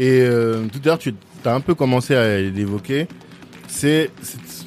[0.00, 3.06] Et euh, tout à l'heure, tu as un peu commencé à l'évoquer.
[3.68, 4.10] C'est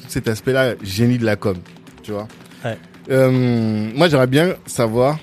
[0.08, 1.56] cet aspect-là, génie de la com,
[2.02, 2.26] tu vois.
[2.64, 2.78] Ouais.
[3.10, 5.18] Euh, moi, j'aimerais bien savoir,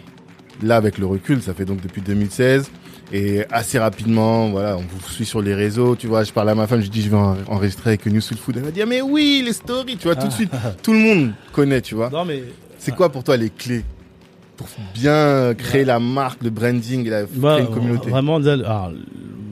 [0.62, 2.70] là, avec le recul, ça fait donc depuis 2016,
[3.14, 6.56] et assez rapidement, voilà, on vous suit sur les réseaux, tu vois, je parle à
[6.56, 8.82] ma femme, je dis je vais en- enregistrer avec New Soul Food, elle m'a dit
[8.82, 10.52] ah, mais oui, les stories, tu vois, tout de suite,
[10.84, 12.10] tout le monde connaît, tu vois.
[12.10, 12.44] Non, mais.
[12.78, 13.84] C'est quoi pour toi les clés
[14.58, 18.10] pour bien créer la marque, le branding, et la, Moi, créer une communauté?
[18.12, 18.92] Vraiment, alors,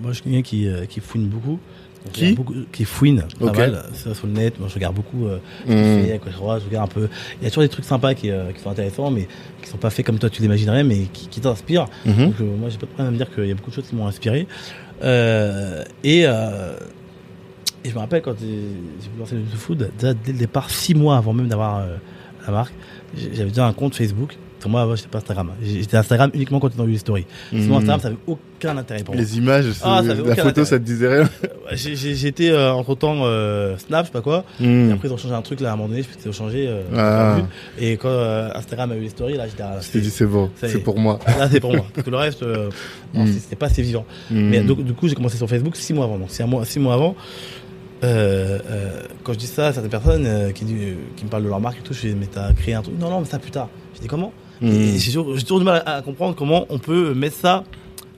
[0.01, 1.59] moi, je suis quelqu'un qui, euh, qui fouine beaucoup.
[2.05, 3.83] Donc, Qui beaucoup- Qui fouine, pas mal.
[3.93, 5.27] Ça, sur le net, moi, je regarde beaucoup.
[5.27, 6.05] Euh, Mmh.
[6.07, 7.09] fait, quoi, je regarde, je regarde un peu.
[7.41, 9.27] Il y a toujours des trucs sympas qui, euh, qui sont intéressants, mais
[9.61, 11.87] qui sont pas faits comme toi tu l'imaginerais, mais qui, qui t'inspirent.
[12.05, 13.75] Donc, euh, moi, j'ai pas de problème à me dire qu'il y a beaucoup de
[13.75, 14.47] choses qui m'ont inspiré.
[15.03, 16.77] Euh, et, euh,
[17.83, 20.95] et je me rappelle quand j'ai voulu lancer le food, déjà dès le départ, six
[20.95, 21.85] mois avant même d'avoir
[22.45, 22.73] la marque,
[23.15, 24.37] j'avais déjà un compte Facebook.
[24.59, 25.51] Pour moi, avant, j'étais pas Instagram.
[25.61, 27.25] J'étais Instagram uniquement quand j'étais dans les stories.
[27.51, 27.77] Sinon.
[27.77, 29.23] Instagram, ça avait aucun intérêt pour moi.
[29.23, 30.65] Les images, Ah, la photo, intérêt.
[30.65, 31.29] ça te disait rien
[31.71, 33.15] j'ai été euh, entre temps
[33.77, 34.43] Snap, je sais pas quoi.
[34.59, 34.91] Et Mhm.
[34.93, 36.67] après, ils ont changé un truc là à un moment donné, je peux changé.
[36.67, 37.37] Euh, Ah.
[37.79, 40.25] Et quand euh, Instagram a eu les stories, là, j'étais à- Je t'ai dit c'est
[40.25, 40.79] bon, c'est est.
[40.79, 41.19] pour moi.
[41.27, 41.85] Là, c'est pour moi.
[41.93, 42.69] Parce que le reste, euh,
[43.13, 43.33] non, Mm.
[43.39, 44.05] c'était pas assez vivant.
[44.31, 44.49] Mhm.
[44.49, 46.17] Mais donc, du coup, j'ai commencé sur Facebook six mois avant.
[46.17, 47.15] Donc, six mois, six mois avant.
[48.03, 50.63] Euh, euh, quand je dis ça à certaines personnes euh, qui,
[51.17, 52.97] qui me parlent de leur marque et tout, je dis, mais t'as créé un truc?
[52.97, 53.67] Non, non, mais ça plus tard.
[53.95, 54.31] Je dis, comment?
[54.61, 57.63] Et J'ai toujours, du mal à, à comprendre comment on peut mettre ça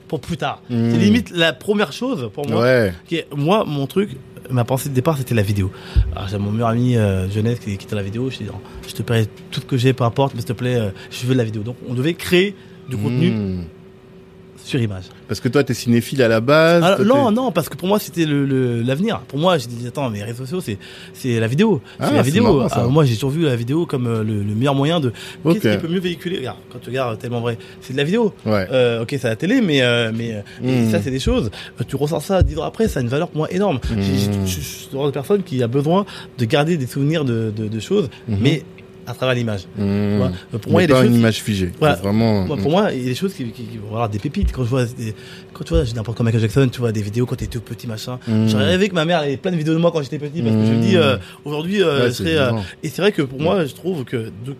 [0.08, 0.60] pour plus tard.
[0.70, 0.90] Mhm.
[0.92, 2.62] C'est limite la première chose pour moi.
[2.62, 2.92] Ouais.
[3.06, 4.10] qui est- moi, mon truc,
[4.50, 5.70] ma pensée de départ, c'était la vidéo.
[6.14, 8.28] Alors, j'ai mon meilleur ami euh, jeunesse qui, qui était la vidéo.
[8.30, 8.46] Je dit,
[8.86, 11.26] je te paierai tout ce que j'ai, peu importe, mais s'il te plaît, euh, je
[11.26, 11.62] veux de la vidéo.
[11.62, 12.54] Donc, on devait créer
[12.90, 13.64] du contenu Mhm.
[14.64, 15.04] Sur image.
[15.28, 16.82] Parce que toi, t'es cinéphile à la base.
[16.82, 19.20] Alors, toi, non, non, parce que pour moi, c'était le- le- l'avenir.
[19.28, 20.78] pour moi, j'ai dit, attends, mais les réseaux sociaux, c'est,
[21.14, 21.80] c'est la vidéo.
[21.98, 22.42] Ah, c'est la vidéo.
[22.56, 22.82] marrant, ça.
[22.84, 25.12] Ah, moi, j'ai toujours vu la vidéo comme euh, le, le meilleur moyen de.
[25.44, 26.38] Qu'est-ce qui peut mieux véhiculer?
[26.38, 28.34] Regarde, quand tu regardes tellement vrai, c'est de la vidéo.
[28.46, 28.66] Ouais.
[28.72, 30.90] Euh, ok, c'est la télé, mais, euh, mais euh, et Mm.
[30.90, 31.50] ça, c'est des choses.
[31.88, 33.78] Tu ressens ça dix ans après, ça a une valeur pour moi énorme.
[33.88, 34.46] J'ai- j'ai- Mm.
[34.46, 36.04] Je suis de personne qui a besoin
[36.38, 38.38] de garder des souvenirs de, de, de choses, Mhm.
[38.40, 38.62] mais
[39.06, 39.62] à travers l'image.
[39.78, 40.28] Euh,
[40.60, 41.20] Pour moi, il y a pas des une choses.
[41.20, 41.70] image figée.
[41.78, 41.96] Voilà.
[41.96, 42.46] Vraiment.
[42.46, 44.52] Pour moi, il y a des choses qui, qui, qui voilà, des pépites.
[44.52, 45.14] Quand je vois, des-
[45.52, 47.60] quand tu vois, j'ai n'importe quoi Michael Jackson, tu vois des vidéos quand t'étais tout
[47.64, 48.18] petit, machin.
[48.28, 48.48] Mhm.
[48.48, 50.54] J'aurais rêvé que ma mère ait plein de vidéos de moi quand j'étais petit, parce
[50.54, 52.52] que je me dis, euh, aujourd'hui, euh, Ouais, je c'est serais, euh,
[52.82, 54.56] et c'est vrai que pour moi, je trouve que donc,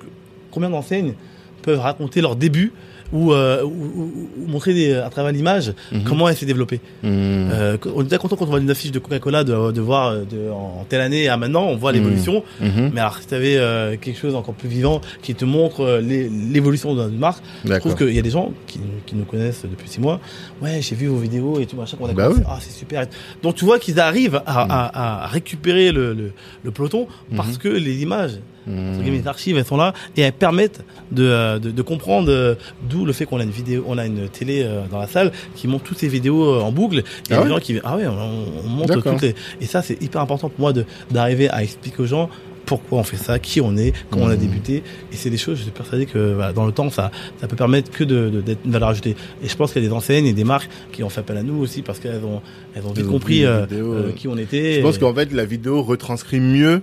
[0.50, 1.14] combien d'enseignes
[1.62, 2.72] peuvent raconter leur début
[3.12, 6.04] ou, euh, ou, ou- montrer des, à travers l'image Mhm.
[6.04, 6.80] comment elle s'est développée.
[7.02, 7.10] Mhm.
[7.52, 10.08] Euh, on est déjà content quand on voit une affiche de Coca-Cola de, de voir
[10.08, 12.42] euh, de, en telle année à maintenant, on voit l'évolution.
[12.60, 12.90] Mhm.
[12.94, 16.28] Mais alors, si tu avais quelque chose encore plus vivant qui te montre euh, l'é-
[16.30, 19.88] l'évolution d'une marque, je trouve qu'il y a des gens qui, qui nous connaissent depuis
[19.88, 20.20] six mois.
[20.60, 21.96] Ouais, j'ai vu vos vidéos et tout machin.
[21.96, 22.40] qu'on a Bah oui.
[22.46, 23.06] Ah, c'est super.
[23.42, 26.32] Donc tu vois qu'ils arrivent à, à- à récupérer le, le,
[26.64, 27.06] le peloton
[27.36, 28.32] parce que les images,
[28.66, 32.54] guillemets, les archives, elles sont là et elles permettent de, euh, de, de comprendre euh,
[32.88, 35.32] d'où le fait qu'on a une vidéo, on a une télé euh, dans la salle
[35.56, 36.98] qui montre toutes ces vidéos en boucle.
[36.98, 37.02] Et
[37.34, 40.48] Ah ouais gens qui, ah ouais, on, on toutes les, et ça c'est hyper important
[40.48, 42.30] pour moi de d'arriver à expliquer aux gens
[42.64, 44.40] pourquoi on fait ça, qui on est, comment on a Mhm.
[44.40, 44.76] débuté.
[45.12, 47.56] Et c'est des choses, je suis persuadé que voilà, dans le temps, ça, ça peut
[47.56, 49.16] permettre que de, de- une valeur ajoutée.
[49.44, 51.36] Et je pense qu'il y a des enseignes et des marques qui ont fait appel
[51.36, 52.40] à nous aussi parce qu'elles ont,
[52.76, 54.74] elles ont vite compris les euh, euh, qui on était.
[54.74, 56.82] Je pense Et- qu'en fait, la vidéo retranscrit mieux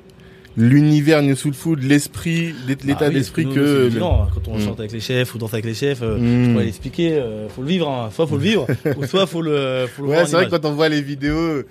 [0.59, 3.53] l'univers New Soul Food, l'esprit, l'état Ah oui, d'esprit que.
[3.53, 4.61] c'est le- évident, quand on Mm.
[4.61, 6.45] chante avec les chefs ou danse avec les chefs, euh, Mm.
[6.45, 8.09] je pourrais l'expliquer, euh, faut le vivre, hein.
[8.13, 10.51] soit faut le vivre, ou soit faut le, faut le voir Ouais, c'est vrai que
[10.51, 11.63] quand on voit les vidéos,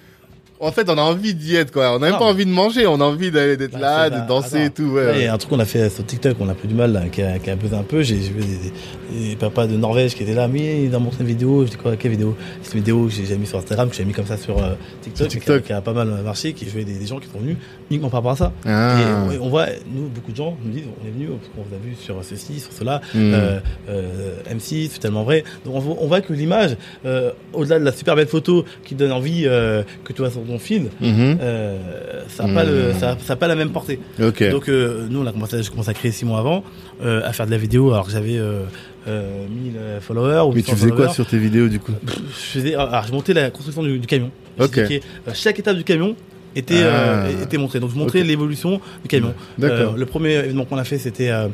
[0.60, 1.94] en fait, on a envie d'y être, quoi.
[1.94, 4.26] On n'a même pas envie de manger, on a envie d'aller, d'être Bah, là, de
[4.28, 5.12] danser et tout, ouais.
[5.16, 6.92] Il y a un truc qu'on a fait sur TikTok, on a plus du mal,
[6.92, 8.02] là, qui a, qui a buzzé un peu.
[8.02, 8.56] J'ai vu des,
[9.20, 11.64] des, des papas de Norvège qui étaient là, mais il a montré une vidéo.
[11.64, 12.36] Je dis quoi, quelle vidéo?
[12.62, 14.58] C'est une vidéo que j'ai jamais mis sur Instagram, que j'ai mis comme ça sur
[14.58, 15.62] euh, TikTok, qui a- TikTok.
[15.64, 17.56] Qui, a, pas mal marché, qui jouait des, des gens qui sont venus
[17.90, 18.52] uniquement par rapport à ça.
[18.66, 18.98] Ah.
[19.32, 21.62] Et on, on voit, nous, beaucoup de gens nous disent, on est venus parce qu'on
[21.62, 23.32] vous a vu sur ceci, sur cela, Mm.
[23.34, 25.44] euh, euh, M6, c'est tellement vrai.
[25.64, 26.76] Donc on, voit- on voit que l'image,
[27.06, 30.40] euh, au-delà de la super belle photo qui donne envie euh, que tu vois sur
[30.48, 31.38] ton fil, Mhm.
[31.41, 31.78] euh,
[32.28, 32.94] ça n'a pas, le- Mm.
[32.98, 34.00] ça, ça a pas la même portée.
[34.22, 34.42] Ok.
[34.50, 36.64] Donc euh, nous on a commencé, j'ai commencé à créer six mois avant,
[37.02, 38.62] euh, à faire de la vidéo alors que j'avais euh,
[39.06, 42.58] euh, 1000 followers ou Mais 800 tu faisais quoi sur tes vidéos, du coup Je
[42.58, 44.31] faisais, alors je montais la construction du, du camion.
[44.58, 44.75] Ok.
[44.75, 46.17] J'expliquais, euh, chaque étape du camion
[46.56, 46.87] était Ah.
[47.26, 47.78] euh, était montrée.
[47.81, 49.34] Donc je montrais l'évolution du camion.
[49.58, 49.94] D'accord.
[49.94, 51.49] Euh, le premier événement qu'on a fait c'était euh,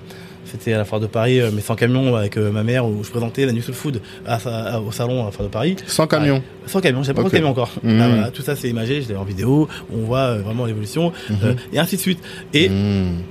[0.56, 3.02] c'était à la foire de Paris, euh, mais sans camion avec euh, ma mère où
[3.02, 5.74] je présentais la New Soul Food à, au salon à la foire de Paris.
[5.86, 6.42] Sans camion.
[6.66, 7.26] Sans camion, j'ai pas Ok.
[7.32, 7.72] de camion encore.
[7.82, 8.00] Mhm.
[8.00, 11.12] Ah, voilà, tout ça c'est imagé, je l'ai en vidéo, on voit euh, vraiment l'évolution
[11.42, 12.20] euh, et ainsi de suite.
[12.52, 13.22] Et Mhm.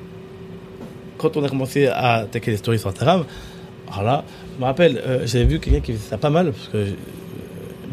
[1.18, 3.24] quand on a commencé à attaquer les stories sur Instagram,
[3.92, 4.24] alors là,
[4.56, 6.86] je me rappelle, j'avais vu quelqu'un qui faisait ça pas mal, parce que,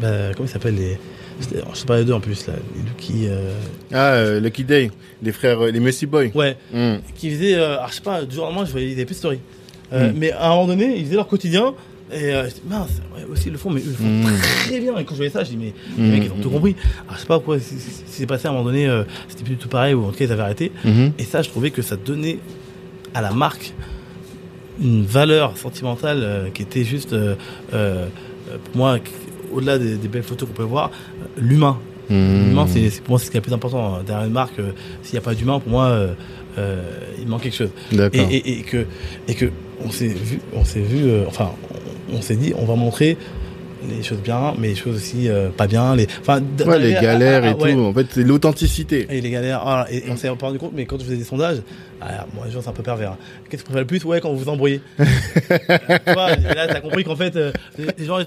[0.01, 0.97] bah, comment il s'appelle les,
[1.41, 3.51] je sais pas les deux en plus, là, les Lucky, euh,
[3.91, 4.91] Ah, euh, Lucky Day,
[5.23, 6.27] les frères, euh, les Messi Boys.
[6.35, 6.99] ouais, Mhm.
[7.15, 9.17] qui faisaient, alors, je sais pas, du jour au lendemain, je voyais des plus de
[9.19, 9.39] stories.
[9.93, 10.15] Euh, Mm.
[10.17, 11.73] Mais à un moment donné, ils faisaient leur quotidien,
[12.13, 14.39] Et euh, mince, ouais, aussi ils le font, mais eux, ils le font Mm.
[14.65, 14.97] très bien.
[14.97, 16.75] Et quand je voyais ça, je dis, mais les mecs, ils ont tout compris.
[17.07, 19.51] Alors, je sais pas pourquoi si- c'est passé à un moment donné, euh, c'était plus
[19.55, 20.73] du tout pareil, ou en tout cas, ils avaient arrêté.
[21.17, 22.39] Et ça, je trouvais que ça donnait
[23.13, 23.71] à la marque
[24.81, 27.15] une valeur sentimentale euh, qui était juste,
[27.69, 28.99] pour moi,
[29.53, 31.77] au-delà des, des belles photos qu'on peut voir, euh, l'humain.
[32.09, 32.49] Mhm.
[32.49, 33.95] L'humain, c'est pour moi, c'est ce qui est le plus important.
[33.95, 34.03] hein.
[34.05, 34.71] Derrière une marque, euh,
[35.03, 35.85] s'il n'y a pas d'humain, pour moi,
[36.57, 36.81] euh,
[37.19, 37.69] il manque quelque chose.
[37.91, 38.27] Et, D'accord.
[38.29, 38.85] et, et que,
[39.27, 39.45] et que
[39.85, 41.51] on s'est vu, on s'est vu, enfin,
[42.11, 43.17] on, on s'est dit, on va montrer
[43.89, 45.95] les choses bien, mais les choses aussi euh, pas bien.
[45.95, 47.73] Les, enfin, Ouais, les galères à- et ouais.
[47.73, 47.79] tout.
[47.79, 49.07] En fait, c'est l'authenticité.
[49.09, 51.17] Et les galères, ah, et, et on s'est pas rendu compte, mais quand je faisais
[51.17, 51.61] des sondages,
[51.99, 53.13] ah, moi, les gens, c'est un peu pervers.
[53.13, 53.17] hein.
[53.49, 54.03] Qu'est-ce que vous préférez le plus?
[54.05, 54.81] Ouais, quand vous vous embrouillez.
[54.99, 57.51] tu vois, et là, t'as compris qu'en fait, euh,
[57.97, 58.19] les gens,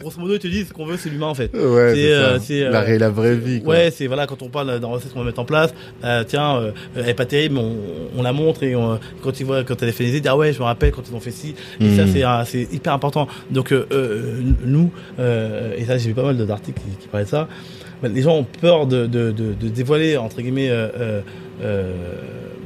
[0.00, 1.50] grosso modo, ils te disent ce qu'on veut, c'est l'humain, en fait.
[1.54, 3.62] Ouais, C'est, euh, euh, la, vraie vie.
[3.62, 3.74] Quoi.
[3.74, 5.74] Ouais, c'est voilà, quand on parle d'un recette qu'on va mettre en place,
[6.04, 9.38] euh, tiens, euh, elle est pas terrible, mais on, on la montre et on- quand
[9.40, 11.30] ils voient, quand elle est finalisée, ah ouais, je me rappelle quand ils ont fait
[11.30, 11.54] ci.
[11.80, 13.28] Et ça, c'est, un- c'est hyper important.
[13.50, 13.72] Donc,
[14.64, 17.48] nous, et ça, j'ai vu pas mal d'articles qui, qui parlaient de ça,
[18.02, 21.20] les gens ont peur de, de, de, de dévoiler, entre guillemets, euh, euh,
[21.62, 21.92] euh,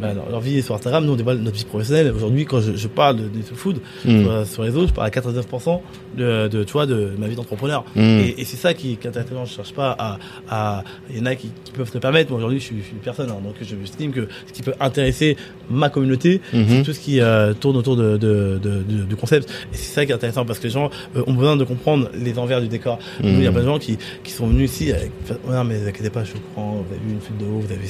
[0.03, 1.05] bah, leur, leur vie sur Instagram.
[1.07, 2.13] Nous, on dévoile notre vie professionnelle.
[2.15, 4.23] Aujourd'hui, quand je, je parle de, de food Mhm.
[4.23, 5.81] sur, sur les réseaux, je parle à 99%
[6.19, 7.85] de, de, tu vois, de ma vie d'entrepreneur.
[7.97, 8.03] Mhm.
[8.03, 9.45] Et, et c'est ça qui, qui est intéressant.
[9.47, 10.19] Je cherche pas à,
[10.51, 12.31] à, il y en a qui, qui peuvent se permettre.
[12.31, 13.31] Moi, aujourd'hui, je suis, je suis personne.
[13.31, 13.37] hein.
[13.43, 15.37] donc, je estime que ce qui peut intéresser
[15.71, 19.49] ma communauté, c'est tout ce qui euh, tourne autour de, de, de, de- du concept.
[19.73, 22.11] Et c'est ça qui est intéressant parce que les gens euh, ont besoin de comprendre
[22.15, 22.99] les envers du décor.
[23.23, 25.11] Il y a plein de gens qui, qui sont venus ici avec,
[25.47, 27.45] Ouais, non, mais ne vous inquiétez pas, je courant, vous avez vu une fuite de
[27.45, 27.87] haut, vous avez,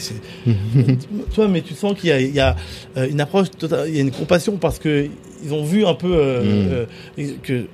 [1.31, 2.55] tu vois, mais tu sens qu'il y a, il y a
[2.99, 5.07] euh, une approche totale, il y a une compassion parce que
[5.45, 6.87] ils ont vu un peu euh, Mm.
[7.23, 7.65] euh, que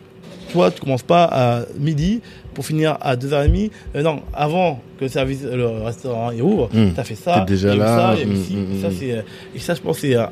[0.53, 2.21] toi, tu commences pas à midi
[2.55, 3.71] pour finir à 2h30.
[3.97, 6.93] Euh, non, avant que le service, le restaurant il ouvre, Mm.
[6.97, 7.45] t'as fait ça.
[7.47, 10.15] T'es déjà là, Ça, eu mm, mm, et ça, c'est, et ça, je pense, c'est
[10.15, 10.31] un,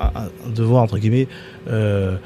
[0.55, 1.29] devoir, entre guillemets,
[1.69, 2.17] euh,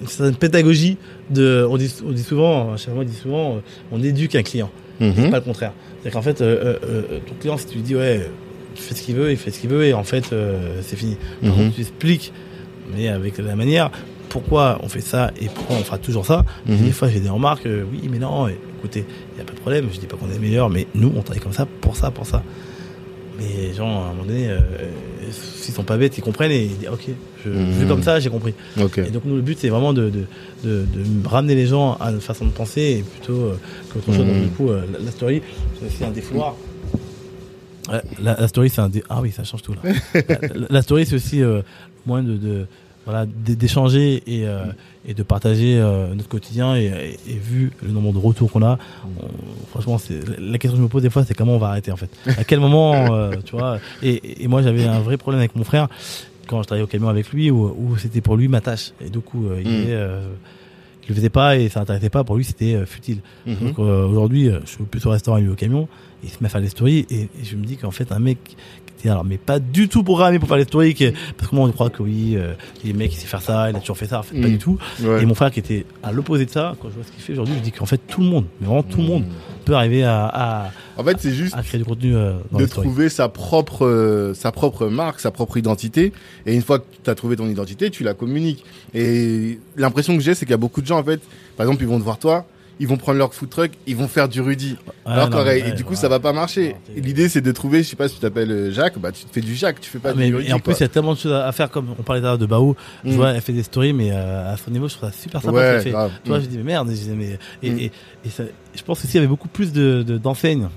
[0.00, 0.98] une certaine pédagogie
[1.30, 3.58] de, on dit, on dit souvent, chaque fois, on dit souvent,
[3.90, 5.30] on éduque un client Mhm.
[5.30, 5.72] pas le contraire.
[6.02, 8.28] C'est qu'en fait, euh, euh, euh, ton client, si tu lui dis, ouais,
[8.74, 10.96] tu fais ce qu'il veut, il fait ce qu'il veut, et en fait, euh, c'est
[10.96, 11.16] fini.
[11.42, 11.56] Par Mhm.
[11.64, 12.32] contre, tu expliques,
[12.94, 13.90] mais avec la manière,
[14.28, 16.44] pourquoi on fait ça et pourquoi on fera toujours ça.
[16.66, 16.78] Mhm.
[16.84, 19.60] Des fois, j'ai des remarques, euh, oui, mais non, écoutez, il n'y a pas de
[19.60, 22.10] problème, je dis pas qu'on est meilleur, mais nous, on travaille comme ça, pour ça,
[22.10, 22.42] pour ça.
[23.38, 24.58] Mais les gens, à un moment donné, euh,
[25.30, 27.08] s'ils sont pas bêtes, ils comprennent et ils disent, ok,
[27.44, 27.70] je, Mhm.
[27.72, 28.54] vu comme ça, j'ai compris.
[29.06, 30.24] Et donc nous le but c'est vraiment de, de,
[30.64, 33.58] de, de ramener les gens à une façon de penser et plutôt euh,
[33.92, 34.18] qu'autre chose.
[34.18, 34.42] Donc Mhm.
[34.42, 35.42] du coup euh, la, la story
[35.80, 36.54] c'est aussi un défouloir.
[38.22, 39.02] La, la story c'est un dé...
[39.10, 39.80] ah oui ça change tout là.
[40.54, 41.62] la, la story c'est aussi euh,
[42.06, 42.66] moyen de, de
[43.04, 44.64] voilà d'échanger et euh,
[45.06, 46.84] et de partager euh, notre quotidien et,
[47.26, 48.78] et, et vu le nombre de retours qu'on a
[49.20, 51.68] on- franchement c'est la question que je me pose des fois c'est comment on va
[51.68, 55.16] arrêter en fait à quel moment euh, tu vois et, et moi j'avais un vrai
[55.16, 55.88] problème avec mon frère
[56.46, 59.10] quand je travaillais au camion avec lui où, où c'était pour lui ma tâche et
[59.10, 60.36] du coup euh, il, Mm.
[61.04, 63.56] Il le faisait pas et ça l'intéressait pas pour lui c'était euh, futile Mhm.
[63.60, 65.88] donc euh, aujourd'hui euh, je suis plus au restaurant lui au camion
[66.22, 68.20] il se met à faire les stories et, et je me dis qu'en fait un
[68.20, 68.56] mec
[69.08, 72.02] alors mais pas du tout programmé pour faire les parce que moi on croit que
[72.02, 72.54] oui euh,
[72.84, 74.50] les mecs il sait faire ça il a toujours fait ça en fait pas Mm.
[74.50, 75.22] du tout Ouais.
[75.22, 77.32] et mon frère qui était à l'opposé de ça quand je vois ce qu'il fait
[77.32, 79.64] aujourd'hui je dis qu'en fait tout le monde mais vraiment tout le monde Mm.
[79.64, 82.66] peut arriver à, à, En fait, c'est juste à créer du contenu euh, dans de
[82.66, 86.12] trouver sa propre euh, sa propre marque, sa propre identité.
[86.46, 88.64] Et une fois que tu as trouvé ton identité, tu la communiques.
[88.92, 91.20] Et l'impression que j'ai, c'est qu'il y a beaucoup de gens en fait,
[91.56, 92.44] par exemple, ils vont te voir toi,
[92.82, 94.76] ils vont prendre leur food truck, ils vont faire du Rudy.
[95.06, 95.96] Ouais, Alors non, ouais, et du coup, ouais.
[95.96, 96.74] ça va pas marcher.
[96.96, 99.32] L'idée, c'est de trouver, je sais pas si tu t'appelles euh, Jacques, bah tu te
[99.32, 100.50] fais du Jacques, tu fais pas Ah, mais, du Rudy.
[100.50, 102.46] et en plus, il y a tellement de choses à faire, comme on parlait de
[102.46, 102.76] Bao.
[103.04, 103.14] Tu Mm.
[103.14, 105.80] vois, elle fait des stories, mais euh, à son niveau, je trouve ça super sympa
[105.80, 105.90] fait.
[105.90, 106.10] grave.
[106.24, 106.42] Tu vois, Mm.
[106.42, 107.78] je dis, mais merde, je disais, mais, et, Mm.
[107.78, 107.92] et,
[108.24, 108.42] et ça-
[108.74, 110.68] je pense aussi qu'il y avait beaucoup plus de, de, d'enseignes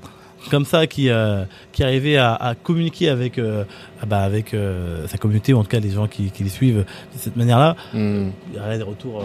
[0.51, 3.63] comme ça qui, euh, qui arrivaient à, à communiquer avec, euh,
[3.99, 6.51] ah bah, avec euh, sa communauté, ou en tout cas les gens qui, qui les
[6.51, 7.75] suivent de cette manière-là.
[7.95, 9.23] Il y aurait des retours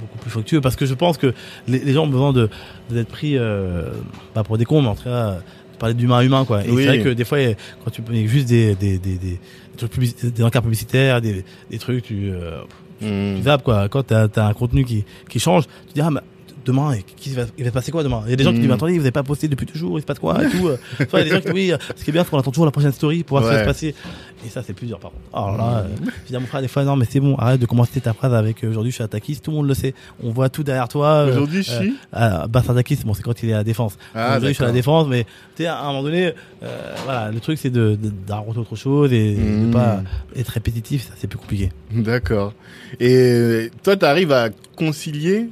[0.00, 1.32] beaucoup plus fructueux parce que je pense que
[1.68, 2.48] les, les gens ont besoin de,
[2.90, 3.90] d'être pris, euh,
[4.34, 5.34] pas pour des cons, mais en tout cas,
[5.72, 6.64] de parler d'humain à humain, quoi.
[6.64, 6.82] Et Oui.
[6.82, 7.38] c'est vrai que des fois,
[7.84, 9.40] quand tu mets juste des, des, des,
[9.76, 12.60] trucs publici- des encarts publicitaires, des, des trucs, tu, euh,
[13.02, 13.36] Mm.
[13.38, 13.88] tu zappes, quoi.
[13.88, 16.20] Quand t'as, t'as un contenu qui, qui change, tu dis, ah, mais
[16.64, 18.22] demain, qui va, il va se passer quoi demain?
[18.26, 18.62] Il y a des gens qui Mm.
[18.62, 20.68] disent, attendez, vous avez pas posté depuis toujours, il se passe quoi, et tout.
[20.68, 20.76] euh.
[21.00, 22.38] Il y a des gens qui disent, oui, euh, ce qui est bien, c'est qu'on
[22.38, 23.94] attend toujours la prochaine story pour voir ce qui va se passer.
[24.46, 25.22] Et ça, c'est plus dur, par contre.
[25.34, 25.88] Alors là, euh,
[26.24, 28.12] je dis à mon frère, des fois, non, mais c'est bon, arrête de commencer ta
[28.14, 29.94] phrase avec, euh, aujourd'hui, je suis attaquiste, tout le monde le sait.
[30.22, 31.24] On voit tout derrière toi.
[31.26, 31.94] Aujourd'hui, je suis.
[32.12, 33.98] bah, attaquiste, bon, c'est quand il est à la défense.
[34.14, 35.24] Ah, Aujourd'hui, je suis à la défense, mais
[35.56, 36.32] tu sais, à un moment donné,
[37.04, 39.66] voilà, le truc, c'est de, de, d'arrondir autre chose et Mm.
[39.68, 40.02] de pas
[40.36, 41.70] être répétitif, ça, c'est plus compliqué.
[41.92, 42.52] D'accord.
[42.98, 45.48] Et toi, tu arrives à concilier.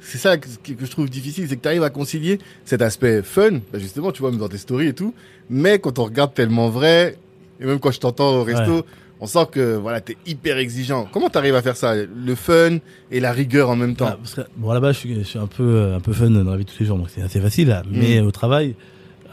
[0.00, 3.22] C'est ça que, que je trouve difficile, c'est que tu arrives à concilier cet aspect
[3.22, 5.14] fun, bah justement, tu vois, même dans tes stories et tout.
[5.48, 7.16] Mais quand on regarde tellement vrai,
[7.60, 8.82] et même quand je t'entends au resto, Ouais.
[9.22, 11.06] On sent que voilà, t'es hyper exigeant.
[11.12, 12.78] Comment t'arrives à faire ça Le fun
[13.10, 14.06] et la rigueur en même temps?
[14.06, 16.42] Bah, parce que, bon, là-bas, je suis, je suis un peu, un peu fun dans
[16.50, 17.68] la vie de tous les jours, donc c'est assez facile.
[17.68, 17.82] là.
[17.90, 18.74] Mais au travail,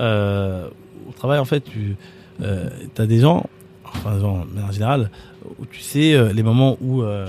[0.02, 0.68] euh,
[1.08, 1.96] au travail, en fait, tu
[2.42, 3.46] euh, as des gens,
[3.86, 5.10] enfin, en général,
[5.58, 7.26] où tu sais euh, les moments où euh,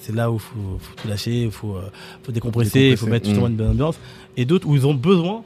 [0.00, 1.82] c'est là où faut, faut tout lâcher, il faut, euh,
[2.22, 3.50] faut décompresser, il faut mettre justement Mm.
[3.52, 3.98] une bonne ambiance,
[4.36, 5.42] et d'autres où ils ont besoin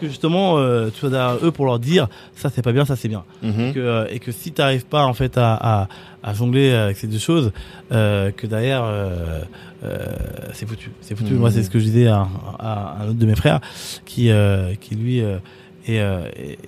[0.00, 2.06] que justement euh, tu sois derrière eux pour leur dire
[2.36, 3.24] ça c'est pas bien, ça c'est bien.
[3.42, 3.48] Que,
[3.78, 5.88] euh, et que si tu n'arrives pas en fait à, à,
[6.22, 7.50] à jongler avec ces deux choses,
[7.90, 8.84] euh, que derrière
[10.52, 10.90] c'est foutu.
[11.00, 11.32] C'est foutu.
[11.34, 11.40] Mhm.
[11.40, 13.60] Moi c'est ce que je disais à, à un autre de mes frères
[14.04, 14.30] qui
[14.80, 15.38] qui lui est,
[15.88, 16.58] est-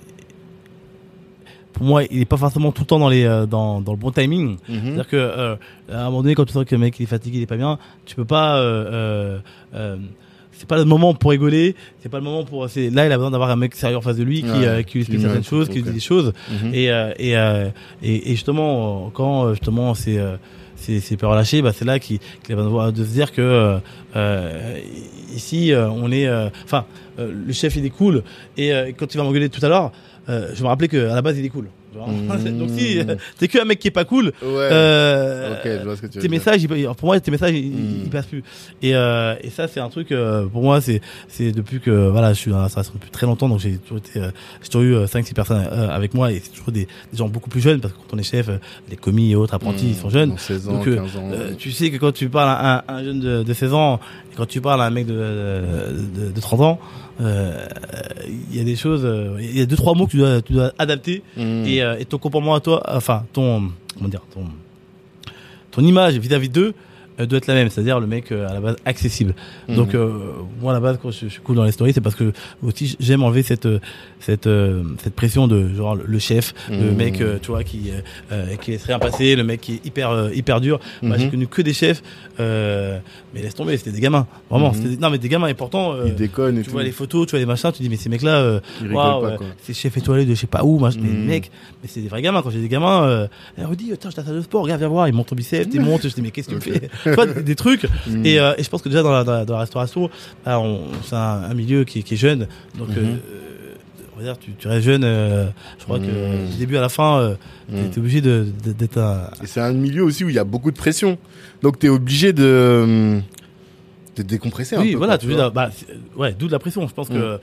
[1.81, 3.97] pour moi il est pas forcément tout le temps dans les euh, dans, dans le
[3.97, 4.57] bon timing.
[4.69, 4.81] Mhm.
[4.83, 5.55] C'est-à-dire que euh,
[5.91, 7.47] à un moment donné, quand tu sens que le mec il est fatigué, il est
[7.47, 8.57] pas bien, tu peux pas.
[8.59, 9.39] Euh, euh,
[9.73, 9.97] euh,
[10.51, 11.75] c'est pas le moment pour rigoler.
[12.03, 12.65] C'est pas le moment pour.
[12.65, 14.67] Là, il a besoin d'avoir un mec sérieux en face de lui qui, Ouais.
[14.67, 16.33] euh, qui lui explique certaines choses, qui lui dit des choses.
[16.51, 16.71] Mhm.
[16.75, 17.69] Et euh, et, euh,
[18.03, 20.19] et et justement, quand justement c'est
[20.75, 23.79] c'est pas relâché, bah c'est là qu'il qu'il a besoin de se dire que
[24.15, 24.77] euh,
[25.33, 26.27] ici on est.
[26.27, 26.85] euh, Enfin,
[27.19, 28.23] euh, le chef il est cool.
[28.57, 29.91] Et euh, quand il va m'engueuler tout à l'heure,
[30.29, 31.67] euh, je me rappelais que à la base il est cool.
[31.93, 32.57] Mhm.
[32.59, 32.99] Donc si
[33.37, 34.27] t'es que un mec qui est pas cool.
[34.27, 34.31] Ouais.
[34.45, 36.31] Euh, ok, je vois ce que tu veux tes dire.
[36.31, 38.01] messages, pour moi, tes messages, ils, Mm.
[38.05, 38.43] ils passent plus.
[38.81, 42.31] Et, euh, et ça, c'est un truc, euh, pour moi, c'est, c'est depuis que, voilà,
[42.31, 45.01] je suis dans la restauration depuis très longtemps, donc j'ai toujours été, euh, j'ai toujours
[45.01, 47.81] eu 5-6 personnes euh, avec moi, et c'est toujours des, des gens beaucoup plus jeunes,
[47.81, 48.49] parce que quand on est chef,
[48.89, 50.29] les commis et autres apprentis, ils sont jeunes.
[50.29, 51.29] Dans 16 ans, Donc, euh, 15 ans.
[51.57, 53.99] Tu sais que quand tu parles à un, un jeune de, de 16 ans,
[54.31, 56.79] et quand tu parles à un mec de, de, de 30 ans,
[58.51, 60.41] il y a des choses, euh, il y a deux, trois mots que tu dois,
[60.41, 64.45] tu dois adapter, et, euh, et ton comportement à toi, enfin ton comment dire, ton
[65.71, 66.90] ton image vis-à-vis d'eux euh,
[67.25, 69.33] doit être la même, c'est-à-dire le mec euh, à la base accessible.
[69.67, 69.75] Mhm.
[69.75, 70.11] Donc euh,
[70.61, 72.31] moi à la base quand je, je suis cool dans les stories, c'est parce que
[72.63, 73.79] aussi j'aime enlever cette euh,
[74.19, 76.95] cette euh, cette pression de genre le, chef, le Mhm.
[76.95, 77.91] mec tu vois qui
[78.61, 80.79] qui laisse rien passer, le mec qui est hyper hyper dur.
[81.01, 81.31] Moi j'ai Mhm.
[81.31, 82.01] connu que des chefs,
[82.39, 82.99] euh,
[83.33, 84.71] mais laisse tomber, c'était des gamins, vraiment.
[84.99, 85.93] Non mais des gamins et pourtant.
[85.93, 86.71] euh, Ils déconnent et tu tout.
[86.71, 88.59] vois les photos, tu vois les machins, tu dis mais ces mecs là,
[89.37, 89.47] quoi.
[89.61, 91.51] c'est chef étoilé de je sais pas où, machin, mec,
[91.81, 92.41] mais c'est des vrais gamins.
[92.41, 93.27] Quand j'ai des gamins, euh,
[93.75, 96.07] dit, attends, je t'attends de sport, regarde, viens voir, ils montent ton biceps, ils montent,
[96.07, 96.89] je dis, mais qu'est-ce que tu me fais?
[97.11, 97.85] Tu vois, des, des trucs.
[98.23, 100.09] Et, euh, et je pense que déjà dans la, dans la, dans la restauration,
[100.45, 102.47] bah, on, c'est un, un milieu qui, qui est jeune.
[102.77, 102.97] Donc, Mhm.
[102.97, 103.17] euh,
[104.15, 105.47] on va dire, tu, tu restes jeune, euh,
[105.79, 106.49] je crois que Mhm.
[106.51, 107.35] du début à la fin, euh,
[107.69, 107.89] t'es- Mhm.
[107.89, 110.77] t'es obligé d'être un, Et c'est un milieu aussi où il y a beaucoup de
[110.77, 111.17] pression.
[111.61, 113.19] Donc t'es obligé de,
[114.17, 114.97] de décompresser un oui, peu.
[114.97, 115.49] voilà, quoi, tu tu vois.
[115.49, 115.69] bah,
[116.17, 116.87] ouais, d'où de la pression.
[116.87, 117.13] Je pense Mm.
[117.13, 117.39] que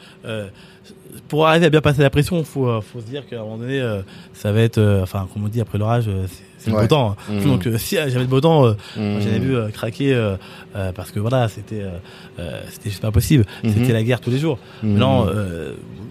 [1.28, 3.80] pour arriver à bien passer la pression, faut faut se dire qu'à un moment donné,
[4.34, 6.82] ça va être, enfin, comme on dit après l'orage, c'est, c'est le Ouais.
[6.82, 7.16] beau temps.
[7.28, 7.44] Mm.
[7.44, 10.36] Donc euh, si euh, j'avais le beau temps, euh, j'en ai vu euh, craquer euh,
[10.94, 11.84] parce que voilà, c'était
[12.70, 13.44] c'était juste pas possible.
[13.64, 13.72] Mhm.
[13.74, 14.58] C'était la guerre tous les jours.
[14.82, 14.98] Mhm.
[14.98, 15.26] Non,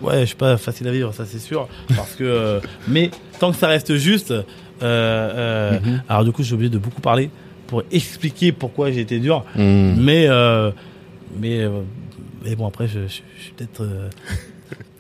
[0.02, 3.58] ouais, je suis pas facile à vivre, ça c'est sûr, parce que mais tant que
[3.58, 4.34] ça reste juste,
[4.82, 6.02] Mhm.
[6.10, 7.30] alors du coup, j'ai obligé de beaucoup parler
[7.68, 9.44] pour expliquer pourquoi j'ai été dur.
[9.56, 9.96] Mhm.
[10.00, 10.72] Mais, euh,
[11.40, 11.68] mais,
[12.46, 13.84] mais bon, après, je, je, je suis peut-être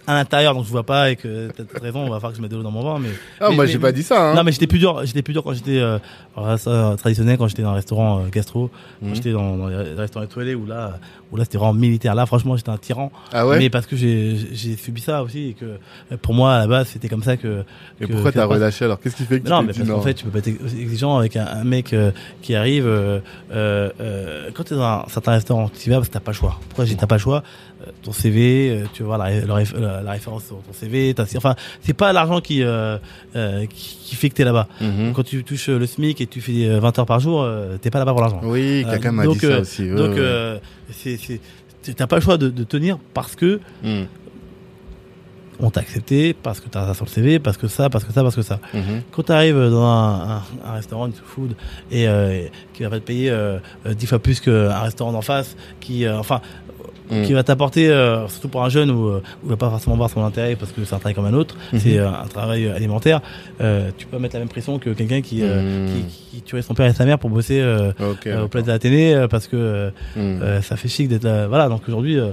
[0.07, 2.41] à l'intérieur, donc je vois pas et que t'as raison, on va falloir que je
[2.41, 2.97] mette de l'eau dans mon vin.
[2.99, 3.09] Mais,
[3.39, 4.31] Ah, mais- moi j'ai pas dit ça.
[4.31, 4.35] Hein.
[4.35, 5.99] Non, mais j'étais plus dur, j'étais plus dur quand j'étais euh,
[6.35, 8.69] restaurant traditionnel, quand j'étais dans un restaurant euh, gastro,
[9.01, 9.15] quand Mhm.
[9.15, 10.99] j'étais dans, dans les restaurants étoilés où là,
[11.31, 12.15] où là c'était vraiment militaire.
[12.15, 13.11] Là, franchement, j'étais un tyran.
[13.33, 13.57] ah ouais?
[13.59, 16.67] Mais parce que j'ai j'ai subi ça aussi et que euh, pour moi, à la
[16.67, 17.63] base, c'était comme ça que.
[17.99, 18.99] Et que- pourquoi t'as relâché alors?
[18.99, 20.47] Qu'est-ce qui fait que tu Non, t'es mais parce qu'en fait, tu peux pas être
[20.47, 22.11] ex- exigeant avec un, un mec euh,
[22.41, 22.87] qui arrive.
[22.87, 23.19] Euh,
[23.51, 26.37] euh, euh, quand t'es dans un certain restaurant, tu vas parce que t'as pas le
[26.37, 26.59] choix.
[26.69, 27.43] Pourquoi j'ai t'as pas le choix?
[27.76, 31.13] Euh, Ton CV, euh, tu vois la, la, la- référence sur ton CV.
[31.13, 32.97] t'as- Enfin, c'est pas l'argent qui, euh,
[33.35, 34.67] euh, qui qui fait que t'es là-bas.
[34.81, 35.13] Mhm.
[35.13, 37.89] Quand tu touches le SMIC et tu fais euh, 20 heures par jour, euh, t'es
[37.91, 38.39] pas là-bas pour l'argent.
[38.43, 39.87] Oui, Euh, quelqu'un m'a dit ça euh, aussi.
[39.89, 40.15] Donc, ouais.
[40.19, 40.57] euh,
[40.91, 41.17] c'est
[41.95, 44.07] t'as pas le choix de, de tenir parce que Mhm.
[45.59, 48.13] on t'a accepté, parce que t'as ça sur le CV, parce que ça, parce que
[48.13, 48.59] ça, parce que ça.
[48.73, 49.01] Mhm.
[49.11, 51.55] Quand tu arrives dans un, un, un restaurant de food
[51.91, 55.21] et euh, qui va pas te payer euh, euh, dix fois plus qu'un restaurant d'en
[55.21, 56.41] face, qui euh, enfin
[57.09, 57.23] Mhm.
[57.23, 59.95] qui va t'apporter euh, surtout pour un jeune où, euh, où il va pas forcément
[59.95, 61.79] voir son intérêt parce que c'est un travail comme un autre, Mhm.
[61.79, 63.21] c'est euh, un travail alimentaire.
[63.61, 65.87] euh, tu peux mettre la même pression que quelqu'un qui, euh, Mhm.
[65.93, 68.27] qui qui tuerait son père et sa mère pour bosser euh, Ok.
[68.27, 71.23] euh, au plat de la télé euh, parce que euh, euh, ça fait chic d'être
[71.23, 71.47] là.
[71.47, 72.19] Voilà donc aujourd'hui.
[72.19, 72.29] euh,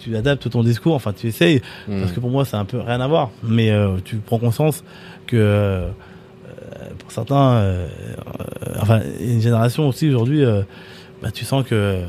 [0.00, 3.00] tu adaptes ton discours, enfin tu essayes, parce que pour moi c'est un peu rien
[3.00, 4.82] à voir mais euh, tu prends conscience
[5.28, 5.88] que euh,
[6.98, 7.86] pour certains euh,
[8.66, 10.62] euh, enfin a une génération aussi aujourd'hui euh,
[11.22, 12.02] bah, tu sens que euh,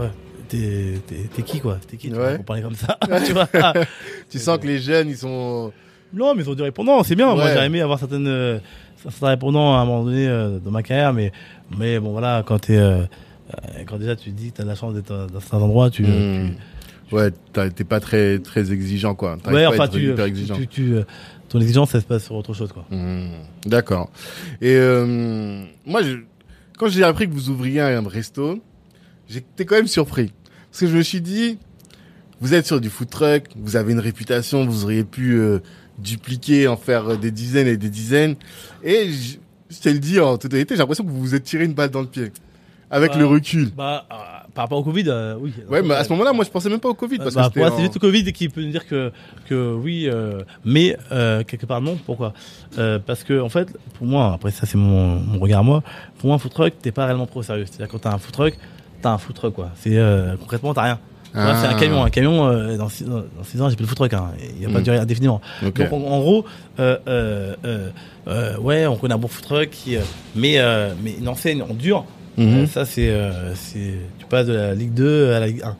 [0.00, 0.08] ouais
[0.50, 1.78] t'es qui quoi?
[1.88, 2.08] T'es qui?
[2.08, 2.38] Tu vois, Ouais.
[2.38, 3.48] parler comme ça tu vois
[4.30, 5.72] Tu sens que les jeunes, ils sont.
[6.12, 8.58] non mais ils ont du répondant c'est bien moi j'ai aimé avoir certaines euh,
[9.02, 11.30] certains répondants à un moment donné euh, dans ma carrière mais
[11.78, 13.04] mais bon voilà quand t'es euh,
[13.86, 16.52] quand déjà tu te dis que t'as la chance d'être dans certains endroits tu, tu,
[17.12, 17.30] Ouais,
[17.74, 19.36] t'es pas très très exigeant quoi.
[19.46, 20.54] Ouais, enfin, tu, exigeant.
[20.54, 20.94] tu, tu,
[21.48, 22.84] ton exigence, ça se passe sur autre chose, quoi.
[22.90, 23.30] Hmm,
[23.66, 24.10] D'accord.
[24.62, 24.76] Et
[25.84, 26.18] moi, je,
[26.78, 28.60] quand j'ai appris que vous ouvriez un resto,
[29.28, 30.32] j'étais quand même surpris.
[30.70, 31.58] Parce que je me suis dit,
[32.40, 35.58] vous êtes sur du food truck, vous avez une réputation, vous auriez pu euh,
[35.98, 38.36] dupliquer, en faire des dizaines et des dizaines.
[38.82, 39.36] Et je,
[39.68, 41.74] je te le dis en toute honnêteté, j'ai l'impression que vous vous êtes tiré une
[41.74, 42.32] balle dans le pied.
[42.92, 43.70] Avec le recul.
[43.76, 44.14] Bah, euh,
[44.52, 45.52] par rapport au Covid, euh, oui.
[45.68, 47.18] Ouais, mais à ce moment-là, moi, je pensais même pas au Covid.
[47.18, 49.12] Parce bah, que moi, c'est juste le Covid qui peut nous dire que,
[49.48, 51.96] que oui, euh, mais euh, quelque part non.
[52.04, 52.32] Pourquoi?
[52.78, 55.82] Euh, Parce que en fait, pour moi, après ça c'est mon, mon regard moi,
[56.18, 57.64] pour moi un food truck, t'es pas réellement trop sérieux.
[57.66, 58.58] C'est-à-dire quand t'as un food truck,
[59.02, 59.70] t'as un truck quoi.
[59.76, 60.98] C'est euh, concrètement t'as rien.
[61.32, 61.54] Ah.
[61.60, 62.46] C'est un camion, un camion.
[62.48, 64.12] euh, dans six dans six ans, j'ai plus de food truck.
[64.14, 64.32] Hein.
[64.60, 64.82] Il va pas Mm.
[64.82, 65.40] durer indéfiniment.
[65.62, 66.44] Donc en, en gros,
[66.80, 66.98] euh,
[68.26, 69.96] euh, ouais, on connaît un bon food truck, qui,
[70.34, 70.58] mais
[71.02, 72.04] mais une enseigne en dur.
[72.36, 72.46] Mhm.
[72.60, 73.52] euh, ça c'est euh,
[74.18, 75.66] tu passes de la Ligue 2 à la Ligue 1.
[75.66, 75.76] On n'est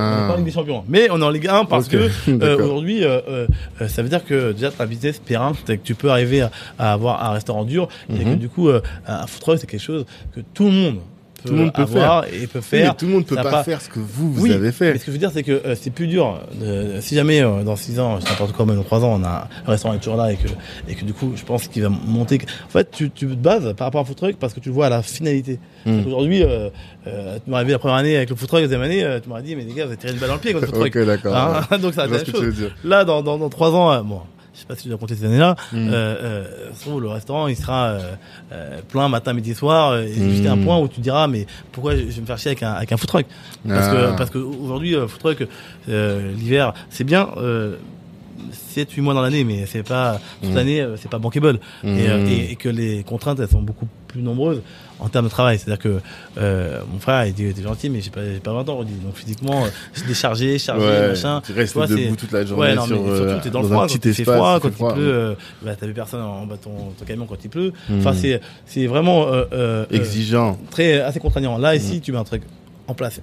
[0.00, 0.24] Ah.
[0.28, 1.92] pas en Ligue des Champions, mais on est en Ligue 1 parce Ok.
[1.92, 3.46] que euh, aujourd'hui, euh,
[3.88, 6.92] ça veut dire que déjà un business périn, c'est que tu peux arriver à, à
[6.92, 8.36] avoir un restaurant dur, et que Mhm.
[8.36, 10.04] du coup, un food truck c'est quelque chose
[10.34, 10.96] que tout le monde
[11.44, 12.90] peut, Tout le monde peut avoir et peut Oui, faire.
[12.92, 14.92] mais tout le monde peut pas, pas- faire ce que vous, vous Oui, avez fait.
[14.92, 16.40] Mais ce que je veux dire, c'est que euh, c'est plus dur.
[16.60, 19.48] de- si jamais euh, dans 6 ans, n'importe quoi, même dans 3 ans, on a
[19.66, 20.48] un restaurant est toujours là et que,
[20.88, 22.38] et que du coup, je pense qu'il va monter.
[22.66, 24.74] En fait, tu, tu te bases par rapport à food truck parce que tu le
[24.74, 25.58] vois à la finalité.
[25.86, 26.00] Hmm.
[26.06, 26.70] Aujourd'hui, euh,
[27.06, 29.20] euh, tu m'aurais arrivé la première année avec le food truck, la deuxième année, euh,
[29.20, 30.62] tu m'aurais dit, mais les gars, vous avez tiré une balle dans le pied avec
[30.64, 31.06] votre food Ok, truck.
[31.06, 31.36] d'accord.
[31.36, 32.70] Hein, Donc ça être ce la chose.
[32.84, 34.20] Là, dans, dans, dans 3 ans, euh, bon,
[34.54, 35.88] je sais pas si je dois compter ces années-là, Hmm.
[35.90, 36.46] euh,
[36.88, 38.00] euh, le restaurant, il sera euh,
[38.52, 40.30] euh, plein matin, midi, soir, et Hmm.
[40.30, 42.72] jusqu'à un point où tu diras, mais pourquoi je vais me faire chier avec un,
[42.72, 43.26] avec un food truck?
[43.68, 43.90] Parce Ah.
[44.12, 45.48] que parce que aujourd'hui euh, food truck
[45.88, 47.76] euh, l'hiver c'est bien euh,
[48.52, 50.54] 7 8 mois dans l'année mais c'est pas toute Mm.
[50.56, 51.88] l'année euh, c'est pas bankable Mm.
[51.98, 54.62] et, euh, et, et que les contraintes elles sont beaucoup plus nombreuses
[55.00, 56.00] en termes de travail c'est à dire que
[56.38, 60.06] euh, mon frère il t'es gentil mais j'ai pas pas 20 ans donc physiquement c'est
[60.06, 63.00] déchargé chargé Ouais, machin tu restes Tu vois, debout toute la journée Ouais, non, sur,
[63.02, 64.94] mais surtout, t'es dans le dans froid, un quand il fait froid, quand il froid,
[64.94, 67.72] pleut, euh, bah, t'as vu personne en bas ton, ton camion quand il pleut.
[67.88, 67.98] Mm.
[67.98, 70.58] Enfin, c'est, c'est vraiment, euh, Exigeant.
[70.70, 71.58] très, assez contraignant.
[71.58, 72.42] Là, ici, tu mets un truc
[72.86, 73.20] en place.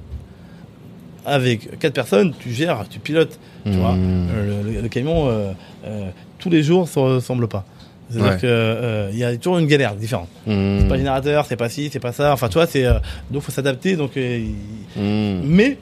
[1.25, 3.75] Avec quatre personnes, tu gères, tu pilotes, tu Mm.
[3.79, 3.93] vois.
[3.95, 5.51] Euh, Le, le- le camion, euh,
[5.85, 7.63] euh, tous les jours, se ressemble pas.
[8.09, 8.37] C'est-à-dire Ouais.
[8.39, 10.27] que euh, il y a toujours une galère différente.
[10.45, 10.79] Mmh.
[10.81, 12.33] C'est pas générateur, c'est pas ci, c'est pas ça.
[12.33, 12.85] Enfin, tu vois, c'est
[13.29, 13.95] donc faut s'adapter.
[13.95, 15.41] Donc, Mmh.
[15.45, 15.77] mais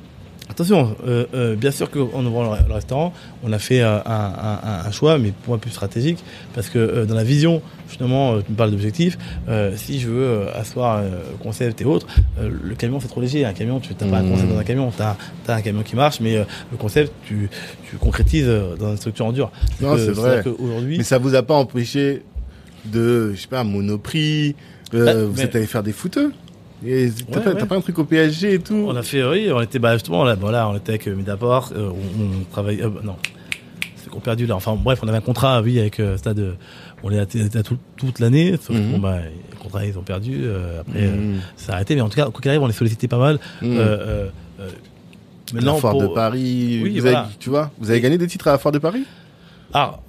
[0.49, 4.85] attention, euh, euh, bien sûr qu'en ouvrant le, restaurant, on a fait euh, un, un-
[4.87, 6.19] un choix, mais pour moi plus stratégique,
[6.53, 9.17] parce que euh, dans la vision, justement, euh, tu me parles d'objectifs.
[9.47, 11.09] euh, si je veux euh, asseoir euh,
[11.41, 12.07] concept et autres,
[12.39, 13.45] euh, le camion c'est trop léger.
[13.45, 14.31] Un camion, tu n'as pas un Mhm.
[14.31, 15.17] concept dans un camion, tu as,
[15.53, 17.49] un camion qui marche, mais euh, le concept, tu,
[17.89, 18.47] tu concrétises
[18.79, 19.51] dans une structure en dur.
[19.81, 20.43] Non, c'est vrai.
[20.85, 22.23] Mais ça vous a pas empêché
[22.85, 24.55] de, je sais pas, Monoprix,
[24.93, 26.48] euh, Bah, vous mais- êtes allé faire des footeux et
[26.81, 27.55] t'as Ouais, pas, ouais.
[27.59, 29.93] t'as pas un truc au PSG et tout On a fait, oui, on était, bah,
[29.93, 33.15] justement, là, voilà, on était avec euh, Mediaport, euh, on, on travaille, euh, non,
[33.97, 34.55] c'est qu'on perdu là.
[34.55, 36.55] Enfin, bref, on avait un contrat, oui, avec euh, Stade,
[37.03, 38.91] on est à, à tout- toute l'année, sauf Mhm.
[38.91, 39.17] bon, bah,
[39.51, 40.43] les contrats, ils ont perdu,
[40.79, 41.39] après, Mmh.
[41.57, 43.39] ça a arrêté, mais en tout cas, quoi qu'il arrive, on est sollicité pas mal.
[43.63, 44.69] Euh, euh,
[45.53, 47.21] la foire pour- de Paris, Oui, vous voilà.
[47.21, 49.03] avez, tu vois, vous avez gagné des titres à la foire de Paris?
[49.73, 49.99] Ah,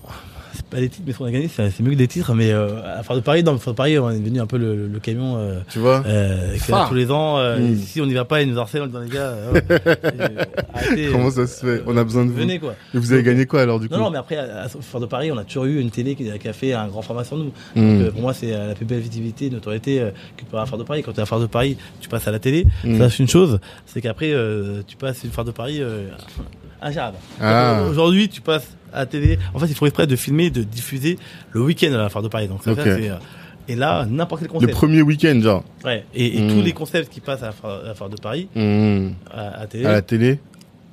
[0.71, 2.99] pas des titres, mais ce qu'on a gagné, c'est mieux que des titres, mais euh,
[2.99, 4.99] à Foire de Paris, dans Foire de Paris, on est devenu un peu le, le
[5.01, 6.57] camion, euh, Tu vois euh,
[6.89, 7.39] tous les ans.
[7.39, 7.77] Euh, Mm.
[7.77, 10.29] Si on n'y va pas, ils nous harcèlent, on dit, les gars, euh, euh,
[10.75, 11.09] arrêtez.
[11.13, 12.37] Comment ça se fait On a besoin de vous.
[12.37, 12.75] Venez, quoi.
[12.95, 15.07] Et vous avez gagné quoi alors du coup Non, non, mais après, à, à de
[15.07, 17.37] Paris, on a toujours eu une télé qui, qui a fait un grand format sur
[17.37, 17.53] nous.
[17.75, 17.81] Mmh.
[17.99, 20.79] Donc, euh, pour moi, c'est la plus belle visibilité, notoriété euh, que tu peux avoir
[20.79, 21.03] de Paris.
[21.03, 22.67] Quand tu es à Foire de Paris, tu passes à la télé.
[22.85, 22.99] Mmh.
[22.99, 23.61] Ça, c'est une chose.
[23.87, 26.09] C'est qu'après, euh, tu passes une Foire de Paris euh,
[26.83, 27.17] ingérable.
[27.41, 27.83] Ah.
[27.89, 29.38] Aujourd'hui, tu passes à la télé.
[29.55, 31.18] En fait, ils font exprès de filmer, de diffuser
[31.53, 32.48] le week-end à la Foire de Paris.
[32.48, 33.14] Donc, ça, c'est, euh,
[33.68, 34.72] et là, n'importe quel Le concept.
[34.72, 35.64] premier week-end, genre.
[35.85, 36.05] Ouais.
[36.14, 36.48] Et, et Mmh.
[36.48, 37.53] tous les concepts qui passent à
[37.87, 39.09] la Foire, de Paris, Mmh.
[39.33, 40.38] à, à télé, À la télé.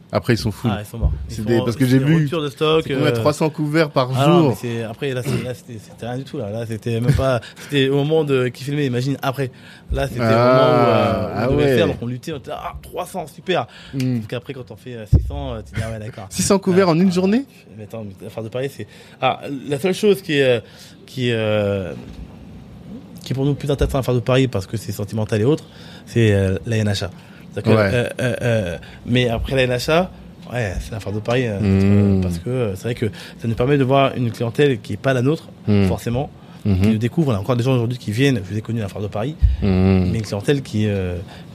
[0.09, 0.69] Après, ils sont fous.
[0.71, 1.11] ah, ils sont morts.
[1.29, 2.85] Ils des- parce que j'ai vu- de stock.
[2.87, 4.57] Combien euh, 300 couverts par Ah jour
[4.89, 6.49] après là, c'était rien du tout là.
[6.49, 8.85] Là c'était même pas c'était au moment de qui filmait.
[8.85, 9.51] Imagine après.
[9.91, 11.75] Là c'était Ah, au moment où, euh, ah on devait ouais.
[11.75, 12.31] faire donc on luttait.
[12.31, 13.67] On était ah 300 super.
[13.93, 14.15] Mmh.
[14.15, 16.27] Parce qu'après quand on fait euh, 600 euh, tu dis ah ouais d'accord.
[16.29, 17.43] 600 couverts en une ah, journée
[17.77, 18.87] Mais attends, mais l'affaire de Paris c'est
[19.21, 20.59] ah la seule chose qui est euh,
[21.05, 21.93] qui euh,
[23.23, 25.43] qui est pour nous plus intéressant à faire de Paris parce que c'est sentimental et
[25.43, 25.65] autres,
[26.05, 26.33] c'est
[26.65, 27.09] la NHA.
[27.63, 27.91] C'est-à-dire que, Ouais.
[27.93, 30.11] euh, euh, euh, mais après la NHA,
[30.53, 32.21] ouais, c'est l'affaire de Paris Mmh.
[32.21, 33.07] parce que euh, c'est vrai que
[33.39, 35.85] ça nous permet de voir une clientèle qui est pas la nôtre Mmh.
[35.87, 36.29] forcément,
[36.63, 36.91] qui Mhm.
[36.91, 37.31] nous découvre.
[37.31, 38.41] On a encore des gens aujourd'hui qui viennent.
[38.45, 40.87] Je les ai connus à la foire de Paris, mais une clientèle qui,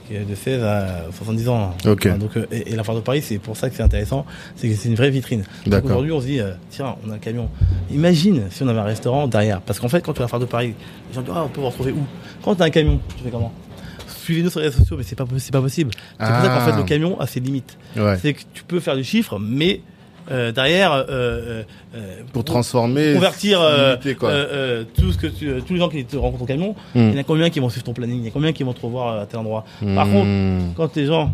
[0.07, 1.73] qui est de 16 à 70 ans.
[2.09, 4.67] Enfin, donc, et, et la foire de Paris, c'est pour ça que c'est intéressant, c'est
[4.67, 5.43] que c'est une vraie vitrine.
[5.85, 6.39] Aujourd'hui, on se dit,
[6.71, 7.47] tiens, on a un camion.
[7.91, 9.61] Imagine si on avait un restaurant derrière.
[9.61, 10.73] Parce qu'en fait, quand tu vas à la foire de Paris,
[11.09, 12.03] les gens disent, ah, on peut vous retrouver où?
[12.43, 13.51] Quand tu as un camion, tu fais comment?
[14.23, 15.91] Suivez-nous sur les réseaux sociaux, mais c'est pas, c'est pas possible.
[16.19, 16.71] C'est pour ça qu'en Ah.
[16.71, 17.77] fait, le camion a ses limites.
[17.95, 18.17] Ouais.
[18.21, 19.81] C'est que tu peux faire du chiffre, mais
[20.31, 21.63] euh, derrière, euh,
[21.95, 23.13] euh, Pour transformer.
[23.13, 24.31] convertir limiter, quoi.
[24.95, 27.09] tout ce que tu, tous les gens qui te rencontrent au camion, Hmm.
[27.09, 28.63] il y en a combien qui vont suivre ton planning, il y a combien qui
[28.63, 29.65] vont te revoir à tel endroit?
[29.95, 30.11] Par Hmm.
[30.13, 31.33] contre, quand les gens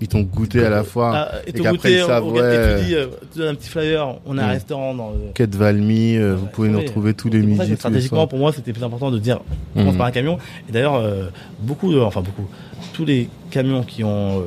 [0.00, 1.12] Ils t'ont goûté à la fois.
[1.14, 2.78] ah, et et qu'après, ils savent, on- et ouais.
[2.78, 4.50] tu dis, euh, tu donnes un petit flyer, on a un Hmm.
[4.50, 7.74] restaurant dans le Quête Valmy, euh, vous Ouais, pouvez nous retrouver tous les C'est midis,
[7.76, 9.40] Stratégiquement, pour moi, c'était plus important de dire
[9.74, 10.38] on commence par un camion.
[10.68, 11.30] Et d'ailleurs, euh,
[11.60, 12.46] beaucoup, de- enfin beaucoup,
[12.92, 14.42] tous les camions qui ont, euh,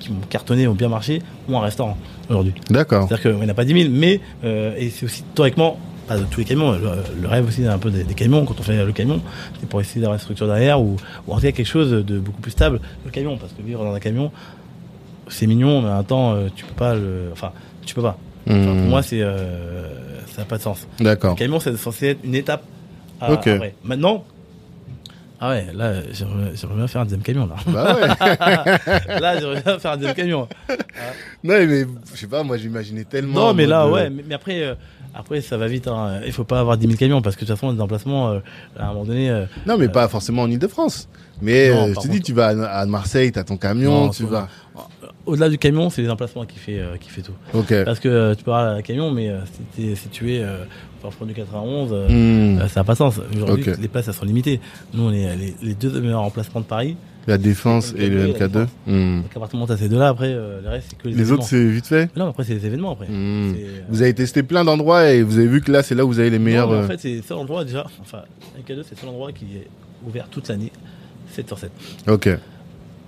[0.00, 1.96] qui ont cartonné, ont bien marché, ont un restaurant
[2.30, 2.54] aujourd'hui.
[2.70, 3.06] D'accord.
[3.08, 6.18] C'est-à-dire qu'il n'y en a pas 10 000, mais, euh, et c'est aussi théoriquement, pas
[6.18, 6.80] de tous les camions, le,
[7.22, 9.22] le rêve aussi un peu des, des camions, quand on fait le camion,
[9.58, 10.96] c'est pour essayer d'avoir une structure derrière ou,
[11.26, 13.38] ou en tout cas quelque chose de beaucoup plus stable que le camion.
[13.38, 14.30] Parce que vivre dans un camion,
[15.28, 17.28] c'est mignon, mais en même temps, tu peux pas le.
[17.32, 17.52] Enfin,
[17.84, 18.16] tu peux pas.
[18.46, 18.66] Enfin, Hmm.
[18.66, 19.88] Pour moi, c'est, euh,
[20.26, 20.86] ça n'a pas de sens.
[20.98, 21.34] Le D'accord.
[21.34, 22.62] camion, c'est censé être une étape.
[23.18, 23.74] À, après.
[23.82, 24.24] Maintenant,
[25.40, 27.54] ah ouais, là, j'aimerais bien faire un deuxième camion, là.
[27.66, 28.08] Bah ouais.
[29.20, 30.48] là, j'aimerais bien faire un deuxième camion.
[31.42, 33.48] non, mais je sais pas, moi j'imaginais tellement.
[33.48, 34.74] Non, mais là, ouais, mais, mais après, euh,
[35.14, 35.88] après, ça va vite.
[35.88, 36.20] Hein.
[36.26, 38.38] Il faut pas avoir 10 000 camions parce que de toute façon, les emplacements, euh,
[38.78, 39.30] à un moment donné.
[39.30, 41.08] euh, Non, mais pas forcément en Ile-de-France.
[41.42, 44.48] Mais Non, je te dis, tu vas à, Marseille, t'as ton camion, Non, tu vas.
[45.26, 47.32] Au-delà du camion, c'est les emplacements qui fait, euh, qui fait tout.
[47.84, 50.64] Parce que euh, tu peux avoir un camion, mais euh, si t'es situé euh,
[51.02, 52.58] au fond du 91, euh, Hmm.
[52.60, 53.20] euh, ça n'a pas de sens.
[53.36, 54.60] Aujourd'hui, les places, elles sont limitées.
[54.92, 56.96] Nous, on est les, les deux meilleurs emplacements de Paris.
[57.26, 58.66] La Défense et le MK2 et la MK2.
[58.86, 59.22] Hmm.
[59.22, 61.14] Donc, à partir du moment où ces deux-là, après, euh, le reste, c'est que les,
[61.14, 63.06] Les autres, c'est vite fait Non, mais après, c'est les événements, après.
[63.08, 63.54] Hmm.
[63.56, 66.08] Euh, Vous avez testé plein d'endroits et vous avez vu que là, c'est là où
[66.08, 66.68] vous avez les meilleurs.
[66.70, 67.86] Non, en euh, fait, c'est le seul endroit, déjà.
[68.02, 68.22] Enfin,
[68.58, 69.68] MK2, c'est le seul endroit qui est
[70.06, 70.70] ouvert toute l'année,
[71.30, 71.70] 7 sur 7.
[72.08, 72.26] Ok,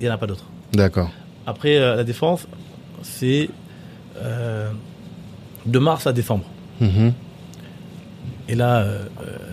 [0.01, 0.45] Il n'y en a pas d'autres.
[0.73, 1.11] d'accord.
[1.47, 2.47] Après, euh, la défense,
[3.03, 3.49] c'est
[4.23, 4.71] euh,
[5.65, 6.45] de mars à décembre.
[6.81, 7.13] Mhm.
[8.49, 8.99] Et là, euh,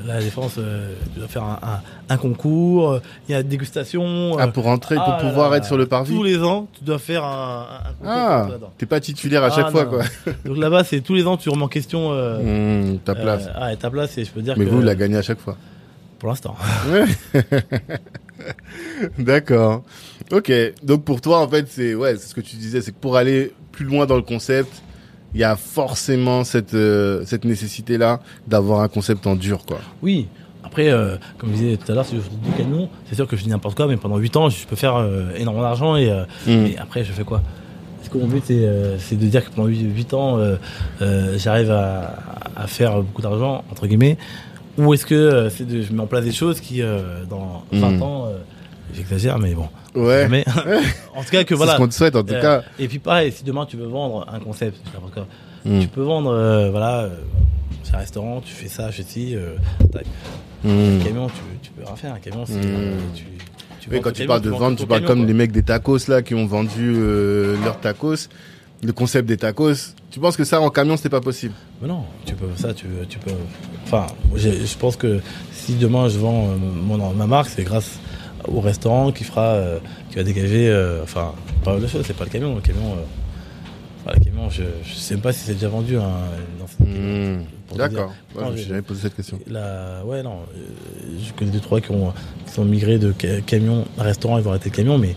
[0.06, 1.82] là, la défense, euh, tu dois faire un, un-
[2.14, 4.38] un concours, euh, il y a dégustation.
[4.38, 6.84] Ah, pour rentrer, pour ah pouvoir là, être sur le parvis Tous les ans, tu
[6.84, 7.66] dois faire un,
[8.00, 10.04] concours Ah, entrer t'es pas titulaire à chaque Ah, fois, quoi.
[10.46, 12.12] Donc là-bas, c'est tous les ans, tu remets en question
[12.44, 13.50] Hmm, ta place.
[13.56, 15.22] ah, et ta place, et je peux dire Mais que vous, vous la gagnez à
[15.24, 15.58] chaque fois.
[16.20, 16.56] pour l'instant.
[19.18, 19.84] D'accord.
[20.32, 20.52] Ok.
[20.84, 23.18] Donc pour toi, en fait, c'est ouais, c'est ce que tu disais, c'est que pour
[23.18, 24.82] aller plus loin dans le concept,
[25.34, 29.80] il y a forcément cette euh, cette nécessité là d'avoir un concept en dur, quoi.
[30.02, 30.28] Oui.
[30.64, 33.28] Après, euh, comme je disais tout à l'heure, si je fais du camion, c'est sûr
[33.28, 35.98] que je dis n'importe quoi, mais pendant 8 ans, je peux faire euh, énormément d'argent
[35.98, 36.06] et,
[36.48, 37.44] et après, je fais quoi?
[38.04, 40.58] Est-ce que mon but, c'est euh, de dire que pendant 8, ans, euh,
[41.02, 42.16] euh, j'arrive à,
[42.54, 44.18] à faire beaucoup d'argent, entre guillemets
[44.78, 47.64] Ou est-ce que euh, c'est de, je mets en place des choses qui, euh, dans
[47.72, 48.02] 20 Hmm.
[48.02, 48.38] ans, euh,
[48.94, 49.68] j'exagère, mais bon.
[49.96, 50.28] Ouais.
[50.30, 50.44] Mais,
[51.16, 51.74] en tout cas, que C'est voilà.
[51.74, 52.64] ce qu'on te souhaite, en tout cas.
[52.80, 54.78] Et puis pareil, si demain tu veux vendre un concept,
[55.66, 55.80] Hmm.
[55.80, 57.08] tu peux vendre, euh, voilà,
[57.84, 59.56] c'est un restaurant, tu fais ça, je ci, euh.
[60.64, 61.00] Hmm.
[61.02, 62.14] Un camion, tu, tu peux rien faire.
[62.14, 62.56] Un camion, c'est.
[62.58, 63.24] Euh, tu,
[63.80, 65.28] tu Oui, quand tu camion, parles de vente, tu parles comme quoi.
[65.28, 68.28] les mecs des tacos là qui ont vendu euh, leurs tacos.
[68.84, 69.94] Le concept des tacos.
[70.12, 71.54] Tu penses que ça en camion c'était pas possible?
[71.82, 73.32] Mais non, tu peux ça, tu, tu peux.
[73.86, 75.20] Enfin, je pense que
[75.52, 78.00] si demain je vends euh, mon, ma marque, c'est grâce
[78.48, 80.70] au restaurant qui fera, euh, qui va dégager.
[80.70, 82.56] euh, enfin, pas de choses, c'est pas le camion.
[82.56, 82.96] Le camion,
[84.06, 85.98] enfin, le camion, je, je sais même pas si c'est déjà vendu.
[85.98, 86.10] Hein,
[86.80, 87.44] Hmm.
[87.76, 88.14] D'accord.
[88.36, 89.40] Ouais, je jamais posé cette question.
[89.48, 90.40] La, ouais, non.
[91.24, 92.12] je connais deux, trois qui, ont,
[92.48, 95.16] qui sont migrés de ca- camion à restaurant, ils ont arrêté le camion, mais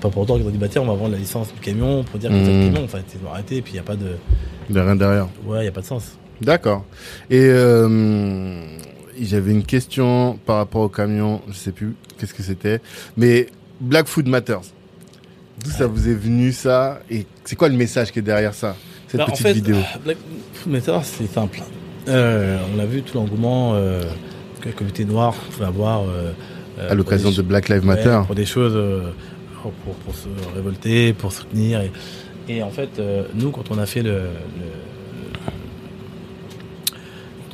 [0.00, 2.04] pas pour autant qu'ils ont dit, bah tiens, on va vendre la licence du camion
[2.04, 2.84] pour dire que c'est le camion.
[2.84, 4.16] Enfin, ils ont arrêté, et puis il n'y a pas de.
[4.70, 5.28] Il y a rien derrière.
[5.46, 6.18] Ouais, il n'y a pas de sens.
[6.40, 6.84] D'accord.
[7.30, 8.58] Et euh,
[9.20, 12.80] j'avais une question par rapport au camion, je sais plus qu'est-ce que c'était,
[13.16, 13.46] mais
[13.80, 14.60] Black Food Matters.
[15.64, 17.00] D'où ça vous est venu ça?
[17.10, 18.74] Et c'est quoi le message qui est derrière ça
[19.06, 19.76] cette Bah, en petite fait, vidéo?
[20.04, 20.16] Black
[20.54, 21.60] Food Matter, c'est simple.
[22.08, 24.02] Euh, on a vu tout l'engouement euh,
[24.60, 26.02] que la communauté noire pouvait avoir.
[26.02, 26.32] euh,
[26.80, 28.20] euh, à l'occasion de Black Lives Ouais, Matter.
[28.26, 28.74] pour des choses,
[29.72, 31.80] pour, pour se révolter, pour soutenir.
[31.80, 31.90] Et,
[32.48, 34.22] et en fait, euh, nous, quand on a fait le,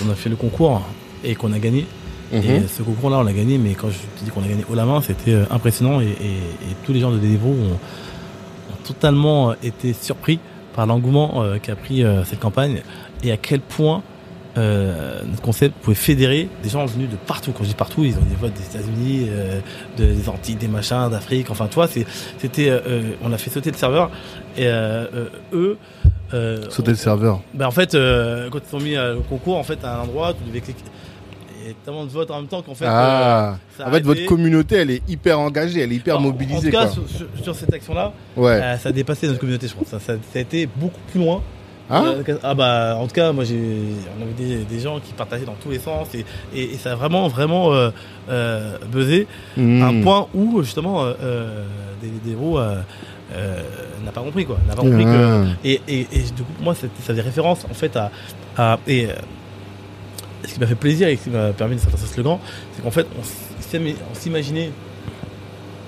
[0.05, 0.83] on a fait le concours
[1.25, 1.87] et qu'on a gagné,
[2.33, 2.69] et Mhm.
[2.69, 4.85] ce concours-là, on l'a gagné, mais quand je te dis qu'on a gagné haut la
[4.85, 9.51] main, c'était euh, impressionnant et, et- et tous les gens de Deliveroo ont, ont totalement
[9.51, 10.39] euh, été surpris
[10.77, 12.83] par l'engouement qu'a pris cette campagne
[13.25, 14.03] et à quel point
[14.59, 17.53] euh, notre concept pouvait fédérer des gens venus de partout.
[17.53, 19.61] Quand je dis partout, ils ont des votes des États-Unis, euh,
[19.97, 21.51] de- des Antilles, des machins, d'Afrique.
[21.51, 21.87] Enfin, toi,
[22.39, 24.11] c'était, euh, euh, on a fait sauter le serveur
[24.57, 25.79] et euh, euh, eux.
[26.35, 27.41] Euh, Sauter le serveur.
[27.55, 30.33] ben en fait, euh, quand ils ont mis le concours, en fait, à un endroit,
[30.35, 30.83] tu devais cliquer.
[31.63, 32.87] Il y a tellement de votes en même temps qu'en fait.
[32.89, 33.51] ah.
[33.51, 36.69] euh, ça en fait, votre communauté, elle est hyper engagée, elle est hyper mobilisée.
[36.69, 37.43] En tout cas, quoi.
[37.43, 38.61] sur, cette action-là, Ouais.
[38.81, 39.89] ça a dépassé notre communauté, je pense.
[39.89, 41.43] Ça, ça- ça a été beaucoup plus loin
[41.91, 43.59] Ah Euh, ah bah en tout cas moi j'ai
[44.19, 46.25] on avait des, des gens qui partageaient dans tous les sens et,
[46.55, 47.91] et, et ça a vraiment vraiment euh,
[48.29, 49.27] euh, buzzé
[49.57, 50.03] à un Hmm.
[50.03, 51.65] point où justement euh,
[52.01, 53.63] des, euh,
[54.05, 55.45] n'a pas compris quoi n'a pas compris Ah.
[55.65, 58.11] et, et, et du coup, moi, ça faisait référence en fait à.
[58.57, 59.09] à et
[60.49, 62.39] ce qui m'a fait plaisir et ce qui m'a permis de sortir ce slogan,
[62.75, 64.71] c'est qu'en fait, on s'im- on s'imaginait,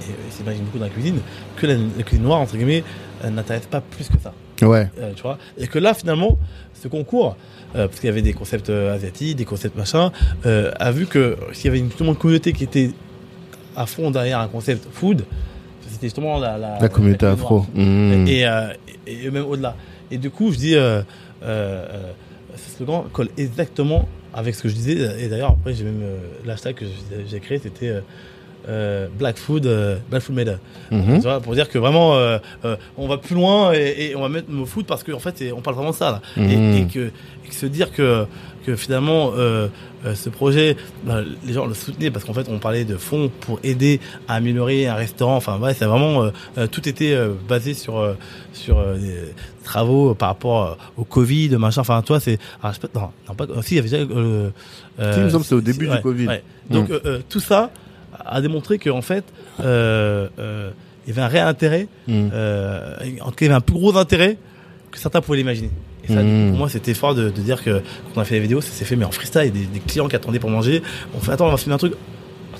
[0.02, 1.20] et s'imagine beaucoup dans la cuisine,
[1.56, 2.84] que la, la cuisine noire, entre guillemets,
[3.28, 4.32] n'intéresse pas plus que ça.
[4.62, 4.88] Ouais.
[5.00, 6.38] Euh, tu vois et que là, finalement,
[6.74, 7.36] ce concours,
[7.74, 10.12] euh, parce qu'il y avait des concepts euh, asiatiques, des concepts machin,
[10.44, 12.90] a vu que s'il y avait une, communauté qui était
[13.76, 15.24] à fond derrière un concept food,
[15.88, 17.66] c'était justement la, la, La communauté afro.
[17.74, 18.26] Hmm.
[18.26, 18.40] Et,
[19.06, 19.76] et, et même au-delà.
[20.10, 21.02] Et du coup, je dis, euh,
[21.42, 25.22] ce slogan colle exactement avec ce que je disais.
[25.24, 26.02] Et d'ailleurs, après, j'ai même
[26.44, 28.00] l'hashtag que j'ai- j'ai créé, c'était
[28.68, 30.58] euh, Black Food, euh, Black Food.
[30.90, 31.16] Mhm.
[31.16, 34.22] Tu vois, pour dire que vraiment, euh, euh, on va plus loin et, et on
[34.22, 36.22] va mettre le mot food parce qu'en fait, c'est- on parle vraiment de ça là.
[36.36, 36.76] Et, Mhm.
[36.76, 37.00] et que,
[37.44, 38.26] et que se dire que,
[38.64, 39.68] que finalement, euh,
[40.06, 43.30] euh, ce projet, bah, les gens le soutenaient parce qu'en fait, on parlait de fonds
[43.40, 45.36] pour aider à améliorer un restaurant.
[45.36, 46.30] Enfin, ouais, c'est vraiment
[46.70, 47.16] tout était
[47.48, 48.14] basé sur euh,
[48.52, 49.14] sur euh, des
[49.64, 51.80] travaux par rapport au Covid, machin.
[51.82, 53.46] Enfin, toi, c'est pas, non, non, pas.
[53.62, 54.04] Si, il y avait déjà.
[54.14, 54.50] Euh,
[55.12, 56.26] Si, il me semble c'est au début du ouais, Covid.
[56.28, 56.42] ouais.
[56.70, 57.22] Donc Mm.
[57.28, 57.70] tout ça
[58.24, 59.24] a démontré qu'en fait,
[59.60, 60.70] euh, euh,
[61.06, 62.28] il y avait un réel intérêt Hmm.
[62.32, 64.36] euh, en tout cas, il y avait un plus gros intérêt
[64.90, 65.70] que certains pouvaient l'imaginer.
[66.04, 66.50] Et ça, Mhm.
[66.50, 68.70] pour moi, c'était fort de, de dire que quand on a fait les vidéos, ça
[68.72, 69.52] s'est fait mais en freestyle.
[69.52, 70.82] Des, des clients qui attendaient pour manger.
[71.14, 71.94] On fait attends, on va filmer un truc.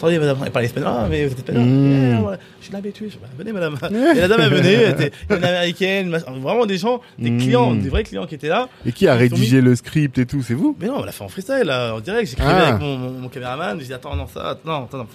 [0.03, 0.91] Attendez, madame, elle parle espagnol.
[0.93, 1.65] Ah, mais vous êtes espagnol.
[1.69, 2.39] Eh, voilà.
[2.59, 3.07] Je suis là habitué.
[3.09, 3.77] Je dis, venez, madame.
[4.17, 4.73] Et la dame, elle venait.
[4.75, 6.11] Elle était une américaine.
[6.41, 7.41] Vraiment des gens, des Mhm.
[7.41, 8.69] clients, des vrais clients qui étaient là.
[8.85, 10.77] Et qui a rédigé le script et tout C'est vous?
[10.81, 12.31] Mais non, on l'a fait en freestyle, là, en direct.
[12.31, 12.69] J'écrivais Ah.
[12.71, 13.79] avec mon, mon, mon caméraman.
[13.81, 15.07] Je dis, attends, non, ça, non, attends, non.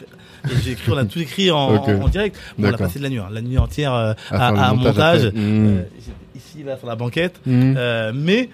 [0.45, 2.38] Et j'ai écrit, on a tout écrit en, en, en direct.
[2.58, 5.26] Bon, on a passé de la nuit, hein, la nuit entière euh, À montage montage.
[5.26, 5.38] après.
[5.39, 5.78] Mm.
[5.80, 5.82] Euh,
[6.36, 7.41] ici, là, sur la banquette.
[7.45, 7.73] Hmm.
[7.76, 8.47] Euh, mais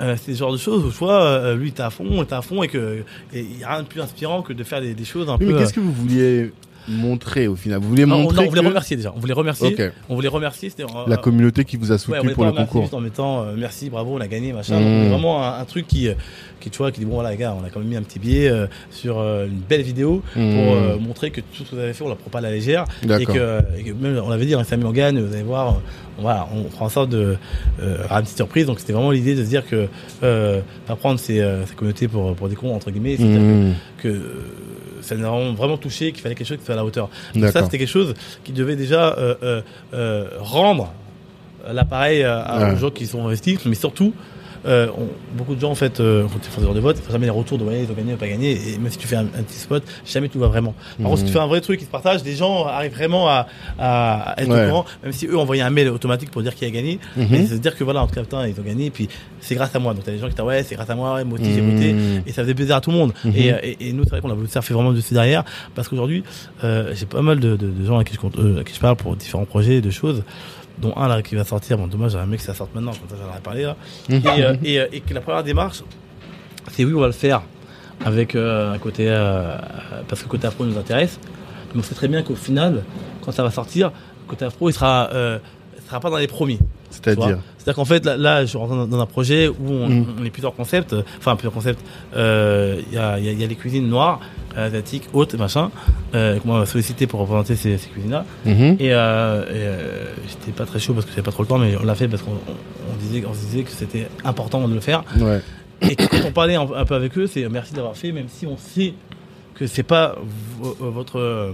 [0.00, 2.42] euh, c'est ce genre de choses où, vois, euh, lui, était à fond, était à
[2.42, 5.04] fond et que il y a rien de plus inspirant que de faire des, des
[5.04, 5.52] choses un Oui, peu.
[5.52, 6.52] mais qu'est-ce que vous vouliez
[6.90, 9.12] montrer au final Vous non, on, montrer non, on voulait remercier déjà.
[9.16, 9.76] On voulait remercier.
[10.08, 10.70] On voulait remercier.
[10.80, 12.82] Euh, la communauté qui vous a soutenu pour le concours.
[12.82, 14.78] juste en mettant euh, merci, bravo, on a gagné, machin.
[14.80, 15.02] Mmh.
[15.02, 16.14] Donc, vraiment un, un truc qui, euh,
[16.60, 18.02] qui, tu vois, qui dit bon voilà les gars, on a quand même mis un
[18.02, 21.00] petit billet euh, sur une belle vidéo pour Mmh.
[21.00, 22.84] montrer que tout ce que vous avez fait, on la prend pas à la légère
[23.02, 25.76] et que, et que même on l'avait dit, hein, Samy on gagne, vous allez voir,
[26.18, 27.36] on, voilà, on prend en sorte de
[27.80, 28.66] une petite surprise.
[28.66, 29.88] Donc c'était vraiment l'idée de se dire que
[30.20, 33.72] pas prendre ces, ces communautés pour pour des cons entre guillemets, c'est-à-dire Hmm.
[34.02, 34.18] que, que,
[35.10, 37.08] ça nous a vraiment, touché, qu'il fallait quelque chose qui soit à la hauteur.
[37.34, 39.62] Donc ça c'était quelque chose qui devait déjà euh, euh,
[39.94, 40.92] euh, rendre
[41.70, 42.72] l'appareil à- Ouais.
[42.72, 44.12] aux gens qui sont investis, mais surtout,
[44.66, 47.26] euh, on- beaucoup de gens en fait, euh, quand tu fais des de vote, jamais
[47.26, 49.06] les retours de ouais, ils ont gagné, ils ont pas gagné, et même si tu
[49.06, 50.74] fais un, un petit spot, jamais tout va vraiment.
[50.98, 51.28] Par contre, si Mhm.
[51.28, 53.46] tu fais un vrai truc qui se partage, les gens arrivent vraiment à,
[53.78, 54.64] à être Ouais.
[54.66, 57.26] au courant, même si eux envoyaient un mail automatique pour dire qui a gagné, Mhm.
[57.30, 59.08] mais se dire que voilà, en tout cas, putain, ils ont gagné, et puis
[59.40, 59.94] c'est grâce à moi.
[59.94, 61.60] Donc t'as des gens qui disent ouais, c'est grâce à moi, ouais, moi aussi j'ai
[61.60, 62.22] voté, Hmm.
[62.26, 63.12] et ça faisait plaisir à tout le monde.
[63.24, 63.32] Mhm.
[63.34, 65.44] Et, euh, et, et nous, c'est vrai qu'on a voulu faire fait vraiment dessus derrière,
[65.74, 66.22] parce qu'aujourd'hui,
[66.64, 68.74] euh, j'ai pas mal de, de, de gens à qui, je compte, euh, à qui
[68.74, 70.22] je parle pour différents projets, de choses,
[70.80, 71.78] dont un là qui va sortir.
[71.78, 73.76] Bon, dommage, un mec que ça sorte maintenant, comme ça j'en aurais parlé là.
[74.08, 74.16] Mhm.
[74.16, 75.82] Et, euh, et, euh, et que la première démarche,
[76.72, 77.42] c'est oui, on va le faire
[78.04, 79.06] avec euh, un côté,
[80.08, 81.18] parce que le côté afro nous intéresse.
[81.74, 82.82] Mais on sait très bien qu'au final,
[83.22, 86.58] quand ça va sortir, le côté afro, il sera, il sera pas dans les premiers.
[86.90, 90.06] C'est-à-dire C'est-à-dire qu'en fait, là, là, je suis rentré dans, un projet où on, Mm.
[90.20, 91.80] on est plusieurs concepts, enfin plusieurs concepts.
[92.16, 94.20] Euh, Il y, a, y, a, il y a les cuisines noires,
[94.56, 95.70] euh, asiatiques, hautes, machin,
[96.14, 98.24] euh, qu'on m'a sollicité pour représenter ces, ces cuisines-là.
[98.44, 98.76] Mhm.
[98.80, 99.44] Et, euh,
[100.18, 101.94] et, j'étais pas très chaud parce que j'avais pas trop le temps, mais on l'a
[101.94, 105.04] fait parce qu'on on, on disait, on se disait que c'était important de le faire.
[105.20, 105.40] Ouais.
[105.82, 108.56] Et quand on parlait un, peu avec eux, c'est merci d'avoir fait, même si on
[108.56, 108.94] sait
[109.54, 110.16] que c'est pas
[110.60, 111.52] vo- votre,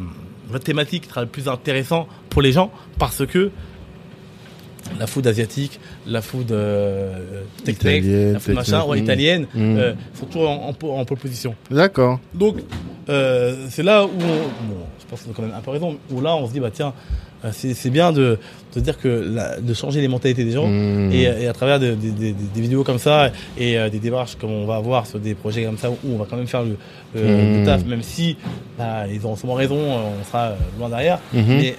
[0.49, 3.51] votre thématique qui sera le plus intéressant pour les gens, parce que
[4.99, 9.05] la food asiatique, la food euh, tech Italienne, la food machin, ouais, mm.
[9.05, 9.77] italienne, Mm.
[9.79, 11.55] euh, sont toujours en, en, po- en pole position.
[11.71, 12.19] D'accord.
[12.35, 12.57] Donc,
[13.09, 15.97] euh, c'est là où, on, bon, je pense qu'on a quand même un peu raison,
[16.11, 16.93] où là on se dit, bah tiens,
[17.45, 18.39] euh, c'est bien de,
[18.75, 20.67] de dire que la- de changer les mentalités des gens.
[20.67, 21.13] Hmm.
[21.13, 24.51] Et, et à travers de- de- de- des vidéos comme ça et des démarches comme
[24.51, 26.77] on va avoir sur des projets comme ça où on va quand même faire le,
[27.15, 27.61] le- Mm.
[27.61, 28.37] le taf, même si
[28.79, 31.19] bah, ils ont sûrement raison, on sera loin derrière.
[31.33, 31.45] Mhm.
[31.49, 31.77] Mais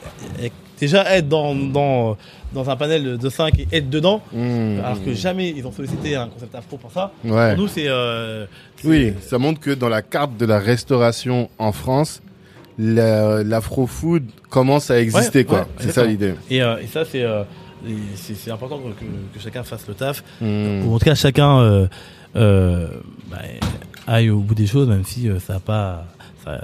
[0.79, 2.17] déjà être dans, dans,
[2.53, 4.79] dans un panel de 5 et être dedans, Hmm.
[4.83, 7.53] alors que jamais ils ont sollicité un concept afro pour ça, Ouais.
[7.55, 7.87] pour nous c'est...
[7.87, 8.45] euh,
[8.83, 12.21] Oui, ça montre que dans la carte de la restauration en France,
[12.79, 15.59] la- l'afro-food commence à exister, Ouais, quoi.
[15.61, 16.35] ouais, c'est ça l'idée.
[16.49, 17.43] Et, euh, et ça c'est euh,
[18.15, 20.23] c'est c'est important que, que- chacun fasse le taf.
[20.41, 20.85] Hmm.
[20.85, 21.87] Ou en tout cas chacun
[22.35, 23.37] bah,
[24.05, 26.05] aille au bout des choses, même si ça n'a pas,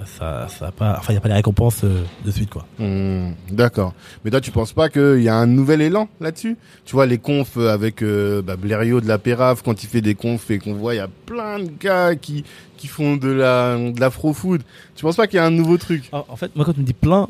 [0.06, 2.65] ça, ça, pas, enfin, il n'y a pas les récompenses euh, de suite, quoi.
[2.80, 3.93] Hmm, D'accord.
[4.24, 6.58] Mais toi, tu penses pas qu'il y a un nouvel élan là-dessus?
[6.86, 10.15] Tu vois, les confs avec euh, bah, Blériot de la Pérave, quand il fait des
[10.15, 12.43] confs et qu'on voit, il y a plein de gars qui
[12.78, 14.62] qui font de la de l'afro-food.
[14.96, 16.10] Tu penses pas qu'il y a un nouveau truc?
[16.12, 17.28] En en fait, moi, quand tu me dis plein,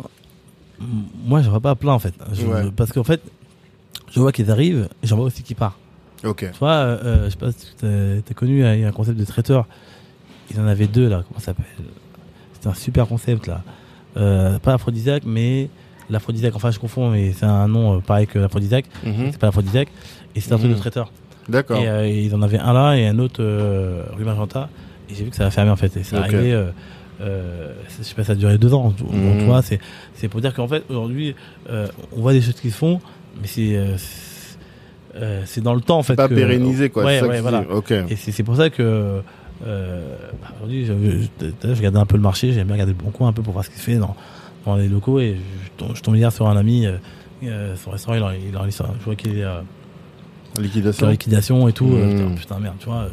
[1.25, 2.13] moi, je vois pas plein, en fait.
[2.33, 2.63] Je- Ouais.
[2.75, 3.21] Parce qu'en fait,
[4.11, 5.77] je vois qu'ils arrivent, et j'en vois aussi qu'ils partent.
[6.23, 6.49] Ok.
[6.51, 8.91] Tu vois, euh, euh, je sais pas si t'as t'as connu, il y a un
[8.91, 9.67] concept de traiteur.
[10.51, 11.23] Ils en avaient deux, là.
[11.27, 11.65] Comment ça s'appelle?
[12.63, 13.61] C'était un super concept, là.
[14.15, 15.67] Euh, pas aphrodisiaque, mais
[16.09, 16.55] l'aphrodisiaque.
[16.55, 18.85] Enfin, je confonds, mais c'est un nom euh, pareil que l'aphrodisiaque.
[19.05, 19.31] Mhm.
[19.31, 19.89] C'est pas l'aphrodisiaque.
[20.33, 20.75] Et c'est un truc Mhm.
[20.75, 21.11] de traiteur.
[21.49, 21.77] D'accord.
[21.81, 24.69] Et euh, ils en avaient un là et un autre euh, rue Magenta.
[25.09, 25.97] Et j'ai vu que ça a fermé en fait.
[25.97, 26.23] Et c'est Ok.
[26.23, 26.53] arrivé.
[26.53, 26.67] Euh,
[27.19, 28.93] euh, je sais pas, ça a duré deux ans.
[29.11, 29.39] Mhm.
[29.39, 29.79] tu vois, c'est
[30.15, 31.35] c'est pour dire qu'en fait aujourd'hui,
[31.69, 33.01] euh, on voit des choses qui se font,
[33.41, 34.57] mais c'est euh, c'est-
[35.15, 36.15] euh, c'est dans le temps en fait.
[36.15, 37.03] pas que- pérennisé quoi.
[37.03, 37.59] Ouais, c'est ça ouais, que tu voilà.
[37.61, 37.67] dis.
[37.71, 37.91] Ok.
[37.91, 39.19] Et c'est c'est pour ça que euh,
[40.55, 42.51] aujourd'hui, je, je, je- regardais un peu le marché.
[42.53, 44.15] J'aime bien regarder le bon coin un peu pour voir ce qui se fait dans,
[44.65, 45.19] dans les locaux.
[45.19, 46.85] Et je, tombe- je hier sur un ami.
[46.85, 46.97] Euh,
[47.43, 49.59] euh, son restaurant, il en, il en, je vois qu'il est euh,
[50.59, 51.09] Liquidation.
[51.09, 51.85] liquidation et tout.
[51.87, 51.93] Mmh.
[52.01, 53.07] euh, putain, putain, merde, tu vois.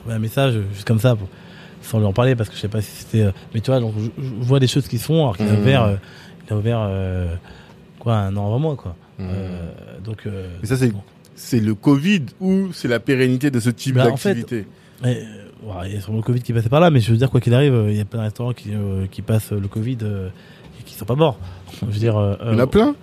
[0.00, 1.28] Envoyé un message euh, juste comme ça pour,
[1.82, 3.22] sans lui en parler parce que je sais pas si c'était.
[3.22, 5.46] euh, mais tu vois, donc je, je vois des choses qui se font alors qu'il
[5.46, 5.58] a Mmh.
[5.60, 5.96] ouvert, euh,
[6.48, 7.34] il a ouvert euh,
[7.98, 8.96] quoi un an avant moi quoi.
[9.20, 9.70] Euh,
[10.02, 10.26] donc.
[10.26, 11.02] euh, Mais ça c'est bon.
[11.36, 14.66] c'est le Covid ou c'est la pérennité de ce type Bah, en fait, d'activité?
[15.02, 15.49] Mais, euh,
[15.86, 17.40] il y a sûrement le Covid qui passait par là, mais je veux dire, quoi
[17.40, 20.28] qu'il arrive, il y a plein de restaurants qui, euh, qui passent le Covid euh,
[20.78, 21.38] et qui sont pas morts.
[21.80, 22.94] Je veux dire, euh, Il y en a plein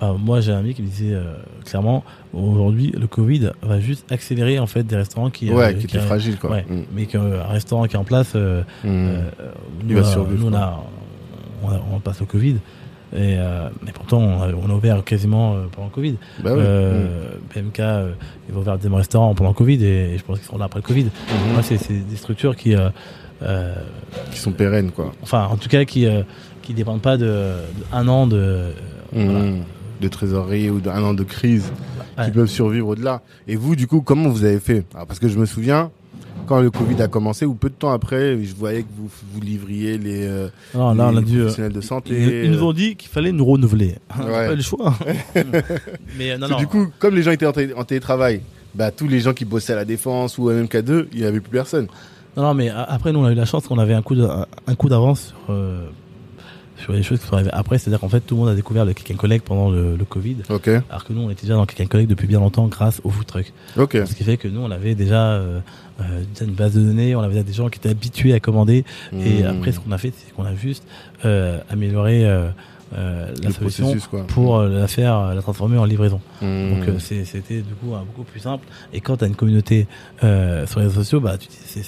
[0.00, 1.34] bah, moi j'ai un ami qui me disait euh,
[1.66, 5.50] clairement, aujourd'hui, le Covid va juste accélérer en fait des restaurants qui.
[5.52, 6.52] Ouais, euh, qui était fragile quoi.
[6.52, 6.82] Ouais, Mm.
[6.94, 8.92] mais qu'un restaurant qui est en place, euh, nous,
[9.86, 10.58] Il va on a- survivre, nous, on, quoi.
[10.60, 10.80] a,
[11.64, 12.56] on, a- on passe au Covid.
[13.12, 16.16] Et euh, mais pourtant, on a, on a ouvert quasiment euh, pendant le Covid.
[16.44, 16.60] Bah oui.
[16.64, 18.12] Euh, PMK, euh,
[18.48, 20.78] ils vont ouvrir des restaurants pendant le Covid et, je pense qu'ils seront là après
[20.78, 21.04] le Covid.
[21.04, 21.52] Mhm.
[21.54, 21.76] Moi, c'est
[22.08, 22.88] des structures qui, euh,
[23.42, 23.74] euh,
[24.30, 25.12] Qui sont pérennes quoi.
[25.22, 26.22] enfin, en tout cas, qui euh,
[26.62, 27.56] qui dépendent pas de, de
[27.92, 28.66] un an de.
[29.12, 29.40] voilà.
[29.40, 29.64] Mm.
[30.00, 31.72] De trésorerie ou d'un an de crise
[32.18, 32.24] Ouais.
[32.26, 33.22] qui peuvent survivre au-delà.
[33.46, 34.84] Et vous, du coup, comment vous avez fait?
[34.94, 35.90] Alors, Parce que je me souviens,
[36.50, 39.40] quand le Covid a commencé, ou peu de temps après, je voyais que vous, vous
[39.40, 41.36] livriez les, euh, Non, là, on a les dû.
[41.38, 42.10] euh, professionnels de santé.
[42.12, 43.94] ils, ils nous ont dit qu'il fallait nous renouveler.
[44.18, 44.48] Ouais.
[44.48, 44.94] pas le choix.
[46.18, 46.56] Mais euh, non, non.
[46.56, 48.40] du coup, comme les gens étaient en, té- en télétravail,
[48.74, 51.40] bah, tous les gens qui bossaient à la défense ou à MK2, il n'y avait
[51.40, 51.86] plus personne.
[52.36, 54.88] Non, non, mais après, nous, on a eu la chance qu'on avait un coup un
[54.88, 55.86] d'avance sur, euh,
[56.80, 57.78] sur les choses qui sont arrivées après.
[57.78, 60.04] C'est-à-dire qu'en fait, tout le monde a découvert le click and collect pendant le, le
[60.04, 60.36] Covid.
[60.88, 63.00] Alors que nous, on était déjà dans le click and collect depuis bien longtemps grâce
[63.04, 63.52] au food truck.
[64.06, 65.60] Ce qui fait que nous, on avait déjà euh,
[66.00, 68.40] euh, déjà une base de données, on avait déjà des gens qui étaient habitués à
[68.40, 68.84] commander.
[69.12, 69.46] Et Mm.
[69.46, 70.84] après, ce qu'on a fait, c'est qu'on a juste
[71.24, 72.48] euh, amélioré euh,
[72.96, 73.94] euh, la le solution
[74.26, 76.20] pour euh, la faire, euh, la transformer en livraison.
[76.42, 76.70] Mm.
[76.86, 78.66] Donc c'était du coup beaucoup plus simple.
[78.92, 79.86] Et quand tu as une communauté
[80.20, 81.82] sur les réseaux sociaux, bah c'est-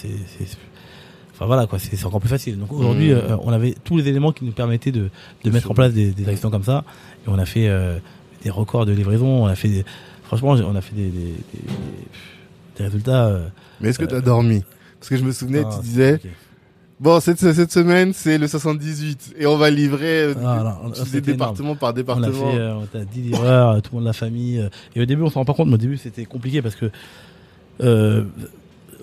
[1.35, 2.59] Enfin voilà quoi, c'est encore plus facile.
[2.59, 3.19] Donc aujourd'hui, Mhm.
[3.19, 5.09] euh, on avait tous les éléments qui nous permettaient de,
[5.45, 5.71] de mettre sûr.
[5.71, 6.85] en place des, des actions comme ça.
[7.27, 7.99] Et on a fait euh,
[8.45, 9.45] des records de livraison.
[9.45, 9.85] On a fait, des,
[10.25, 11.61] franchement, on a fait des, des, des,
[12.79, 13.27] des résultats.
[13.27, 13.49] euh,
[13.81, 14.63] Mais est-ce que tu as dormi?
[15.01, 16.21] Parce que je me souvenais, ah, tu disais, ok.
[17.01, 19.35] bon, cette, cette semaine, c'est le 78.
[19.39, 22.53] Et on va livrer euh, Ah, non, ça, disais c'était département par On a département.
[22.53, 24.61] fait, euh, on a 10 livreurs, euh, tout le monde de la famille.
[24.61, 26.77] euh, et au début, on s'en rend pas compte, mais au début, c'était compliqué parce
[26.77, 26.91] que
[27.81, 28.25] euh,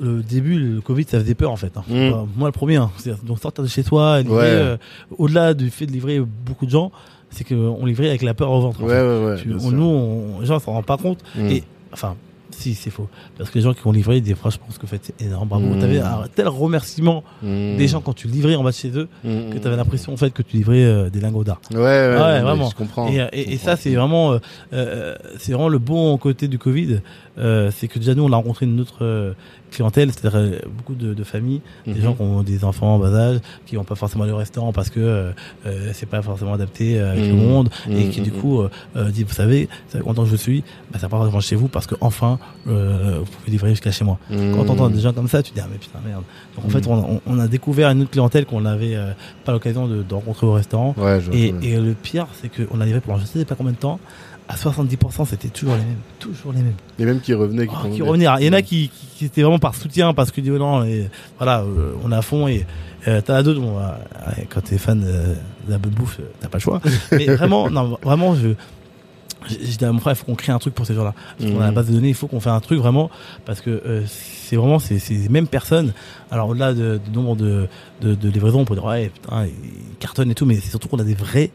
[0.01, 1.71] le début, le Covid, ça faisait peur en fait.
[1.77, 1.83] hein.
[1.87, 2.07] Mm.
[2.13, 2.77] Enfin, moi, le premier.
[2.77, 2.91] hein.
[3.23, 4.43] Donc sortir de chez toi, livrer, Ouais.
[4.45, 4.77] euh,
[5.17, 6.91] au-delà du fait de livrer beaucoup de gens,
[7.31, 8.81] c'est qu'on livrait avec la peur au ventre.
[8.81, 9.01] en Ouais, fait.
[9.01, 9.37] ouais, ouais.
[9.41, 11.19] Tu- on- nous, on, les gens s'en rendent pas compte.
[11.35, 11.47] Mm.
[11.49, 12.15] Et enfin,
[12.51, 13.07] si c'est faux,
[13.37, 15.25] parce que les gens qui ont livré, ils disent franchement, ce que vous faites, c'est
[15.25, 15.47] énorme.
[15.47, 15.65] Bravo.
[15.67, 15.79] Mm.
[15.79, 17.77] T'avais un tel remerciement Mm.
[17.77, 20.31] des gens quand tu livrais en bas de chez eux que t'avais l'impression en fait
[20.31, 21.61] que tu livrais euh, des lingots d'art.
[21.71, 22.69] Ouais, ouais, Ah ouais, mais vraiment.
[22.69, 23.07] Je comprends.
[23.07, 23.65] Et, euh, je et, et comprends.
[23.65, 24.39] ça, c'est vraiment, euh,
[24.73, 27.01] euh, c'est vraiment le bon côté du Covid.
[27.37, 29.33] Euh, c'est que déjà nous, on a rencontré une autre euh,
[29.71, 32.01] clientèle, c'est-à-dire euh, beaucoup de, de familles, des Mhm.
[32.01, 34.71] gens qui ont des enfants en bas âge, qui n'ont pas forcément aller au restaurant
[34.73, 35.31] parce que euh,
[35.65, 37.39] euh, c'est pas forcément adapté euh, avec le Mhm.
[37.39, 38.69] monde, et Mhm, qui du coup euh,
[39.11, 39.69] dit, vous savez,
[40.05, 43.25] longtemps que je suis, bah, ça part vraiment chez vous parce que enfin, euh, vous
[43.25, 44.17] pouvez livrer jusqu'à chez moi.
[44.53, 46.23] Quand t'entends des gens comme ça, tu te dis ah mais putain merde.
[46.55, 49.11] Donc en fait, on, on- on a découvert une autre clientèle qu'on n'avait euh,
[49.45, 50.95] pas l'occasion de, de rencontrer au restaurant.
[50.97, 53.99] Ouais, et le pire, c'est qu'on a livré pendant je sais pas combien de temps.
[54.51, 55.99] À 70%, c'était toujours les mêmes.
[56.19, 56.73] Toujours les mêmes.
[56.97, 58.25] Les mêmes qui revenaient, qui Oh, qui revenaient.
[58.39, 60.83] Il y en a qui, qui, qui étaient vraiment par soutien parce que oh non,
[60.83, 61.07] et,
[61.37, 62.47] voilà, euh, on est à fond.
[62.47, 62.65] Et
[63.07, 63.89] euh, t'as d'autres, bon, euh,
[64.27, 65.35] ouais, quand t'es fan euh,
[65.67, 66.81] de la bonne bouffe, t'as pas le choix.
[67.11, 68.49] Mais vraiment, non, vraiment, je.
[69.47, 71.13] J'ai dit à mon frère, il faut qu'on crée un truc pour ces gens-là.
[71.37, 71.75] Parce qu'on a la Mhm.
[71.75, 73.09] base de données, il faut qu'on fasse un truc vraiment,
[73.45, 75.93] parce que euh, c'est vraiment ces, ces mêmes personnes.
[76.29, 77.67] Alors au-delà de- du nombre de,
[78.01, 80.89] de, de livraisons, on peut dire ouais putain, ils cartonnent et tout, mais c'est surtout
[80.89, 81.51] qu'on a des vrais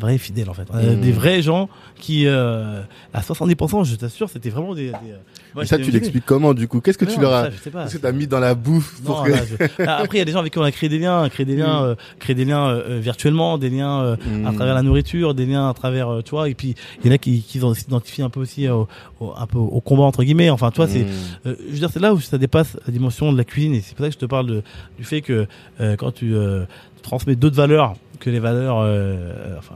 [0.00, 0.66] vrais fidèles en fait.
[0.70, 1.00] On a Mm.
[1.00, 1.68] Des vrais gens
[1.98, 2.82] qui, euh,
[3.14, 4.86] à 70%, je t'assure, c'était vraiment des.
[4.88, 5.16] des euh,
[5.54, 6.80] moi, Et ça, tu l'expliques comment, du coup?
[6.80, 9.30] Qu'est-ce que tu leur as, qu'est-ce que t'as mis dans la bouffe pour Non, que...
[9.30, 11.26] là, je- Après, il y a des gens avec qui on a créé des liens,
[11.30, 11.84] créé des liens, Mm.
[11.84, 14.54] euh, créé des liens euh, euh, virtuellement, des liens euh, à Mm.
[14.56, 16.48] travers la nourriture, des liens à travers, tu vois.
[16.50, 18.86] Et puis il y en a qui, qui s'identifient un peu aussi au,
[19.20, 20.50] au- un peu au combat entre guillemets.
[20.50, 21.08] Enfin, tu vois, c'est, Mm.
[21.46, 23.72] euh, je veux dire, c'est là où ça dépasse la dimension de la cuisine.
[23.74, 24.62] Et c'est pour ça que je te parle de,
[24.98, 25.46] du fait que
[25.80, 26.64] euh, quand tu euh,
[27.02, 29.74] transmets d'autres valeurs que les valeurs, euh, enfin,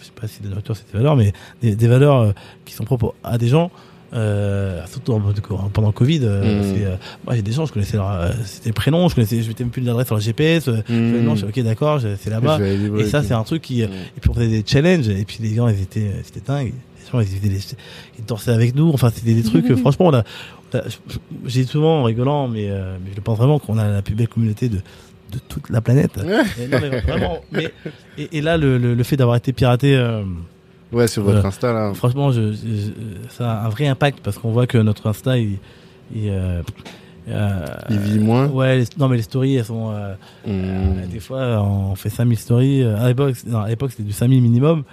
[0.00, 2.32] je sais pas si nourriture c'est des valeurs, mais des, des valeurs euh,
[2.64, 3.70] qui sont propres à des gens.
[4.12, 6.74] Euh, surtout en mode co- pendant le Covid, euh, Mm.
[6.76, 9.64] euh, moi j'ai des gens, je connaissais leur, euh, c'était prénom, je connaissais, je mettais
[9.64, 11.24] même plus l'adresse sur le GPS, euh, je faisais, Mm.
[11.24, 12.60] non, je ok d'accord, c'est là-bas.
[12.98, 13.90] Et ça c'est un truc qui, euh, Mm.
[14.16, 16.68] et puis on faisait des challenges, et puis les gens ils étaient, c'était dingue.
[17.06, 17.58] Les gens ils des,
[18.18, 20.22] ils dansaient avec nous, enfin c'était des trucs, franchement on a,
[21.46, 24.28] j'ai souvent en rigolant, mais, euh, mais je pense vraiment qu'on a la plus belle
[24.28, 24.78] communauté de,
[25.34, 26.12] de toute la planète.
[26.18, 27.72] Et non, mais vraiment, mais,
[28.18, 30.22] et, et là le, le, le fait d'avoir été piraté, euh,
[30.92, 31.92] Ouais, sur votre Euh, Insta, là.
[31.94, 35.58] Franchement, je, je- ça a un vrai impact parce qu'on voit que notre Insta, il,
[36.14, 36.62] il, euh,
[37.28, 38.46] euh, Il vit moins.
[38.46, 40.14] Ouais, les- non mais les stories, elles sont euh,
[40.46, 40.48] Mm.
[40.50, 42.82] euh, des fois on fait 5000 stories.
[42.82, 44.84] euh, À l'époque, non, à l'époque c'était du 5000 minimum.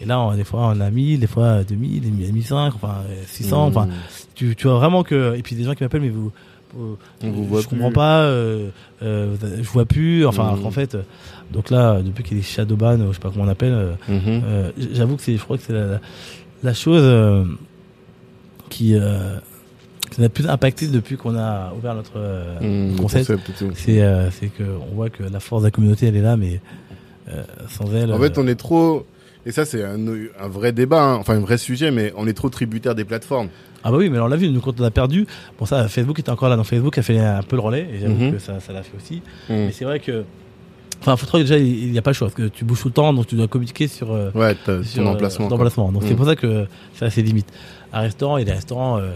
[0.00, 3.14] Et là, on, des fois on a 1000, des fois 2000, des 1005, enfin euh,
[3.26, 3.66] 600.
[3.68, 3.90] Enfin, Mm.
[4.34, 5.36] tu, tu vois vraiment que.
[5.38, 6.32] Et puis des gens qui m'appellent, mais vous.
[6.76, 7.76] Vous- On vous voit je plus.
[7.76, 8.68] comprends pas, euh,
[9.02, 10.26] euh, je vois plus.
[10.26, 10.48] Enfin, Mhm.
[10.50, 11.02] alors qu'en fait, euh,
[11.52, 14.42] donc là, depuis qu'il est Shadowban, ou je sais pas comment on appelle, euh, Mhm.
[14.44, 16.00] euh, J'avoue que c'est, je crois que c'est la, la,
[16.62, 17.44] la chose euh,
[18.68, 19.36] qui, euh,
[20.10, 23.32] qui nous a plus impacté depuis qu'on a ouvert notre euh, le concept.
[23.74, 26.60] C'est, euh, que on voit que la force de la communauté, elle est là, mais
[27.28, 28.12] euh, sans elle.
[28.12, 29.06] En fait, euh, on est trop.
[29.44, 29.96] Et ça, c'est un,
[30.40, 31.14] un vrai débat, hein.
[31.16, 33.48] enfin un vrai sujet, mais on est trop tributaire des plateformes.
[33.88, 35.26] Ah bah oui, mais on l'a vu, nous quand on a perdu,
[35.58, 38.00] bon ça, Facebook était encore là, dans Facebook a fait un peu le relais, et
[38.00, 38.32] j'avoue Mhm.
[38.32, 39.16] que ça, ça l'a fait aussi.
[39.48, 39.54] Mm.
[39.66, 40.24] Mais c'est vrai que,
[41.00, 42.94] enfin, faut déjà, il n'y a pas le choix, parce que tu bouges tout le
[42.94, 44.10] temps, donc tu dois communiquer sur.
[44.12, 45.12] euh, Ouais, sur, ton euh,
[45.52, 45.92] emplacement.
[45.92, 46.16] Donc c'est Mm.
[46.16, 47.52] pour ça que ça a ses limites.
[47.92, 49.12] Un restaurant, il y a des restaurants, euh,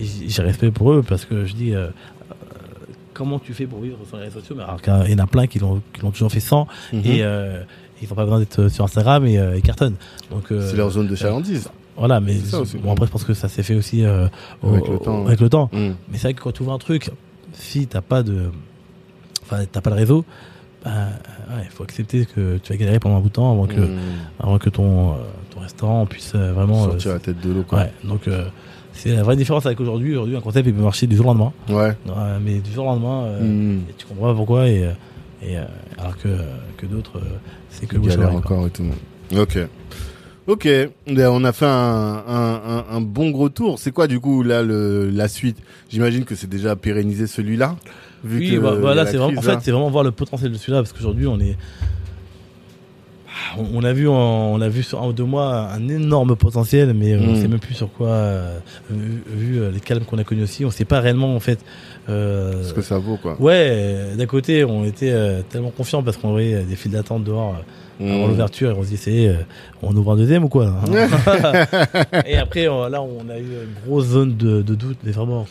[0.00, 1.88] et j- j'ai respect pour eux parce que je dis, euh,
[3.12, 4.54] comment tu fais pour vivre sur les réseaux sociaux?
[4.56, 7.00] Mais alors qu'il y en a plein qui l'ont qui l'ont toujours fait sans Mhm.
[7.04, 7.62] et euh,
[8.00, 9.96] ils n'ont pas besoin d'être sur Instagram et ils cartonnent.
[10.30, 11.68] Donc c'est leur zone de chalandise.
[12.00, 12.76] Voilà, mais aussi.
[12.78, 14.26] bon après je pense que ça s'est fait aussi euh,
[14.62, 15.70] au- Avec le temps, au- avec le temps.
[15.72, 15.78] Mm.
[16.10, 17.10] Mais c'est vrai que quand tu ouvres un truc,
[17.52, 18.50] si t'as pas de,
[19.42, 20.24] enfin t'as pas de réseau,
[20.84, 20.90] bah,
[21.50, 23.98] ouais, faut accepter que tu vas galérer pendant un bout de temps avant que Mm.
[24.40, 25.14] avant que ton, euh,
[25.50, 26.84] ton restaurant puisse euh, vraiment.
[26.84, 27.80] euh, Sortir la tête de l'eau, quoi.
[27.80, 28.46] ouais, donc euh,
[28.92, 30.12] c'est la vraie différence avec aujourd'hui.
[30.12, 31.92] Aujourd'hui, un concept il peut marcher du jour au lendemain, Ouais.
[32.42, 33.40] Mais du jour au lendemain, euh,
[33.76, 33.80] Mm.
[33.98, 34.68] tu comprends pas pourquoi.
[34.68, 34.90] Et, euh,
[35.42, 35.64] et euh,
[35.98, 36.28] alors que
[36.78, 37.36] que d'autres, euh,
[37.70, 38.84] c'est que le encore et tout.
[39.36, 39.58] Ok.
[40.46, 40.68] Ok,
[41.06, 41.70] Là, on a fait un,
[42.26, 43.78] un, un, un bon gros tour.
[43.78, 45.56] C'est quoi du coup là le, la suite?
[45.90, 47.76] J'imagine que c'est déjà pérennisé celui-là.
[48.24, 50.56] Vu Oui, que bah, la c'est vraiment, en fait, c'est vraiment voir le potentiel de
[50.56, 51.56] celui-là parce qu'aujourd'hui, on est,
[53.58, 56.94] on, a vu, en- on a vu sur un ou deux mois un énorme potentiel,
[56.94, 57.36] mais euh, on Mm.
[57.36, 58.08] sait même plus sur quoi.
[58.08, 58.58] euh,
[58.90, 61.60] vu, vu, euh, les calmes qu'on a connus aussi, on sait pas réellement en fait.
[62.08, 63.36] Euh, ce que ça vaut quoi.
[63.40, 67.56] Ouais, d'un côté, on était euh, tellement confiants parce qu'on voyait des files d'attente dehors
[68.00, 68.30] avant Mm.
[68.30, 69.34] l'ouverture et on se dit, c'est, euh,
[69.82, 73.42] on ouvre un deuxième ou quoi là hein Et après, on- là, on a eu
[73.44, 75.46] une grosse zone de, de doute, mais vraiment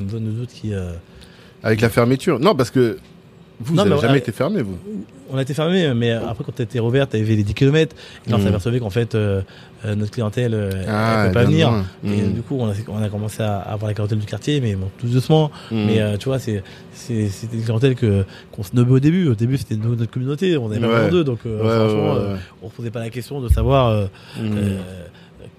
[0.00, 0.72] une zone de doute qui.
[0.74, 0.92] euh,
[1.62, 2.38] Avec la fermeture.
[2.40, 2.98] Non, parce que
[3.60, 4.76] vous, Non, vous mais avez jamais été fermé vous.
[5.30, 7.94] On a été fermé, mais après quand t'as été rouvert, t'avais les 10 km.
[8.26, 8.44] Et là, on Mm.
[8.44, 9.40] s'apercevait qu'en fait, euh,
[9.84, 11.70] euh, notre clientèle, euh, Ah, elle peut pas venir.
[11.70, 11.84] loin.
[12.04, 14.60] Et euh, du coup, on a, on a commencé à avoir la clientèle du quartier,
[14.60, 15.50] mais bon, tout doucement.
[15.70, 15.84] Mm.
[15.86, 19.28] Mais euh, tu vois, c'est c'est- c'était une clientèle que qu'on se nommait au début.
[19.28, 20.56] Au début, c'était notre communauté.
[20.56, 20.94] On avait pas Ouais.
[20.94, 24.06] besoin d'eux, donc Ouais, franchement, ouais, on se posait pas la question de savoir euh,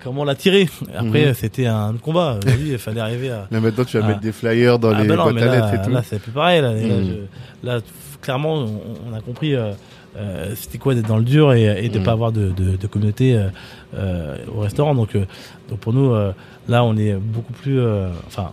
[0.04, 0.68] Comment l'attirer.
[0.96, 1.34] Après, Mhm.
[1.34, 2.38] c'était un combat.
[2.46, 3.48] Aujourd'hui, il fallait arriver à.
[3.52, 4.08] Là maintenant, tu vas Ah.
[4.10, 5.90] mettre des flyers dans Ah les bah non, boîtes mais à là, lettres et tout.
[5.92, 6.62] là, c'est plus pareil.
[6.62, 7.82] Là, Là, je- là, f-
[8.22, 8.80] clairement, on,
[9.12, 9.72] on a compris euh,
[10.18, 12.04] euh, c'était quoi d'être dans le dur et, et de Mm.
[12.04, 13.48] pas avoir de, de, de communauté euh,
[13.96, 14.96] euh, au restaurant.
[14.96, 15.26] Donc, euh,
[15.70, 16.32] donc pour nous, euh,
[16.70, 18.52] là, on est beaucoup plus, euh, enfin,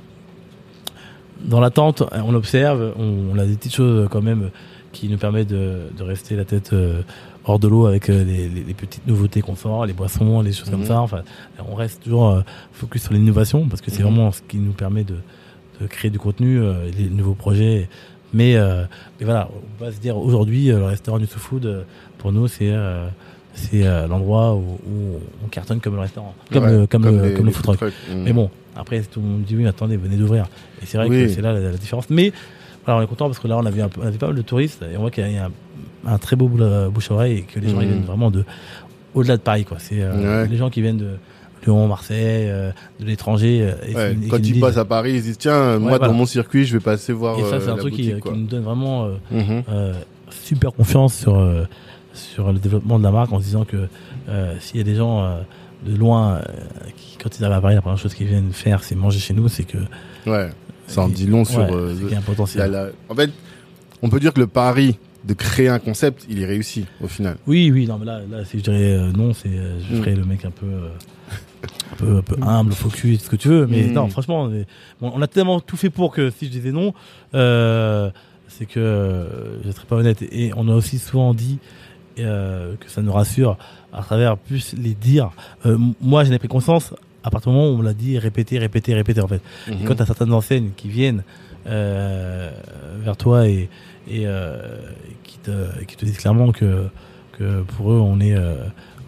[1.45, 2.03] dans l'attente.
[2.25, 4.51] On observe, on, on a des petites choses quand même
[4.93, 7.01] qui nous permettent de, de rester la tête euh,
[7.45, 10.53] hors de l'eau avec euh, les, les- les petites nouveautés qu'on sort, les boissons, les
[10.53, 10.87] choses comme Mhm.
[10.87, 11.01] ça.
[11.01, 11.23] Enfin,
[11.71, 12.41] on reste toujours euh,
[12.73, 14.09] focus sur l'innovation parce que c'est Mhm.
[14.11, 15.17] vraiment ce qui nous permet de,
[15.81, 17.89] de créer du contenu, euh, les nouveaux projets.
[18.35, 18.85] Mais, euh,
[19.19, 19.49] mais voilà,
[19.81, 21.85] on va se dire aujourd'hui, le restaurant du Food,
[22.19, 23.07] pour nous, c'est euh,
[23.55, 27.29] c'est euh, l'endroit où, où on cartonne comme le restaurant, comme, Ouais, le, comme, le,
[27.29, 27.93] les- comme le food truck.
[28.11, 28.23] Mm.
[28.23, 30.47] Mais bon, après, tout le monde dit oui, mais attendez, venez d'ouvrir.
[30.83, 31.25] Et c'est vrai Oui.
[31.25, 32.09] que c'est là la, la différence.
[32.09, 32.33] Mais
[32.87, 34.17] voilà, on est content parce que là, on a vu, un peu, on a vu
[34.17, 35.51] pas mal de touristes et on voit qu'il y a un,
[36.07, 37.93] un très beau boule- bouche à oreille et que les gens ils Mhm.
[37.93, 38.45] viennent vraiment de
[39.15, 39.65] au-delà de Paris.
[39.65, 39.77] quoi.
[39.81, 40.49] C'est euh, Ouais.
[40.49, 41.17] les gens qui viennent de
[41.65, 43.61] Lyon, Marseille, euh, de l'étranger.
[43.63, 46.09] euh, Ouais, quand ils passent à Paris, ils disent tiens, moi voilà.
[46.09, 47.39] dans mon circuit, je vais passer voir.
[47.39, 48.33] Et ça, euh, c'est un truc qui, boutique, qui quoi.
[48.33, 49.63] nous donne vraiment euh, Mhm.
[49.69, 49.93] euh,
[50.31, 51.65] super confiance sur, euh,
[52.15, 53.87] sur le développement de la marque en se disant que
[54.29, 55.41] euh, s'il y a des gens euh,
[55.87, 56.41] de loin euh,
[56.97, 59.35] qui, quand ils arrivent à Paris, la première chose qu'ils viennent faire, c'est manger chez
[59.35, 59.79] nous, c'est que
[60.27, 60.49] Ouais.
[60.89, 61.61] Ça en dit long sur.
[61.61, 62.71] Euh, y a un potentiel.
[62.71, 63.31] la- En fait,
[64.03, 67.37] on peut dire que le pari de créer un concept, il est réussi au final.
[67.47, 69.99] Oui, oui, non, mais là, là si je dirais euh, non, c'est euh, je Mm.
[69.99, 70.89] ferais le mec un peu, euh,
[71.93, 73.67] un peu, un peu humble, focus, ce que tu veux.
[73.69, 73.93] Mais Mm.
[73.93, 74.67] non, franchement, on, est-
[75.01, 76.93] bon, on a tellement tout fait pour que si je disais non,
[78.49, 79.27] c'est que
[79.65, 80.23] je serais pas honnête.
[80.23, 81.59] Et on a aussi souvent dit
[82.17, 83.57] que ça nous rassure
[83.93, 85.31] à travers plus les dire.
[85.65, 86.93] M- moi, j'en ai pris conscience
[87.25, 89.41] à partir du moment où on me l'a dit, répéter, répéter, répéter en fait.
[89.69, 89.85] Et Mhm.
[89.85, 91.23] quand tu as certaines enseignes qui viennent
[91.65, 93.69] vers toi et,
[94.09, 94.57] et euh,
[95.25, 96.87] qui, te, qui te disent clairement que,
[97.39, 98.55] que pour eux, on est euh,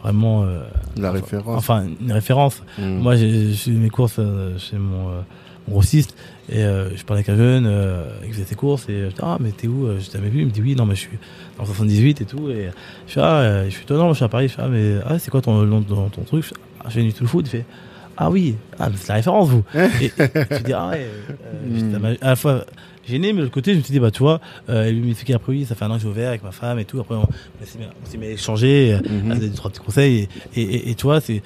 [0.03, 0.61] vraiment euh,
[0.97, 1.57] La référence.
[1.59, 2.63] Enfin, une référence.
[2.79, 2.99] Mhm.
[2.99, 5.21] Moi, j'ai j'ai fait mes courses euh, chez mon, euh,
[5.69, 6.15] mon grossiste
[6.53, 7.67] et je parlais avec un jeune
[8.23, 10.47] qui faisait ses courses et je dis ah mais t'es où je t'avais vu il
[10.49, 11.19] me dit oui non mais je suis
[11.59, 12.69] dans 78 et tout et
[13.07, 14.97] je suis ah je suis toi non je suis à Paris je fais ah mais
[15.07, 16.45] ah c'est quoi ton ton, ton, ton truc?
[16.85, 17.65] Ah, viens du tout le foot il fait
[18.19, 20.11] ah oui ah c'est la référence vous et, et
[20.51, 21.09] je dis ah ouais
[21.67, 21.77] Mm.
[21.79, 22.67] j'étais à ma- à la fois
[23.09, 25.35] gêné mais de l'autre côté je me suis dit bah tu vois euh, lui m'expliquait
[25.35, 27.15] après oui ça fait un an que j'ai ouvert avec ma femme et tout après
[27.15, 27.65] on, on
[28.07, 29.31] s'est mis- à échanger euh, Mhm.
[29.31, 31.43] à donner deux trois petits conseils et, et, et, et tu vois c'est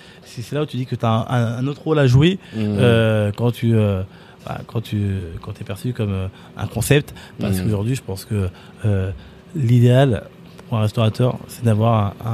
[0.52, 2.76] là où tu dis que tu as un, un- autre rôle à jouer Mhm.
[2.78, 4.02] euh, quand tu euh,
[4.46, 4.98] bah, quand tu
[5.42, 7.64] quand es perçu comme euh, un concept parce Mhm.
[7.64, 8.48] qu'aujourd'hui je pense que
[8.84, 9.10] euh,
[9.56, 10.24] l'idéal
[10.68, 12.30] pour un restaurateur c'est d'avoir un,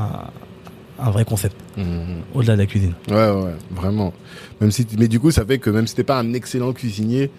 [1.01, 2.23] un, un vrai concept Mhm.
[2.35, 4.13] au-delà de la cuisine Ouais, ouais, ouais, vraiment.
[4.61, 7.31] Même si, mais du coup, ça fait que même si t'es pas un excellent cuisinier,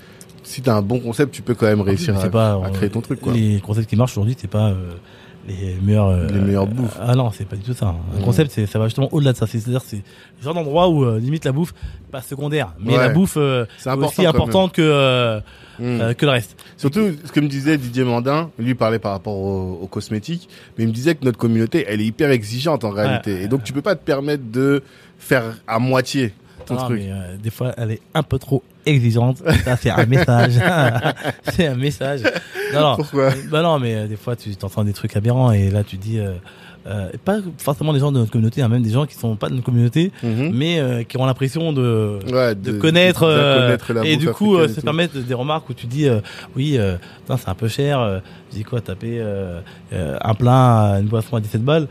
[0.46, 2.70] si t'as un bon concept, tu peux quand même réussir à, c'est pas, à euh,
[2.70, 3.34] créer ton truc, quoi.
[3.34, 4.92] les concepts qui marchent aujourd'hui c'est pas euh,
[5.48, 6.98] les meilleurs euh, Les meilleures bouffes.
[7.02, 8.24] ah non c'est pas du tout ça un Mhm.
[8.26, 9.98] concept c'est ça va justement au-delà de ça C'est- c'est-à-dire c'est
[10.38, 11.74] le genre d'endroit où euh, limite la bouffe
[12.12, 13.00] pas secondaire mais Ouais.
[13.00, 14.10] la bouffe euh, C'est important.
[14.12, 15.40] aussi importante que euh,
[15.82, 19.36] euh, que le reste Surtout, ce que me disait Didier Mandin, lui parlait par rapport
[19.36, 22.90] aux, aux cosmétiques, mais il me disait que notre communauté, elle est hyper exigeante en
[22.92, 23.42] réalité.
[23.44, 24.84] Et donc, tu peux pas te permettre de
[25.18, 26.34] faire à moitié
[26.66, 27.00] ton Non, truc.
[27.02, 29.42] mais euh, des fois, elle est un peu trop exigeante.
[29.64, 30.54] Ça, c'est un message.
[31.52, 32.22] c'est un message.
[32.74, 32.96] Non, non.
[32.96, 33.30] Pourquoi?
[33.50, 36.20] Bah non, mais euh, des fois, tu t'entends des trucs aberrants et là, tu dis,
[36.88, 39.50] euh, pas forcément des gens de notre communauté, hein, même des gens qui sont pas
[39.50, 40.52] de notre communauté, Mhm.
[40.54, 44.56] mais euh, qui ont l'impression de Ouais, de connaître de euh, connaître et du coup
[44.56, 46.20] euh, ça permet de- des remarques où tu dis euh,
[46.56, 48.20] oui euh, c'est un peu cher euh,
[48.52, 49.20] je dis quoi taper
[49.92, 51.88] un plein une boisson à 17 balles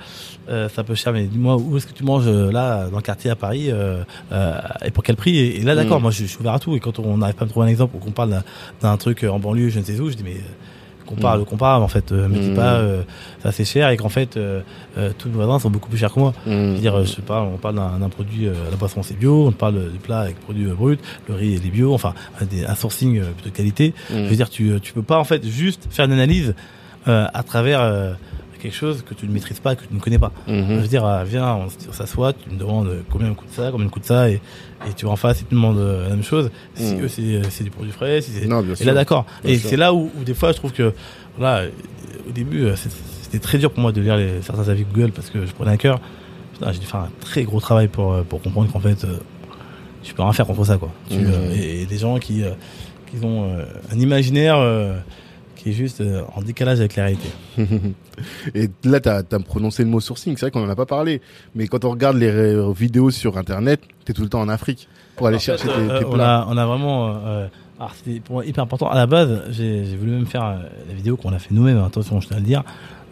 [0.49, 3.03] euh, c'est un peu cher mais dis-moi où est-ce que tu manges là dans le
[3.03, 6.03] quartier à Paris euh, euh, et pour quel prix et, et là d'accord Mm.
[6.03, 7.67] moi je, je suis ouvert à tout et quand on n'arrive pas à me trouver
[7.67, 8.45] un exemple ou qu'on parle d'un-
[8.83, 10.43] d'un truc en banlieue je ne sais où je dis mais euh,
[11.07, 11.39] compare Mm.
[11.41, 12.55] le compare en fait euh, me dis Mm.
[12.55, 13.03] pas euh,
[13.43, 14.61] ça c'est cher et qu'en fait euh,
[14.99, 16.75] euh, tous nos voisins sont beaucoup plus chers que moi je veux Mhm.
[16.81, 19.91] dire, je sais pas, on parle d'un produit, euh, la boisson c'est bio, on parle
[19.93, 20.99] du plat avec produits euh, bruts,
[21.29, 23.95] le riz il est bio, enfin un des- un sourcing euh, de qualité.
[24.11, 24.25] Mhm.
[24.25, 26.55] Je veux dire, tu tu peux pas en fait juste faire une analyse
[27.07, 28.13] euh, à travers euh,
[28.65, 30.33] quelque chose que tu ne maîtrises pas, que tu ne connais pas.
[30.49, 30.77] Je Mhm.
[30.81, 33.91] veux dire, euh, viens, on, s'assoit, tu me demandes combien me coûte ça, combien me
[33.91, 34.41] coûte ça, et,
[34.89, 36.51] et tu vas en face et tu me demandes euh, la même chose.
[36.75, 37.03] Si Mhm.
[37.05, 38.87] eux c'est euh, c'est du produit frais, si c'est Non, bien et sûr.
[38.87, 39.27] là, d'accord.
[39.45, 40.93] Et c'est là où, où des fois, je trouve que,
[41.39, 41.65] voilà,
[42.29, 42.67] au début,
[43.23, 45.73] c'était très dur pour moi de lire les, certains avis Google parce que je prenais
[45.73, 46.01] à cœur.
[46.55, 49.19] Putain, j'ai dû faire un très gros travail pour, pour comprendre qu'en fait, euh,
[50.03, 50.91] tu peux rien faire contre ça, quoi.
[51.11, 51.27] Tu, Mhm.
[51.27, 52.51] euh, et, et des gens qui, euh,
[53.11, 53.57] qui ont
[53.93, 54.57] un imaginaire
[55.65, 57.29] qui est juste euh, en décalage avec la réalité.
[58.55, 60.37] Et là, t'as as prononcé le mot sourcing.
[60.37, 61.21] C'est vrai qu'on en a pas parlé.
[61.57, 65.27] Mais quand on regarde les vidéos sur Internet, t'es tout le temps en Afrique pour
[65.27, 67.17] aller En chercher fait, tes, euh, tes on, a, on a vraiment.
[67.27, 67.49] euh,
[67.81, 68.89] alors c'était pour moi hyper important.
[68.89, 70.57] À la base, j'ai voulu même faire euh,
[70.89, 71.83] la vidéo qu'on a fait nous-mêmes.
[71.83, 72.63] Attention, je tiens à le dire.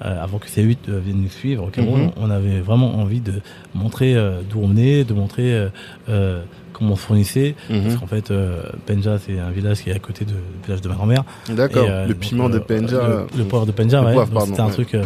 [0.05, 2.11] euh, avant que C8 euh, vienne nous suivre au Cameroun, Mhm.
[2.17, 3.35] on avait vraiment envie de
[3.75, 5.69] montrer euh, d'où on venait, de montrer
[6.83, 7.55] euh, euh, comment on se fournissait.
[7.69, 7.99] Parce Mhm.
[8.01, 10.89] qu'en fait, euh, Penja, c'est un village qui est à côté de- du village de
[10.89, 11.25] ma grand-mère.
[11.49, 11.87] D'accord.
[11.89, 13.27] Euh, le piment de euh, Penja.
[13.35, 14.15] Le, le poivre de Penja, ouais.
[14.47, 14.97] C'était un truc.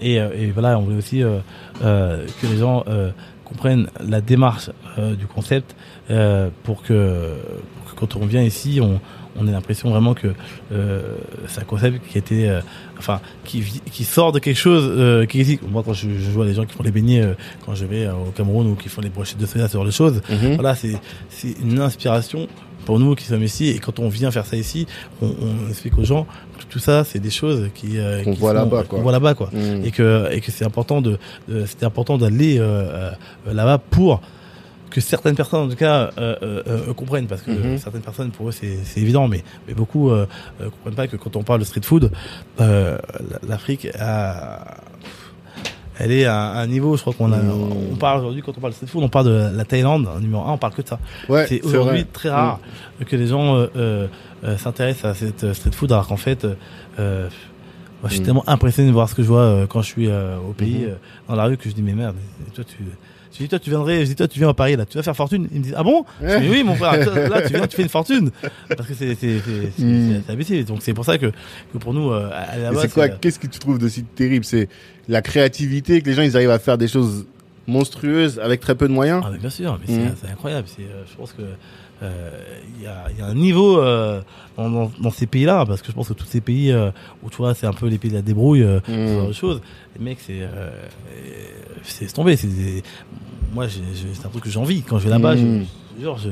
[0.00, 1.20] et, et voilà, on voulait aussi
[1.80, 2.84] que les gens
[3.44, 4.70] comprennent la démarche
[5.18, 5.74] du concept
[6.62, 7.32] pour, que,
[7.84, 9.00] pour que quand on vient ici, on,
[9.36, 10.28] on ait l'impression vraiment que
[10.72, 11.02] euh,
[11.48, 12.60] c'est un concept qui était, euh,
[12.98, 15.62] enfin, qui, qui sort de quelque chose euh, qui existe.
[15.68, 18.04] Moi, quand je, je vois les gens qui font les beignets euh, quand je vais
[18.06, 20.54] euh, au Cameroun ou qui font les brochettes de soya, ce genre de choses, Mhm.
[20.54, 20.96] voilà, c'est
[21.28, 22.46] c'est une inspiration
[22.86, 23.68] pour nous qui sommes ici.
[23.70, 24.86] Et quand on vient faire ça ici,
[25.22, 26.24] on, on explique aux gens
[26.58, 28.98] que tout ça, c'est des choses qui euh, Qu'on qui voit là-bas, quoi.
[28.98, 29.50] qu'on voit là-bas, quoi.
[29.52, 29.84] Mhm.
[29.84, 31.18] Et que et que c'est important de,
[31.48, 33.10] de- c'était important d'aller euh,
[33.48, 34.20] euh, là-bas pour
[34.94, 37.78] que certaines personnes en tout cas euh, euh, euh, comprennent parce que Mhm.
[37.78, 40.08] certaines personnes pour eux c'est évident mais mais beaucoup
[40.74, 42.10] comprennent pas que quand on parle de street food
[43.48, 44.76] l'Afrique a
[45.96, 47.92] elle est à un niveau, je crois qu'on a, Mhm.
[47.92, 50.42] on parle aujourd'hui quand on parle de street food, on parle de la Thaïlande, numéro
[50.42, 52.58] un, on parle que de ça Ouais, c'est aujourd'hui très rare
[53.06, 54.08] que les gens euh, euh,
[54.44, 56.44] euh, s'intéressent à cette street food alors qu'en fait
[56.98, 57.28] euh,
[58.02, 58.24] Moi, je suis Mm.
[58.26, 60.96] tellement impressionné de voir ce que je vois quand je suis au pays, Mhm.
[61.28, 62.16] dans la rue, que je dis, mais merde,
[62.54, 62.76] toi, tu.
[63.36, 65.02] Je dis, toi, tu viendrais, je dis, toi, tu viens à Paris, là, tu vas
[65.02, 65.48] faire fortune.
[65.52, 66.04] Ils me disent, ah bon?
[66.22, 66.96] Je dis, oui, mon frère,
[67.28, 68.30] là, tu viens, tu fais une fortune.
[68.68, 70.22] Parce que c'est, c'est, c'est, Mm.
[70.26, 70.62] c'est abusé.
[70.64, 71.26] Donc, c'est pour ça que,
[71.72, 73.04] que pour nous, euh, Mais là-bas, c'est quoi?
[73.04, 74.44] euh, Qu'est-ce que tu trouves de si terrible?
[74.44, 74.68] C'est
[75.08, 77.26] la créativité que les gens ils arrivent à faire des choses
[77.66, 79.22] monstrueuses avec très peu de moyens?
[79.24, 80.68] Ah, mais bien sûr, mais c'est, c'est incroyable.
[80.68, 81.42] C'est, euh, je pense que
[82.02, 82.30] euh,
[82.76, 84.20] il y, a, y a un niveau euh,
[84.56, 86.90] dans, dans, dans ces pays-là, parce que je pense que tous ces pays euh,
[87.22, 89.06] où tu vois, c'est un peu les pays de la débrouille, euh, Mhm.
[89.08, 89.60] ce genre de choses.
[89.98, 90.70] Les mecs, c'est, euh,
[91.82, 92.36] c'est tombé.
[92.36, 92.82] C'est, des-
[93.52, 94.82] moi, c'est un truc que j'ai envie.
[94.82, 95.46] Quand je vais là-bas, je,
[95.98, 96.30] je, genre, je,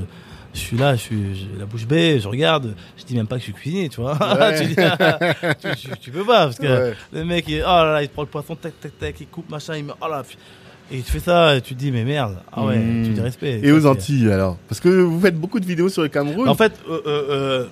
[0.55, 3.41] je suis là, je suis la bouche bée, je regarde, je dis même pas que
[3.41, 4.19] je suis cuisinier, tu vois.
[4.39, 4.59] Ouais.
[4.59, 5.19] tu, dis, ah,
[5.61, 6.95] tu, tu- tu peux pas, parce que Ouais.
[7.13, 9.49] le mec, il, oh là là, il prend le poisson, tac, tac, tac, il coupe,
[9.51, 10.23] machin, il me, oh là,
[10.93, 13.61] et tu fais ça, tu te dis, mais merde, ah ouais, tu dis respect.
[13.63, 14.57] Et Ça, aux Antilles alors?
[14.69, 16.49] Parce que vous faites beaucoup de vidéos sur le Cameroun.
[16.49, 17.67] En fait, euh, euh, euh,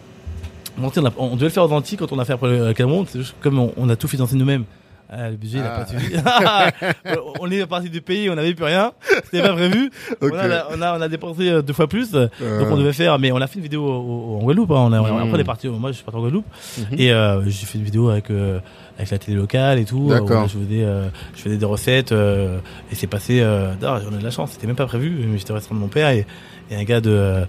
[0.82, 2.72] on, on, a- on devait le faire aux Antilles quand on a fait après le
[2.72, 4.64] Cameroun, c'est juste comme on, on a tout financé nous-mêmes.
[5.12, 5.80] Ah, le budget, il a Ah.
[5.80, 7.16] pas suivi.
[7.40, 8.92] on est parti du pays, on n'avait plus rien.
[9.24, 9.90] C'était pas prévu.
[10.22, 12.14] On, a, on, a, on a dépensé euh, deux fois plus.
[12.14, 12.28] Euh.
[12.60, 14.70] Donc on devait faire, mais on a fait une vidéo en Guadeloupe.
[14.70, 14.86] Hein.
[14.88, 14.98] On a.
[15.00, 16.46] Après, on est parti, moi je suis parti en Guadeloupe.
[16.78, 16.84] Mhm.
[17.00, 18.60] Et euh, j'ai fait une vidéo avec, euh,
[18.97, 20.09] avec la télé locale et tout.
[20.11, 20.45] euh, D'accord.
[20.45, 22.12] où je faisais, euh, je faisais des recettes.
[22.12, 22.59] euh,
[22.93, 23.41] et c'est passé,
[23.80, 25.11] j'en ai de la chance, c'était même pas prévu.
[25.26, 26.26] mais J'étais au restaurant de mon père et,
[26.70, 27.45] et un gars de, euh,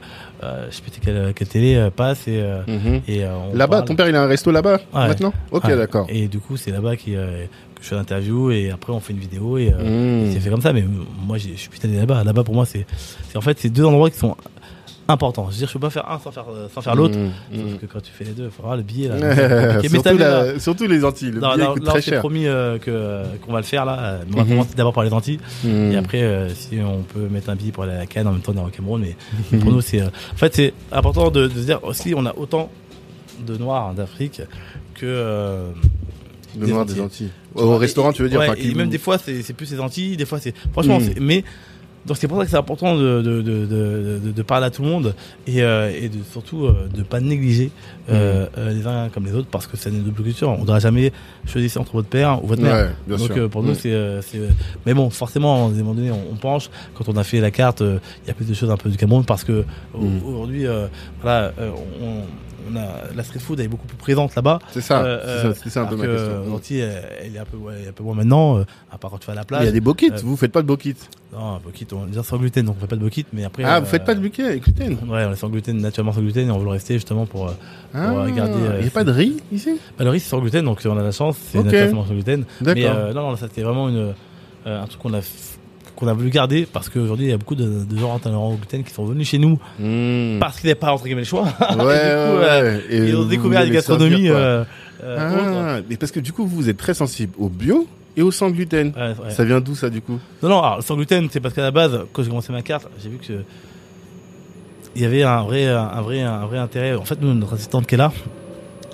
[0.70, 3.02] je sais plus quelle, quelle télé euh, passe et, euh, Mhm.
[3.08, 3.20] et
[3.54, 3.86] Là-bas, parle.
[3.86, 5.08] ton père il a un resto là-bas Ouais.
[5.08, 5.34] maintenant?
[5.52, 6.06] Ok, d'accord.
[6.10, 7.48] Et du coup, c'est là-bas qui, que
[7.84, 10.32] je fais l'interview et après on fait une vidéo et, Mhm.
[10.34, 10.74] c'est fait comme ça.
[10.74, 10.84] Mais
[11.26, 12.24] moi, je suis putain là-bas.
[12.24, 12.86] Là-bas, pour moi, c'est,
[13.30, 14.36] c'est en fait, c'est deux endroits qui sont
[15.12, 15.45] importants.
[15.47, 17.18] Je veux dire, je peux pas faire un sans faire, euh, sans faire l'autre.
[17.18, 17.32] Mhm.
[17.53, 17.78] Sauf Mhm.
[17.80, 19.80] que quand tu fais les deux, il avoir le billet là.
[20.59, 22.20] surtout, là, les Antilles, le non, billet non, coûte là, on très s'est cher.
[22.20, 23.97] promis euh, que qu'on va le faire là.
[23.99, 24.49] Euh, On va Mhm.
[24.49, 25.91] commencer d'abord par les Antilles Mhm.
[25.91, 28.32] et après euh, si on peut mettre un billet pour aller à la Cannes en
[28.32, 29.05] même temps on est au Cameroun.
[29.51, 32.26] Mais pour nous c'est euh, en fait c'est important de, de se dire aussi on
[32.26, 32.70] a autant
[33.45, 34.41] de Noirs d'Afrique
[34.95, 35.70] que euh,
[36.59, 36.95] Le des noir Antilles.
[36.95, 37.30] des Antilles.
[37.55, 39.80] tu Au restaurant, tu veux dire ouais, et même des fois c'est c'est plus les
[39.80, 41.05] Antilles, des fois c'est franchement Mhm.
[41.16, 41.43] c'est mais
[42.06, 44.70] donc c'est pour ça que c'est important de, de, de, de, de- de parler à
[44.72, 45.14] tout le monde
[45.47, 47.70] et, euh, et de surtout euh, de pas négliger
[48.10, 50.49] euh, euh, les uns comme les autres parce que c'est une double culture.
[50.49, 51.12] On ne devra jamais
[51.45, 52.76] choisir entre votre père ou votre mère.
[53.08, 53.76] Ouais, Donc euh, pour nous Mhm.
[53.76, 54.39] c'est euh, c'est,
[54.86, 57.52] mais bon forcément à un moment donné on, on penche quand on a fait la
[57.52, 60.22] carte euh, il y a plus de choses un peu du Cameroun parce que Mhm.
[60.26, 60.88] aujourd'hui euh,
[61.22, 61.70] voilà euh,
[62.02, 62.24] on,
[62.72, 65.69] on a la street food elle est beaucoup plus présente là-bas C'est ça, Euh, c'est
[65.69, 66.53] ça, un peu ma question.
[66.55, 68.97] Antilles, elle, elle est un peu ouais, elle est un peu moins maintenant euh, à
[68.97, 70.51] part quand tu vas à la Il plage y a des bokits, euh, vous faites
[70.51, 70.95] pas de bokits.
[71.34, 73.63] non bokit on est déjà sans gluten donc on fait pas de bokit mais après
[73.65, 76.47] Ah, vous faites pas de avec gluten Ouais, on est sans gluten, naturellement sans gluten,
[76.47, 77.51] et on veut le rester justement pour.
[77.93, 80.63] Ah, euh, il y a pas de riz ici Bah, le riz c'est sans gluten,
[80.65, 82.45] donc on a la chance, c'est naturellement sans gluten.
[82.61, 83.13] Mais D'accord.
[83.13, 84.13] non, non, ça c'était vraiment une,
[84.65, 85.22] un truc qu'on a,
[86.02, 88.56] qu'on a voulu garder parce qu'aujourd'hui il y a beaucoup de, de gens intolérants au
[88.56, 90.39] gluten qui sont venus chez nous Hmm.
[90.39, 91.43] parce qu'ils n'avaient pas entre guillemets le choix.
[91.43, 92.80] Ouais, Et du coup, ouais, euh.
[92.89, 94.12] Et Ils ont découvert la allez gastronomie.
[94.28, 94.39] servir, quoi.
[94.41, 94.64] euh,
[95.04, 95.78] euh.
[95.80, 97.88] Ah, mais parce que du coup, vous êtes très sensible au bio
[98.18, 98.91] et au sans gluten.
[98.95, 99.32] Ouais, ouais.
[99.32, 100.20] Ça vient d'où ça du coup?
[100.43, 102.88] Non, non, alors, sans gluten, c'est parce qu'à la base, quand j'ai commencé ma carte,
[103.02, 103.34] j'ai vu que
[104.95, 106.95] il y avait un vrai, un vrai, un vrai intérêt.
[106.95, 108.12] En fait, nous, notre assistante qui est là,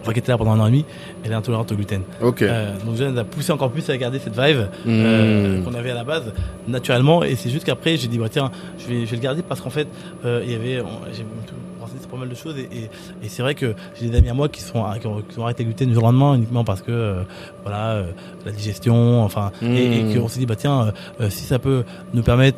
[0.07, 0.85] enfin, qui était là pendant un an et demi,
[1.23, 2.01] elle est intolérante au gluten.
[2.21, 2.41] Ok.
[2.41, 4.89] Euh, donc, je nous a poussé encore plus à garder cette vibe Hmm.
[4.89, 6.31] euh, qu'on avait à la base,
[6.67, 7.23] naturellement.
[7.23, 9.59] Et c'est juste qu'après, j'ai dit, bah, tiens, je vais, je vais le garder parce
[9.61, 9.87] qu'en fait,
[10.25, 12.55] euh, il y avait, on- renseigné sur pas mal de choses.
[12.57, 12.83] Et, et,
[13.23, 15.43] et c'est vrai que j'ai des amis à moi qui sont, qui ont, qui ont
[15.43, 17.21] arrêté le gluten du jour au lendemain uniquement parce que, euh,
[17.63, 18.03] voilà, euh,
[18.45, 20.21] la digestion, enfin, et, et Hmm.
[20.21, 21.83] qu'on s'est dit, bah, tiens, euh, si ça peut
[22.13, 22.57] nous permettre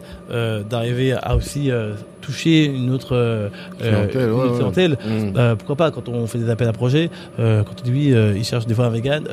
[0.69, 1.69] d'arriver à aussi
[2.21, 3.49] toucher une autre
[3.79, 4.57] Clientèle, une ouais, autre ouais.
[4.57, 5.33] clientèle, Hmm.
[5.37, 8.43] euh, pourquoi pas quand on fait des appels à projets, quand on dit oui, ils
[8.43, 9.23] cherchent des fois un vegan,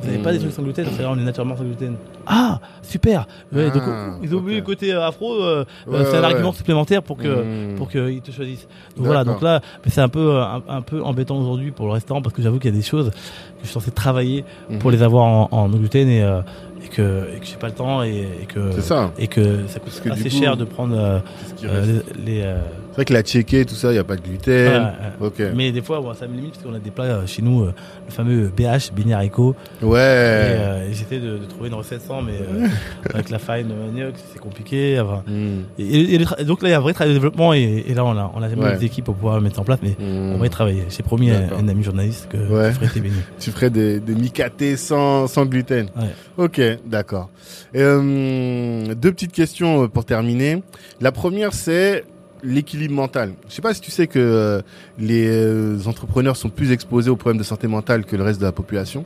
[0.00, 1.94] vous n'avez pas des trucs sans gluten, c'est là on est naturellement sans gluten.
[2.26, 3.26] Ah, super.
[3.52, 3.82] Ouais, Ah, donc
[4.22, 6.56] ils ont oublié le côté euh, afro, euh, Ouais, euh, c'est un ouais, argument ouais.
[6.56, 7.28] supplémentaire pour que
[7.72, 7.76] Hmm.
[7.76, 8.66] pour qu'ils te choisissent.
[8.96, 12.22] Donc voilà, donc là, c'est un peu un, un peu embêtant aujourd'hui pour le restaurant
[12.22, 13.16] parce que j'avoue qu'il y a des choses que
[13.62, 14.44] je suis censé travailler
[14.80, 14.96] pour Mhm.
[14.96, 16.40] les avoir en, gluten et, euh,
[16.84, 19.10] et que et que j'ai pas le temps et, et que ça.
[19.18, 21.18] et que ça coûte Parce assez coup, cher de prendre euh,
[21.64, 22.56] euh, les, les, euh,
[22.90, 24.52] C'est vrai que la tchéké, tout ça, il n'y a pas de gluten.
[24.68, 25.26] ouais, ouais.
[25.28, 25.42] Ok.
[25.54, 27.62] Mais des fois, bon, ça me limite parce qu'on a des plats euh, chez nous,
[27.62, 27.72] euh,
[28.06, 29.54] le fameux BH, beignet haricot.
[29.80, 29.98] Ouais.
[30.00, 32.66] Et, euh, de, de trouver une recette sans, mais euh,
[33.14, 34.98] avec la farine de manioc, c'est compliqué.
[35.00, 35.60] Enfin, Hmm.
[35.78, 38.16] et, donc là, il y a un vrai travail de développement et, et là, on
[38.16, 38.84] a, on a jamais Ouais.
[38.84, 40.32] équipes pour pouvoir le mettre en place, mais Hmm.
[40.34, 40.84] on va y travailler.
[40.88, 42.70] J'ai promis à un ami journaliste que Ouais.
[42.72, 43.14] je ferai tes beignets.
[43.38, 45.86] Tu ferais des, des micatés sans, sans gluten.
[45.96, 46.44] Ouais.
[46.44, 47.30] Ok, d'accord.
[47.76, 50.62] Euh, deux petites questions pour terminer.
[51.00, 52.04] La première, c'est
[52.42, 53.32] l'équilibre mental.
[53.42, 54.62] Je ne sais pas si tu sais que euh,
[54.98, 58.44] les euh, entrepreneurs sont plus exposés aux problèmes de santé mentale que le reste de
[58.44, 59.04] la population.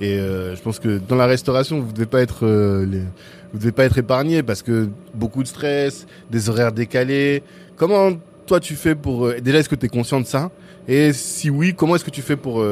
[0.00, 3.84] Et euh, je pense que dans la restauration, vous devez pas être vous devez pas
[3.84, 7.44] être épargné parce que beaucoup de stress, des horaires décalés.
[7.76, 8.10] Comment
[8.46, 10.50] toi tu fais pour déjà est-ce que tu es conscient de ça?
[10.88, 12.64] Et si oui, comment est-ce que tu fais pour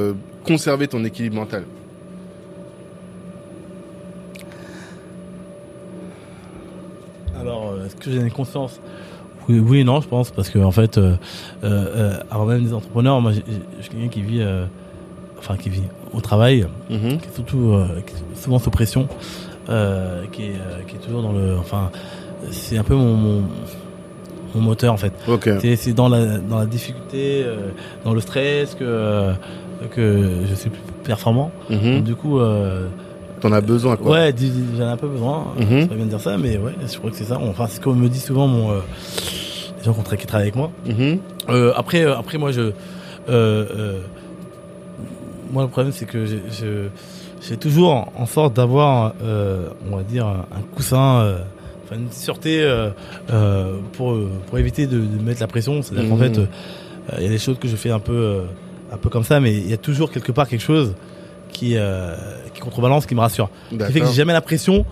[0.45, 1.63] conserver ton équilibre mental?
[7.41, 8.81] Alors, est-ce que j'ai une conscience?
[9.49, 11.15] Oui, non, je pense, parce que en fait, euh,
[11.65, 13.41] euh, euh, avant même des entrepreneurs, moi, je
[13.83, 14.65] suis quelqu'un qui vit, euh,
[15.39, 15.83] enfin, qui vit
[16.13, 17.19] au travail, Mhm.
[17.19, 19.09] qui est surtout euh, qui est souvent sous pression,
[19.67, 21.91] qui, est, qui est toujours dans le, enfin,
[22.51, 23.43] c'est un peu mon, mon,
[24.55, 25.13] mon moteur en fait.
[25.77, 27.45] C'est dans la dans la difficulté,
[28.05, 29.33] dans le stress que
[29.91, 31.51] que je suis plus performant.
[31.71, 31.95] Mhm.
[31.97, 32.87] Donc, du coup, euh,
[33.43, 34.13] T'en as besoin, quoi.
[34.13, 34.35] ouais,
[34.79, 35.49] j'en ai un peu besoin.
[35.59, 35.67] Mhm.
[35.83, 37.39] C'est pas bien de dire ça, mais ouais, je crois que c'est ça.
[37.39, 38.79] Enfin, c'est comme me dit souvent mon euh,
[39.79, 40.71] les gens qui tra- qui travaillent avec moi.
[40.87, 41.19] Mhm.
[41.51, 42.71] Euh, après, euh, après, moi, je,
[45.53, 46.89] moi, le problème, c'est que j'ai- je,
[47.47, 49.15] j'ai toujours en sorte d'avoir,
[49.91, 51.35] on va dire, un coussin,
[51.95, 52.89] une sûreté euh,
[53.31, 54.17] euh, pour
[54.47, 55.83] pour éviter de, de mettre la pression.
[55.83, 56.23] C'est-à-dire qu'en Mhm.
[56.35, 56.47] fait, euh,
[57.19, 58.41] il y a des choses que je fais un peu,
[58.91, 60.95] un peu comme ça, mais il y a toujours quelque part quelque chose
[61.53, 62.15] qui, euh,
[62.55, 63.51] qui contrebalance, qui me rassure.
[63.71, 64.85] Qui fait que j'ai jamais l'impression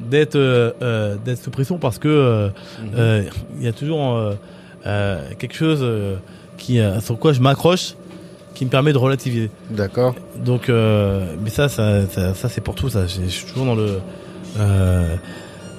[0.00, 2.50] d'être euh, euh, d'être sous pression parce que
[2.82, 3.24] Mhm.
[3.58, 4.32] il y a toujours
[4.84, 5.84] quelque chose
[6.56, 7.94] qui sur quoi je m'accroche
[8.54, 9.50] qui me permet de relativiser.
[9.70, 10.14] D'accord.
[10.44, 13.06] Donc mais ça ça ça, ça, c'est pour tout ça.
[13.06, 14.00] Je suis toujours dans le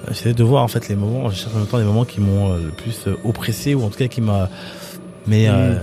[0.08, 2.20] J'essaie de voir en fait les moments, je cherche en même temps les moments qui
[2.20, 4.48] m'ont le plus oppressé ou en tout cas qui m'a.
[5.26, 5.74] Mais euh,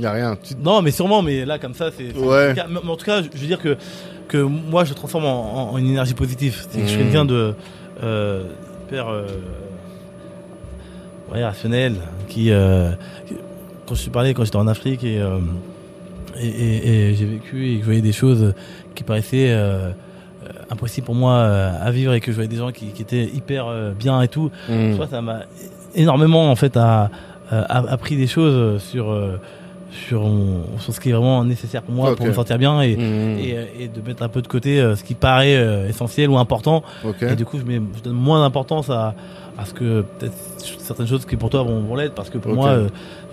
[0.00, 0.36] Y a rien.
[0.42, 0.54] Tu...
[0.62, 2.16] non, mais sûrement, mais là comme ça, c'est.
[2.16, 2.54] Ouais.
[2.68, 3.76] Mais en tout cas, je veux dire que
[4.28, 6.64] que moi je transforme en, en- en une énergie positive.
[6.70, 7.04] C'est que je suis Mhm.
[7.04, 7.54] quelqu'un de
[8.02, 8.44] euh,
[8.88, 9.26] hyper euh,
[11.32, 11.94] ouais, rationnel,
[12.28, 12.90] qui euh,
[13.26, 13.34] qui-
[13.86, 15.38] quand je suis parlé quand j'étais en Afrique et euh,
[16.40, 18.54] et, et- et j'ai vécu et que je voyais des choses
[18.94, 19.54] qui paraissaient
[20.70, 23.66] impossibles pour moi à vivre et que je voyais des gens qui, qui étaient hyper
[23.98, 24.50] bien et tout.
[24.96, 25.40] Vois, ça m'a
[25.94, 27.10] énormément en fait à,
[27.50, 29.10] a- des choses sur
[29.92, 32.96] sur, mon- sur ce qui est vraiment nécessaire pour moi pour me sentir bien et,
[32.96, 33.38] Mhm.
[33.38, 36.30] et, euh, et de mettre un peu de côté euh, ce qui paraît euh, essentiel
[36.30, 36.82] ou important.
[37.04, 37.22] Ok.
[37.22, 39.14] et du coup je, mets, je donne moins d'importance à,
[39.58, 40.32] à ce que peut-être
[40.78, 42.14] certaines choses qui pour toi vont, vont l'être.
[42.14, 42.88] Parce que pour moi euh,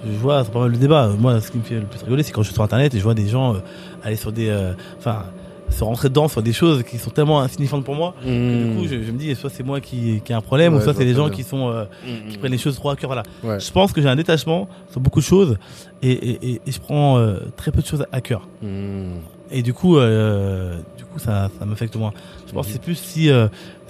[0.06, 1.10] je vois c'est pas mal le débat.
[1.18, 2.98] Moi ce qui me fait le plus rigoler c'est quand je suis sur internet et
[2.98, 3.58] je vois des gens euh,
[4.04, 5.24] aller sur des euh, enfin
[5.70, 8.84] se rentrer dedans sur des choses qui sont tellement insignifiantes pour moi que du coup
[8.88, 10.94] je, je me dis soit c'est moi qui, qui ai un problème Ouais, ou soit
[10.94, 11.36] c'est les gens bien.
[11.36, 12.32] qui sont euh, Mhm.
[12.32, 13.60] qui prennent les choses trop à cœur voilà Ouais.
[13.60, 15.58] je pense que j'ai un détachement sur beaucoup de choses
[16.02, 19.16] et, et, et, et je prends euh, très peu de choses à cœur Mhm.
[19.52, 22.14] et du coup euh, du coup ça ça m'affecte moins
[22.48, 23.28] je pense que c'est plus si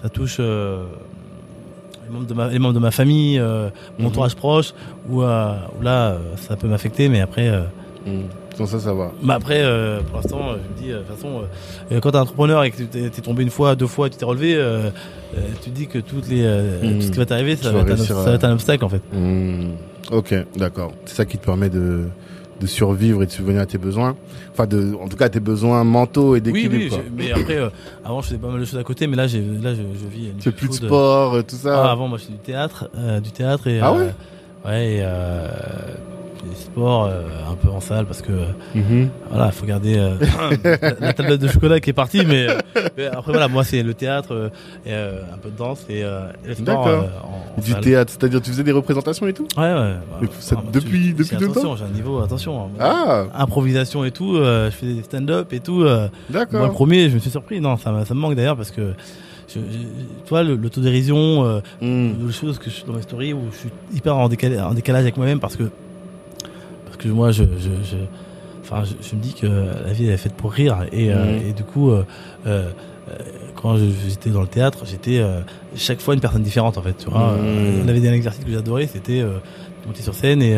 [0.02, 3.40] ça touche les membres de ma les membres de ma famille
[4.00, 4.74] mon entourage proche
[5.10, 7.52] ou là ça peut m'affecter mais après.
[8.58, 9.12] Sans ça, ça va.
[9.22, 11.42] bah après, euh, pour l'instant, euh, je me dis, euh, de toute façon,
[11.92, 14.18] euh, quand t'es entrepreneur et que tu t'es t'es tombé une fois, deux fois, tu
[14.18, 14.90] t'es relevé, euh,
[15.62, 16.96] tu te dis que toutes les, Mhm.
[17.00, 18.84] tout ce qui va t'arriver, ça, va être un à- ça va être un obstacle
[18.84, 19.02] en fait.
[19.14, 19.74] Mhm.
[20.12, 20.92] Ok, d'accord.
[21.06, 22.06] C'est ça qui te permet de,
[22.60, 24.16] de survivre et de subvenir à tes besoins.
[24.54, 26.76] Enfin, de, en tout cas, à tes besoins mentaux et d'équilibre.
[26.76, 27.00] oui, quoi.
[27.16, 27.70] mais après, euh,
[28.04, 30.08] avant, je faisais pas mal de choses à côté, mais là, j'ai, là, je, je
[30.08, 30.30] vis.
[30.40, 31.92] Tu fais plus de sport, tout ah, ça.
[31.92, 34.14] avant, moi, je fais du théâtre, euh, du théâtre et Ah euh, ouais
[34.66, 35.02] ouais, et,
[36.48, 38.46] des sports euh, un peu en salle parce que euh,
[38.76, 39.10] Mhm.
[39.30, 40.16] voilà, faut garder euh,
[41.00, 42.58] la, tablette de chocolat qui est partie, mais, euh,
[42.98, 44.52] mais après voilà, moi c'est le théâtre
[44.86, 46.04] et un peu de danse et, et
[46.46, 46.86] le sport.
[46.86, 47.06] D'accord.
[47.24, 47.82] en- en Du salle.
[47.82, 49.94] théâtre, c'est-à-dire tu faisais des représentations et tout Ouais, ouais.
[50.40, 52.62] Ça- moi, depuis- j'ai- depuis j'ai- tout le attention, J'ai un niveau, attention.
[52.66, 52.70] hein.
[52.80, 55.82] Ah, Improvisation et tout, je fais des stand-up et tout.
[55.84, 56.72] euh, moi, le d'accord.
[56.72, 57.60] premier, je me suis surpris.
[57.62, 58.94] Non, ça, me- ça me manque d'ailleurs parce que,
[59.48, 59.60] je,
[60.26, 62.28] tu le- l'autodérision, euh, Mhm.
[62.28, 64.74] des choses que je suis dans mes stories où je suis hyper en, décalé, en
[64.74, 65.64] décalage avec moi-même parce que,
[66.98, 67.98] parce que moi, je, je, je,
[68.64, 71.26] enfin, je, je me dis que la vie elle est faite pour rire et, euh,
[71.40, 71.48] Mhm.
[71.50, 72.04] et du coup, euh,
[72.48, 72.70] euh,
[73.56, 75.24] quand j'étais dans le théâtre, j'étais
[75.76, 76.96] chaque fois une personne différente en fait.
[76.98, 77.32] Tu vois.
[77.32, 79.24] Euh, on avait des exercices que j'adorais, c'était
[79.86, 80.58] monter sur scène et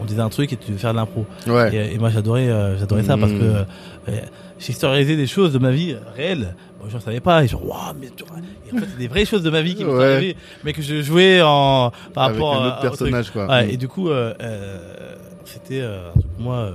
[0.00, 1.26] on disait un truc et tu devais faire de l'impro.
[1.48, 1.74] Ouais.
[1.74, 2.46] Et, et moi j'adorais
[2.78, 3.40] j'adorais ça parce Mhm.
[3.40, 4.12] que
[4.60, 6.54] j'ai historisé des choses de ma vie réelles.
[6.78, 9.08] Moi je ne savais pas et genre waouh mais tu vois, en fait c'est des
[9.08, 10.14] vraies choses de ma vie qui me sont Ouais.
[10.14, 12.98] arrivées mais que je jouais en par Avec rapport un à- autre au truc.
[13.10, 13.46] personnage, quoi.
[13.48, 14.78] Ouais, et du coup euh, euh,
[15.44, 16.72] c'était euh, un truc pour moi euh,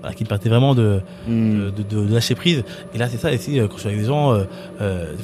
[0.00, 1.72] voilà, qui me permettait vraiment de, Mhm.
[1.76, 2.64] de, de- de lâcher prise.
[2.94, 4.46] Et là c'est ça ici euh, quand je suis avec des gens des fois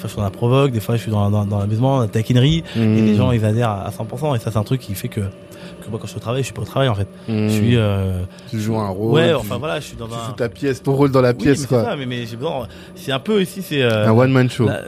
[0.04, 2.62] je suis dans la provoque, des fois je suis dans, dans, dans l'amusement, la taquinerie
[2.76, 5.20] et les gens ils adhèrent à 100% et ça c'est un truc qui fait que
[5.20, 7.08] que moi quand je suis au travail je suis pas au travail en fait.
[7.28, 8.20] Je suis euh,
[8.50, 9.12] Tu joues un rôle.
[9.14, 11.20] ouais tu, enfin voilà je suis dans tu un joues ta pièce, ton rôle dans
[11.22, 11.82] la oui, pièce, quoi.
[11.84, 12.66] ça, mais, mais j'ai besoin.
[12.96, 13.82] C'est un peu ici, c'est.
[13.82, 14.66] Un one-man show.
[14.66, 14.82] la-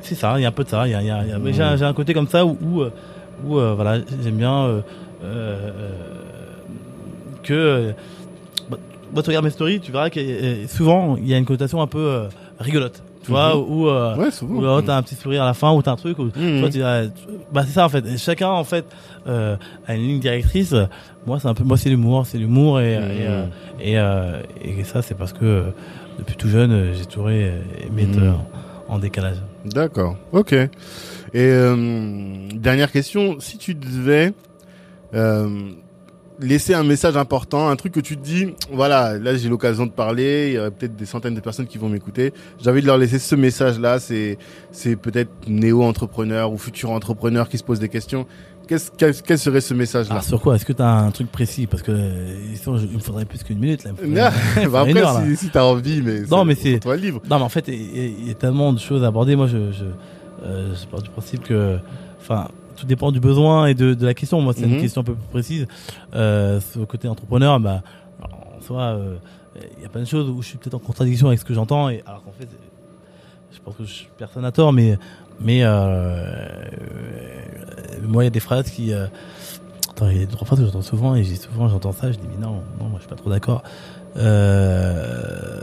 [0.00, 0.86] c'est ça, il y a un peu de ça.
[0.86, 2.44] Il y a, il y a- il y a- mais j'ai un- côté comme ça
[2.44, 2.82] où, où,
[3.46, 4.80] où, euh, voilà, j'aime bien euh,
[5.24, 5.70] euh,
[7.44, 7.52] que.
[7.54, 7.92] euh,
[8.68, 8.78] bah,
[9.14, 11.80] bah, tu regardes mes stories, tu verras que euh, souvent il y a une connotation
[11.80, 12.28] un peu euh,
[12.58, 13.02] rigolote.
[13.24, 13.64] Tu vois, Mhm.
[13.68, 14.54] où, euh, Ouais, souvent.
[14.56, 16.68] où, euh, t'as un petit sourire à la fin, ou t'as un truc, ou, Mhm.
[16.70, 17.02] tu vois,
[17.52, 18.04] bah c'est ça en fait.
[18.18, 18.84] Chacun en fait
[19.26, 20.74] euh, a une ligne directrice.
[21.26, 23.48] Moi c'est un peu, moi c'est l'humour, c'est l'humour et, Mhm.
[23.80, 25.64] et, et, et ça c'est parce que
[26.18, 27.52] depuis tout jeune j'ai toujours aimé
[28.02, 28.34] être Mhm.
[28.88, 29.38] en décalage.
[29.64, 30.16] D'accord.
[30.32, 30.52] Ok.
[30.52, 30.68] Et
[31.34, 31.76] euh,
[32.54, 34.34] dernière question, si tu devais
[35.14, 35.48] euh,
[36.44, 39.90] laisser un message important, un truc que tu te dis, voilà, là j'ai l'occasion de
[39.90, 42.32] parler, il y aurait peut-être des centaines de personnes qui vont m'écouter.
[42.62, 43.98] J'ai envie de leur laisser ce message-là.
[43.98, 44.38] C'est
[44.70, 48.26] c'est peut-être néo-entrepreneur ou futur entrepreneur qui se pose des questions.
[48.66, 48.90] Qu'est-ce
[49.22, 50.12] quel, serait ce message-là?
[50.12, 50.54] Alors sur quoi?
[50.56, 51.66] Est-ce que tu as un truc précis?
[51.66, 52.34] Parce que euh,
[52.66, 53.90] il me faudrait plus qu'une minute là.
[53.94, 54.08] Faudrait-
[54.68, 57.20] bah heure, après, si, si envie, mais Non, mais c'est- toi le livre.
[57.28, 59.36] Non, mais en fait, il y, a- il y a tellement de choses à aborder.
[59.36, 59.84] Moi, je, je,
[60.44, 61.76] euh, je pars du principe que,
[62.20, 64.40] enfin, tout dépend du besoin et de, de la question.
[64.40, 64.74] Moi, c'est Mhm.
[64.74, 65.66] une question un peu plus précise.
[66.14, 67.82] Euh, côté entrepreneur, bah,
[68.22, 69.16] en soi, euh,
[69.76, 71.54] il y a plein de choses où je suis peut-être en contradiction avec ce que
[71.54, 71.88] j'entends.
[71.88, 72.48] Et alors qu'en fait,
[73.52, 74.98] je pense que je, personne n'a tort, mais,
[75.40, 76.34] mais euh,
[78.02, 78.92] moi, il y a des phrases qui.
[78.92, 82.18] Attends, il y a trois phrases que j'entends souvent et j'ai souvent j'entends ça, je
[82.18, 83.62] dis mais non, non, moi je suis pas trop d'accord.
[84.16, 85.60] Euh,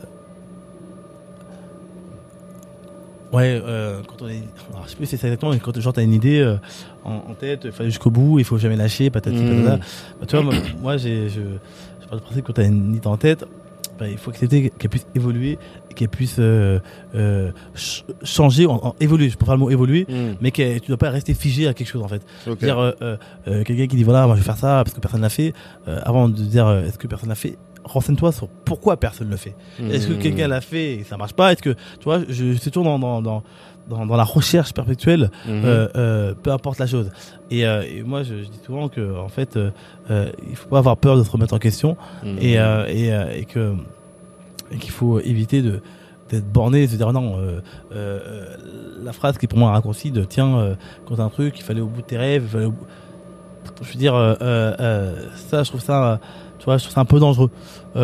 [3.34, 4.44] Ouais, euh, quand on est,
[4.74, 6.58] alors, je sais plus si c'est exactement, mais quand genre t'as une idée euh,
[7.04, 9.64] en, en tête, il aller jusqu'au bout, il faut jamais lâcher, patati Mhm.
[9.64, 9.78] patata.
[10.20, 11.42] Bah, tu vois, moi, moi, j'ai, je,
[12.02, 13.46] je pars du principe que quand t'as une idée en tête,
[14.00, 15.60] bah, il faut accepter qu'elle puisse évoluer,
[15.96, 16.80] qu'elle puisse euh,
[17.14, 19.30] euh, ch- changer, en, en- évoluer.
[19.30, 21.88] Je préfère le mot évoluer, Hmm, mais que tu dois pas rester figé à quelque
[21.90, 22.22] chose en fait.
[22.48, 22.58] ok.
[22.60, 25.00] Dire euh, euh, euh, quelqu'un qui dit voilà, moi je vais faire ça parce que
[25.00, 25.54] personne l'a fait.
[25.88, 29.56] euh, avant de dire est-ce que personne l'a fait, renseigne-toi sur pourquoi personne le fait.
[29.90, 31.52] Est-ce que quelqu'un l'a fait et ça marche pas?
[31.52, 33.44] Est-ce que tu vois, je, je suis toujours dans dans, dans
[33.90, 35.62] dans dans la recherche perpétuelle, Mhm.
[35.66, 37.10] euh, euh, peu importe la chose.
[37.50, 39.58] Et, euh, et moi, je, je dis souvent que en fait,
[40.10, 42.38] il faut pas avoir peur de se remettre en question Mhm.
[42.40, 43.74] et et, et que
[44.72, 45.82] et qu'il faut éviter de
[46.30, 47.60] d'être borné et se dire non euh,
[47.92, 48.46] euh, euh,
[49.04, 50.76] la phrase qui est pour moi un raccourci de tiens euh,
[51.06, 52.86] quand t'as un truc il fallait au bout de tes rêves il fallait au bout-
[53.82, 54.14] je veux dire
[55.50, 56.20] ça je trouve ça
[56.62, 57.50] tu vois je trouve ça un peu dangereux
[57.96, 58.00] euh,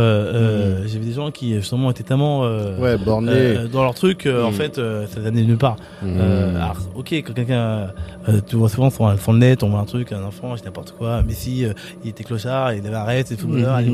[0.82, 3.32] euh, j'ai vu des gens qui justement étaient tellement euh, Ouais, borné.
[3.32, 4.53] euh, dans leur truc euh, en Mm.
[4.53, 7.93] fait euh, ça les amenait nulle part euh, alors, ok, quand quelqu'un,
[8.28, 10.66] euh, tu vois souvent sur, sur le net, on voit un truc, un enfant, c'est
[10.66, 11.22] n'importe quoi.
[11.22, 13.89] Messi, euh, il était clochard, il avait arrêté, c'est footballeur, allez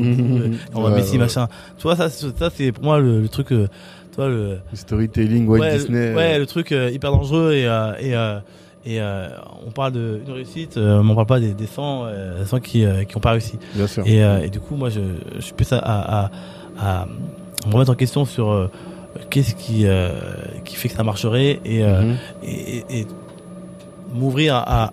[0.74, 1.18] on voit Ouais, Messi, ouais.
[1.18, 1.48] machin.
[1.76, 3.68] Tu vois, ça, c'est- ça c'est pour moi le, le truc, euh,
[4.10, 6.10] tu vois, le, Le Storytelling, Walt ouais, Disney.
[6.10, 8.38] le, ouais, le truc euh, hyper dangereux et, euh, et, euh,
[8.86, 9.28] et euh,
[9.66, 12.60] on parle de une réussite, euh, mais on parle pas des, des 100, euh, 100
[12.60, 13.58] qui, euh, qui ont pas réussi.
[13.74, 14.06] Bien sûr.
[14.06, 15.00] Et, euh, et du coup, moi, je,
[15.36, 16.30] je suis plus à, à,
[16.78, 17.06] à, à
[17.66, 18.70] me remettre en question sur euh,
[19.30, 20.10] qu'est-ce qui, euh,
[20.64, 22.16] qui fait que ça marcherait et, Mhm.
[22.42, 23.06] et, et- et
[24.12, 24.92] m'ouvrir à, à-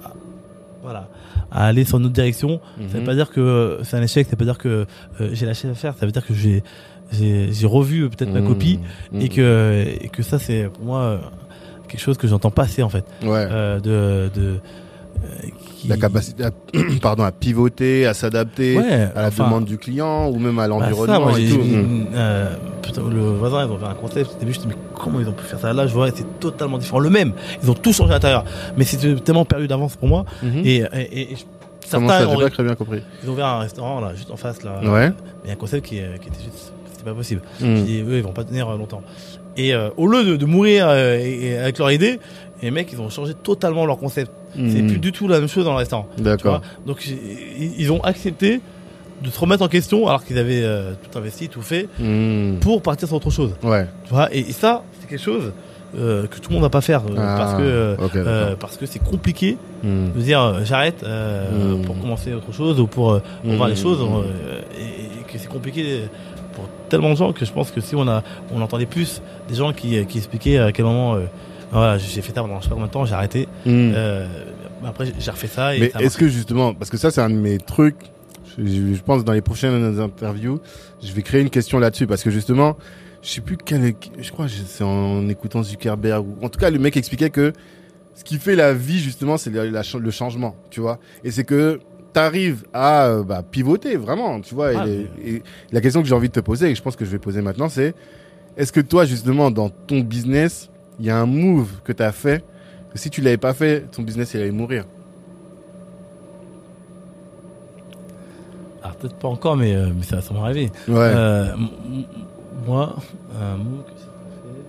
[0.81, 1.07] voilà
[1.51, 3.05] à aller sur une autre direction ça veut Mhm.
[3.05, 4.85] pas dire que c'est un échec ça veut pas dire que
[5.33, 6.63] j'ai lâché à faire ça veut dire que j'ai
[7.11, 8.47] j'ai j'ai revu peut-être ma Mhm.
[8.47, 8.79] copie
[9.19, 11.19] et que et que ça c'est pour moi
[11.91, 13.29] quelque chose que j'entends passer en fait Ouais.
[13.51, 14.47] euh, de de
[15.23, 15.27] euh,
[15.77, 16.51] qui- la capacité à,
[17.01, 20.63] pardon, à pivoter, à s'adapter ouais, à la enfin, demande du client ou même à
[20.63, 21.27] bah, l'environnement.
[21.31, 22.07] Mhm.
[22.15, 22.55] euh,
[23.09, 24.31] le voisin, ils ont fait un concept.
[24.35, 25.73] Au début, je me dis, mais comment ils ont pu faire ça?
[25.73, 26.99] Là, je vois, c'est totalement différent.
[26.99, 27.33] Le même.
[27.63, 28.43] Ils ont tout changé à l'intérieur.
[28.77, 30.25] Mais c'était tellement perdu d'avance pour moi.
[30.43, 30.61] Mhm.
[30.65, 30.83] Et,
[31.85, 33.01] certains ça, pas très bien compris.
[33.23, 34.81] ils ont ouvert un restaurant, là, juste en face, là.
[34.83, 35.11] Ouais.
[35.45, 37.41] Mais un concept qui, qui était juste, c'était pas possible.
[37.59, 39.01] Dis, eux, ils vont pas tenir euh, longtemps.
[39.57, 42.19] Et euh, au lieu de, de mourir euh, et- avec leur idée,
[42.61, 44.31] les mecs, ils ont changé totalement leur concept.
[44.53, 44.87] C'est Mhm.
[44.87, 46.07] plus du tout la même chose dans le restaurant.
[46.17, 46.61] D'accord.
[46.85, 47.05] Donc
[47.59, 48.59] ils ont accepté
[49.23, 52.57] de se remettre en question alors qu'ils avaient euh, tout investi, tout fait Mhm.
[52.59, 53.53] pour partir sur autre chose.
[53.63, 53.85] Ouais.
[54.05, 55.53] Tu vois, et, et ça, c'est quelque chose
[55.97, 58.99] euh, que tout le monde va pas faire euh, Ah, parce que parce que c'est
[59.03, 61.81] compliqué de dire j'arrête Mm.
[61.85, 63.77] pour commencer autre chose ou pour, voir les Mm.
[63.77, 63.99] choses
[64.79, 66.03] et, et que c'est compliqué
[66.91, 69.73] tellement de gens que je pense que si on a on entendait plus des gens
[69.73, 71.25] qui, qui expliquaient à quel moment euh,
[71.71, 73.47] voilà j'ai fait ça pendant je sais pas combien de temps j'ai arrêté.
[73.65, 73.93] Mhm.
[73.95, 74.27] euh,
[74.85, 77.35] après j'ai- refait ça et Mais est-ce que justement, parce que ça c'est un de
[77.35, 77.95] mes trucs,
[78.57, 80.59] je, pense dans les prochaines interviews,
[81.01, 82.77] je vais créer une question là-dessus parce que justement,
[83.21, 86.69] je sais plus quel, je crois que c'est en écoutant Zuckerberg ou en tout cas
[86.69, 87.53] le mec expliquait que
[88.15, 91.79] ce qui fait la vie justement c'est le changement, tu vois, et c'est que
[92.13, 94.73] t'arrives à euh, bah, pivoter vraiment, tu vois.
[94.73, 96.83] et Ah, les- et la question que j'ai envie de te poser et que je
[96.83, 97.93] pense que je vais poser maintenant, c'est
[98.57, 102.43] est-ce que toi justement dans ton business, il y a un move que t'as fait
[102.91, 104.85] que si tu l'avais pas fait, ton business il allait mourir?
[108.83, 110.95] alors peut-être pas encore mais, euh, mais ça va sûrement arriver Ouais.
[110.97, 111.55] Euh,
[112.65, 112.95] moi,
[113.39, 114.65] un mot que j'ai fait.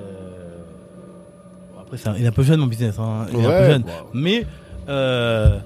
[0.00, 2.94] Euh, après, c'est un- il est un peu jeune mon business.
[2.98, 3.84] Hein, il est un peu jeune.
[4.14, 4.46] Mais
[4.88, 5.58] euh, euh,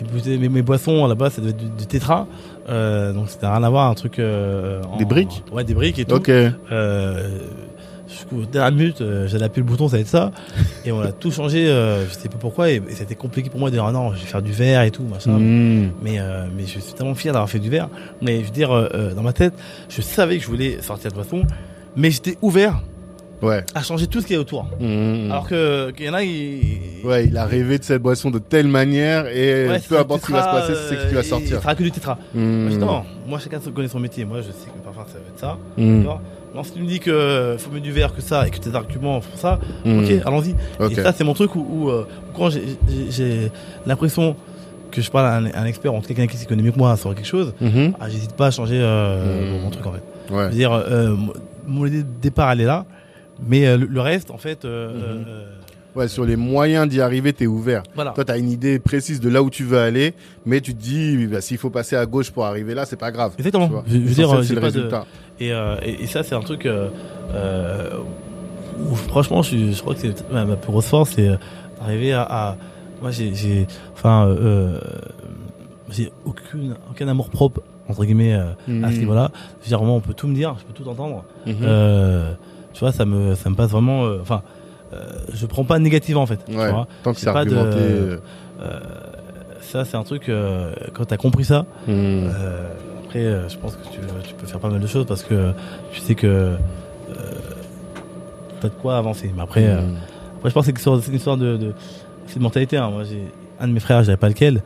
[0.00, 2.26] mes, bouteilles- mes, mes boissons là-bas, ça devait être du, du tétra.
[2.68, 4.18] Euh, donc n'a rien à voir, un truc.
[4.18, 6.14] euh, en- Des briques Ouais, des briques et tout.
[6.14, 6.28] Ok.
[6.28, 7.38] Euh,
[8.08, 10.30] jusqu'au dernière minute, euh, j'allais appuyer le bouton, ça va être ça.
[10.84, 13.58] et on a tout changé, euh, je sais pas pourquoi, et, et c'était compliqué pour
[13.60, 15.38] moi de dire, ah non, je vais faire du verre et tout, machin.
[15.38, 15.90] Mm.
[16.02, 17.88] Mais, euh, mais je suis tellement fier d'avoir fait du verre.
[18.22, 19.54] Mais je veux dire, euh, euh, dans ma tête,
[19.88, 21.42] je savais que je voulais sortir de boisson,
[21.96, 22.80] mais j'étais ouvert
[23.42, 23.64] Ouais.
[23.74, 24.64] à changer tout ce qui est autour.
[24.80, 25.30] Mm.
[25.30, 27.00] Alors que qu'il y en a, ils...
[27.04, 30.26] Ouais, il a rêvé de cette boisson de telle manière et Ouais, peu importe ce
[30.26, 31.56] qui va se passer, c'est ce qui va euh, sortir.
[31.56, 32.18] Il fera que du tétra.
[32.34, 32.40] Mm.
[32.40, 34.24] Moi, je dis, non, moi chacun connaît son métier.
[34.24, 35.58] Moi, je sais que parfois ça va être ça.
[35.76, 36.04] Mm.
[36.54, 38.74] Non, si tu me dis que faut mettre du verre que ça et que tes
[38.74, 40.54] arguments font ça, ok, allons-y.
[40.90, 43.50] Et ça, c'est mon truc où, où, euh, quand j'ai-
[43.86, 44.34] l'impression
[44.90, 46.62] que je parle à un, à un expert, en tout cas quelqu'un qui s'y connaît
[46.64, 49.92] mieux que moi sur quelque chose, ah, j'hésite pas à changer euh, mon truc en
[49.92, 50.02] fait.
[50.28, 50.44] Je Ouais.
[50.48, 51.14] veux dire, euh,
[51.66, 52.84] mon idée de départ, elle est là,
[53.46, 55.24] mais euh, le, le reste, en fait, euh, Mhm.
[55.28, 55.44] euh,
[55.96, 57.82] Ouais, sur les moyens d'y arriver, t'es ouvert.
[57.96, 58.12] voilà.
[58.12, 60.14] Toi, t'as une idée précise de là où tu veux aller,
[60.46, 63.10] mais tu te dis, bah, s'il faut passer à gauche pour arriver là, c'est pas
[63.10, 63.32] grave.
[63.38, 63.68] Exactement.
[63.84, 63.90] Tu.
[63.90, 65.04] Je, je veux dire, c'est le pas de, résultat.
[65.40, 66.90] Et, euh, et, et ça, c'est un truc euh,
[67.34, 67.90] euh,
[68.88, 71.28] où franchement, je, crois que c'est ma, ma plus grosse force, c'est
[71.80, 72.56] d'arriver à, à-
[73.02, 74.32] Moi, j'ai, j'ai, enfin,
[75.90, 78.50] j'ai aucune, aucun amour propre entre guillemets euh,
[78.84, 78.98] à ce Mhm.
[79.00, 79.30] niveau-là.
[79.58, 81.24] Je veux dire, vraiment, on peut tout me dire, je peux tout entendre.
[81.46, 81.56] Mhm.
[81.64, 82.32] Euh,
[82.72, 84.04] tu vois, ça me, ça me passe vraiment.
[84.04, 84.42] euh, Enfin,
[84.92, 84.96] euh,
[85.32, 86.40] je prends pas négativement en fait.
[86.46, 86.86] tu vois.
[87.02, 87.78] Tant que c'est c'est pas de- argumenté.
[87.80, 88.80] euh,
[89.60, 90.30] ça, c'est un truc.
[90.94, 91.90] quand t'as compris ça, mm.
[91.90, 92.68] euh,
[93.04, 95.52] après, je pense que tu, tu peux faire pas mal de choses parce que
[95.92, 96.56] tu sais que
[98.60, 99.30] t'as de quoi avancer.
[99.34, 101.72] Mais après, après je pense que c'est une histoire- de, de,
[102.26, 102.76] c'est de mentalité.
[102.76, 102.90] Hein.
[102.90, 103.24] Moi, j'ai
[103.60, 104.62] un de mes frères, je savais pas lequel.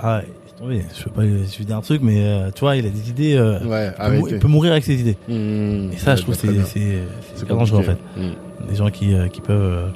[0.00, 0.20] Ah,
[0.58, 0.84] tombé.
[0.98, 3.34] Je veux pas, vais dire un truc, mais euh, tu vois, il a des idées.
[3.36, 4.30] euh, Ouais, il, peut mou- arrêtez.
[4.34, 5.16] il peut mourir avec ses idées.
[5.28, 5.92] Mm.
[5.92, 6.98] Et ça, Ouais, je trouve bah, que c'est
[7.34, 7.98] c'est dangereux en fait.
[8.16, 8.68] Mm.
[8.70, 9.90] Des gens qui euh, qui peuvent.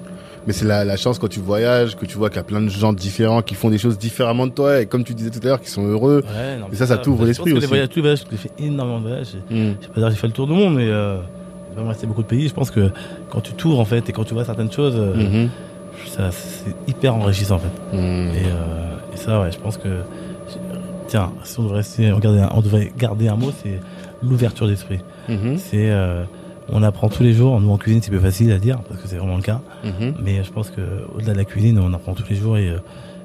[0.46, 2.62] Mais c'est la, la chance quand tu voyages, que tu vois qu'il y a plein
[2.62, 5.38] de gens différents qui font des choses différemment de toi et comme tu disais tout
[5.42, 6.24] à l'heure, qui sont heureux.
[6.26, 7.60] Ouais, non, Et ça, ça t'ouvre pense l'esprit aussi.
[7.60, 9.34] Les voyages, tous les voyages, j'ai fait énormément de voyages.
[9.50, 9.72] Mm.
[9.80, 11.18] Je sais pas dire j'ai fait le tour du monde, mais euh,
[11.72, 12.48] il va me rester beaucoup de pays.
[12.48, 12.90] Je pense que
[13.28, 15.46] quand tu tours en fait et quand tu vois certaines choses, euh,
[16.08, 17.96] ça c'est hyper enrichissant en fait.
[17.96, 19.88] Et, euh, et ça, ouais, je pense que
[21.10, 23.80] tiens, si on devrait rester, regarder un, on devrait garder un mot, c'est
[24.22, 25.00] l'ouverture d'esprit.
[25.28, 25.58] Mhm.
[25.58, 26.24] C'est euh,
[26.68, 27.60] on apprend tous les jours.
[27.60, 29.60] Nous en cuisine, c'est plus facile à dire parce que c'est vraiment le cas.
[29.84, 30.14] Mhm.
[30.22, 30.80] Mais je pense que
[31.14, 32.78] au-delà de la cuisine, on apprend tous les jours et, euh,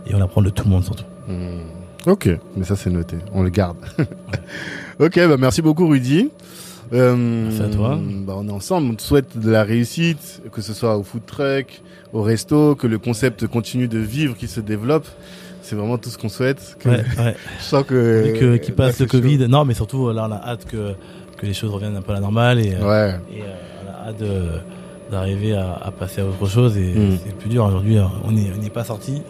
[0.08, 1.06] et on apprend de tout le monde surtout.
[1.28, 1.60] Mm.
[2.08, 3.78] Ok, mais ça c'est noté, on le garde.
[5.00, 6.30] ok, bah merci beaucoup Rudy.
[6.94, 8.00] Euh, Merci à toi.
[8.28, 11.26] Bah on est ensemble, on te souhaite de la réussite, que ce soit au food
[11.26, 11.82] truck,
[12.14, 15.08] au resto, que le concept continue de vivre, qu'il se développe.
[15.68, 16.76] C'est vraiment tout ce qu'on souhaite.
[16.80, 17.36] Que- Ouais, ouais.
[17.60, 19.12] Je sens que Et que qui là, passe le chaud.
[19.20, 19.48] Covid.
[19.48, 20.94] Non, mais surtout là, on a hâte que
[21.38, 23.16] que les choses reviennent un peu à la normale et, euh, Ouais.
[23.36, 23.46] et euh,
[23.84, 24.24] on a hâte
[25.12, 27.18] d'arriver à, à passer à autre chose et Mm.
[27.26, 28.10] c'est plus dur aujourd'hui hein.
[28.24, 29.22] on n'est on n'y est pas sorti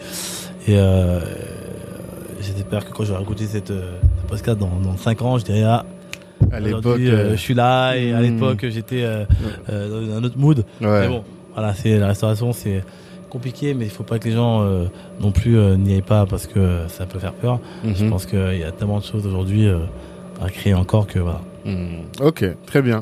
[0.67, 1.19] et euh,
[2.41, 5.83] j'espère que quand j'aurai écouté cette, cette podcast dans, dans 5 ans je dirais ah
[6.51, 8.23] À l'époque, euh, je suis là et à mm.
[8.23, 9.25] l'époque j'étais euh,
[9.69, 11.01] euh, dans un autre mood ouais.
[11.01, 11.23] mais bon
[11.53, 12.83] voilà c'est la restauration c'est
[13.35, 14.85] compliqué mais il faut pas que les gens euh,
[15.19, 18.09] non plus euh, n'y aillent pas parce que ça peut faire peur je Mhm.
[18.09, 19.79] pense qu'il y a tellement de choses aujourd'hui euh,
[20.41, 22.99] à créer encore que voilà Hmm, Ok, très bien.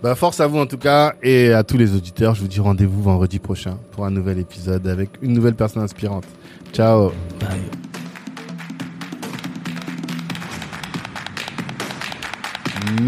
[0.00, 2.36] Bah, force à vous en tout cas et à tous les auditeurs.
[2.36, 6.22] Je vous dis rendez-vous vendredi prochain pour un nouvel épisode avec une nouvelle personne inspirante.
[6.72, 7.08] Ciao.
[7.40, 7.58] Bye.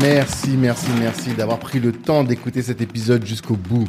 [0.03, 3.89] Merci, merci, merci d'avoir pris le temps d'écouter cet épisode jusqu'au bout.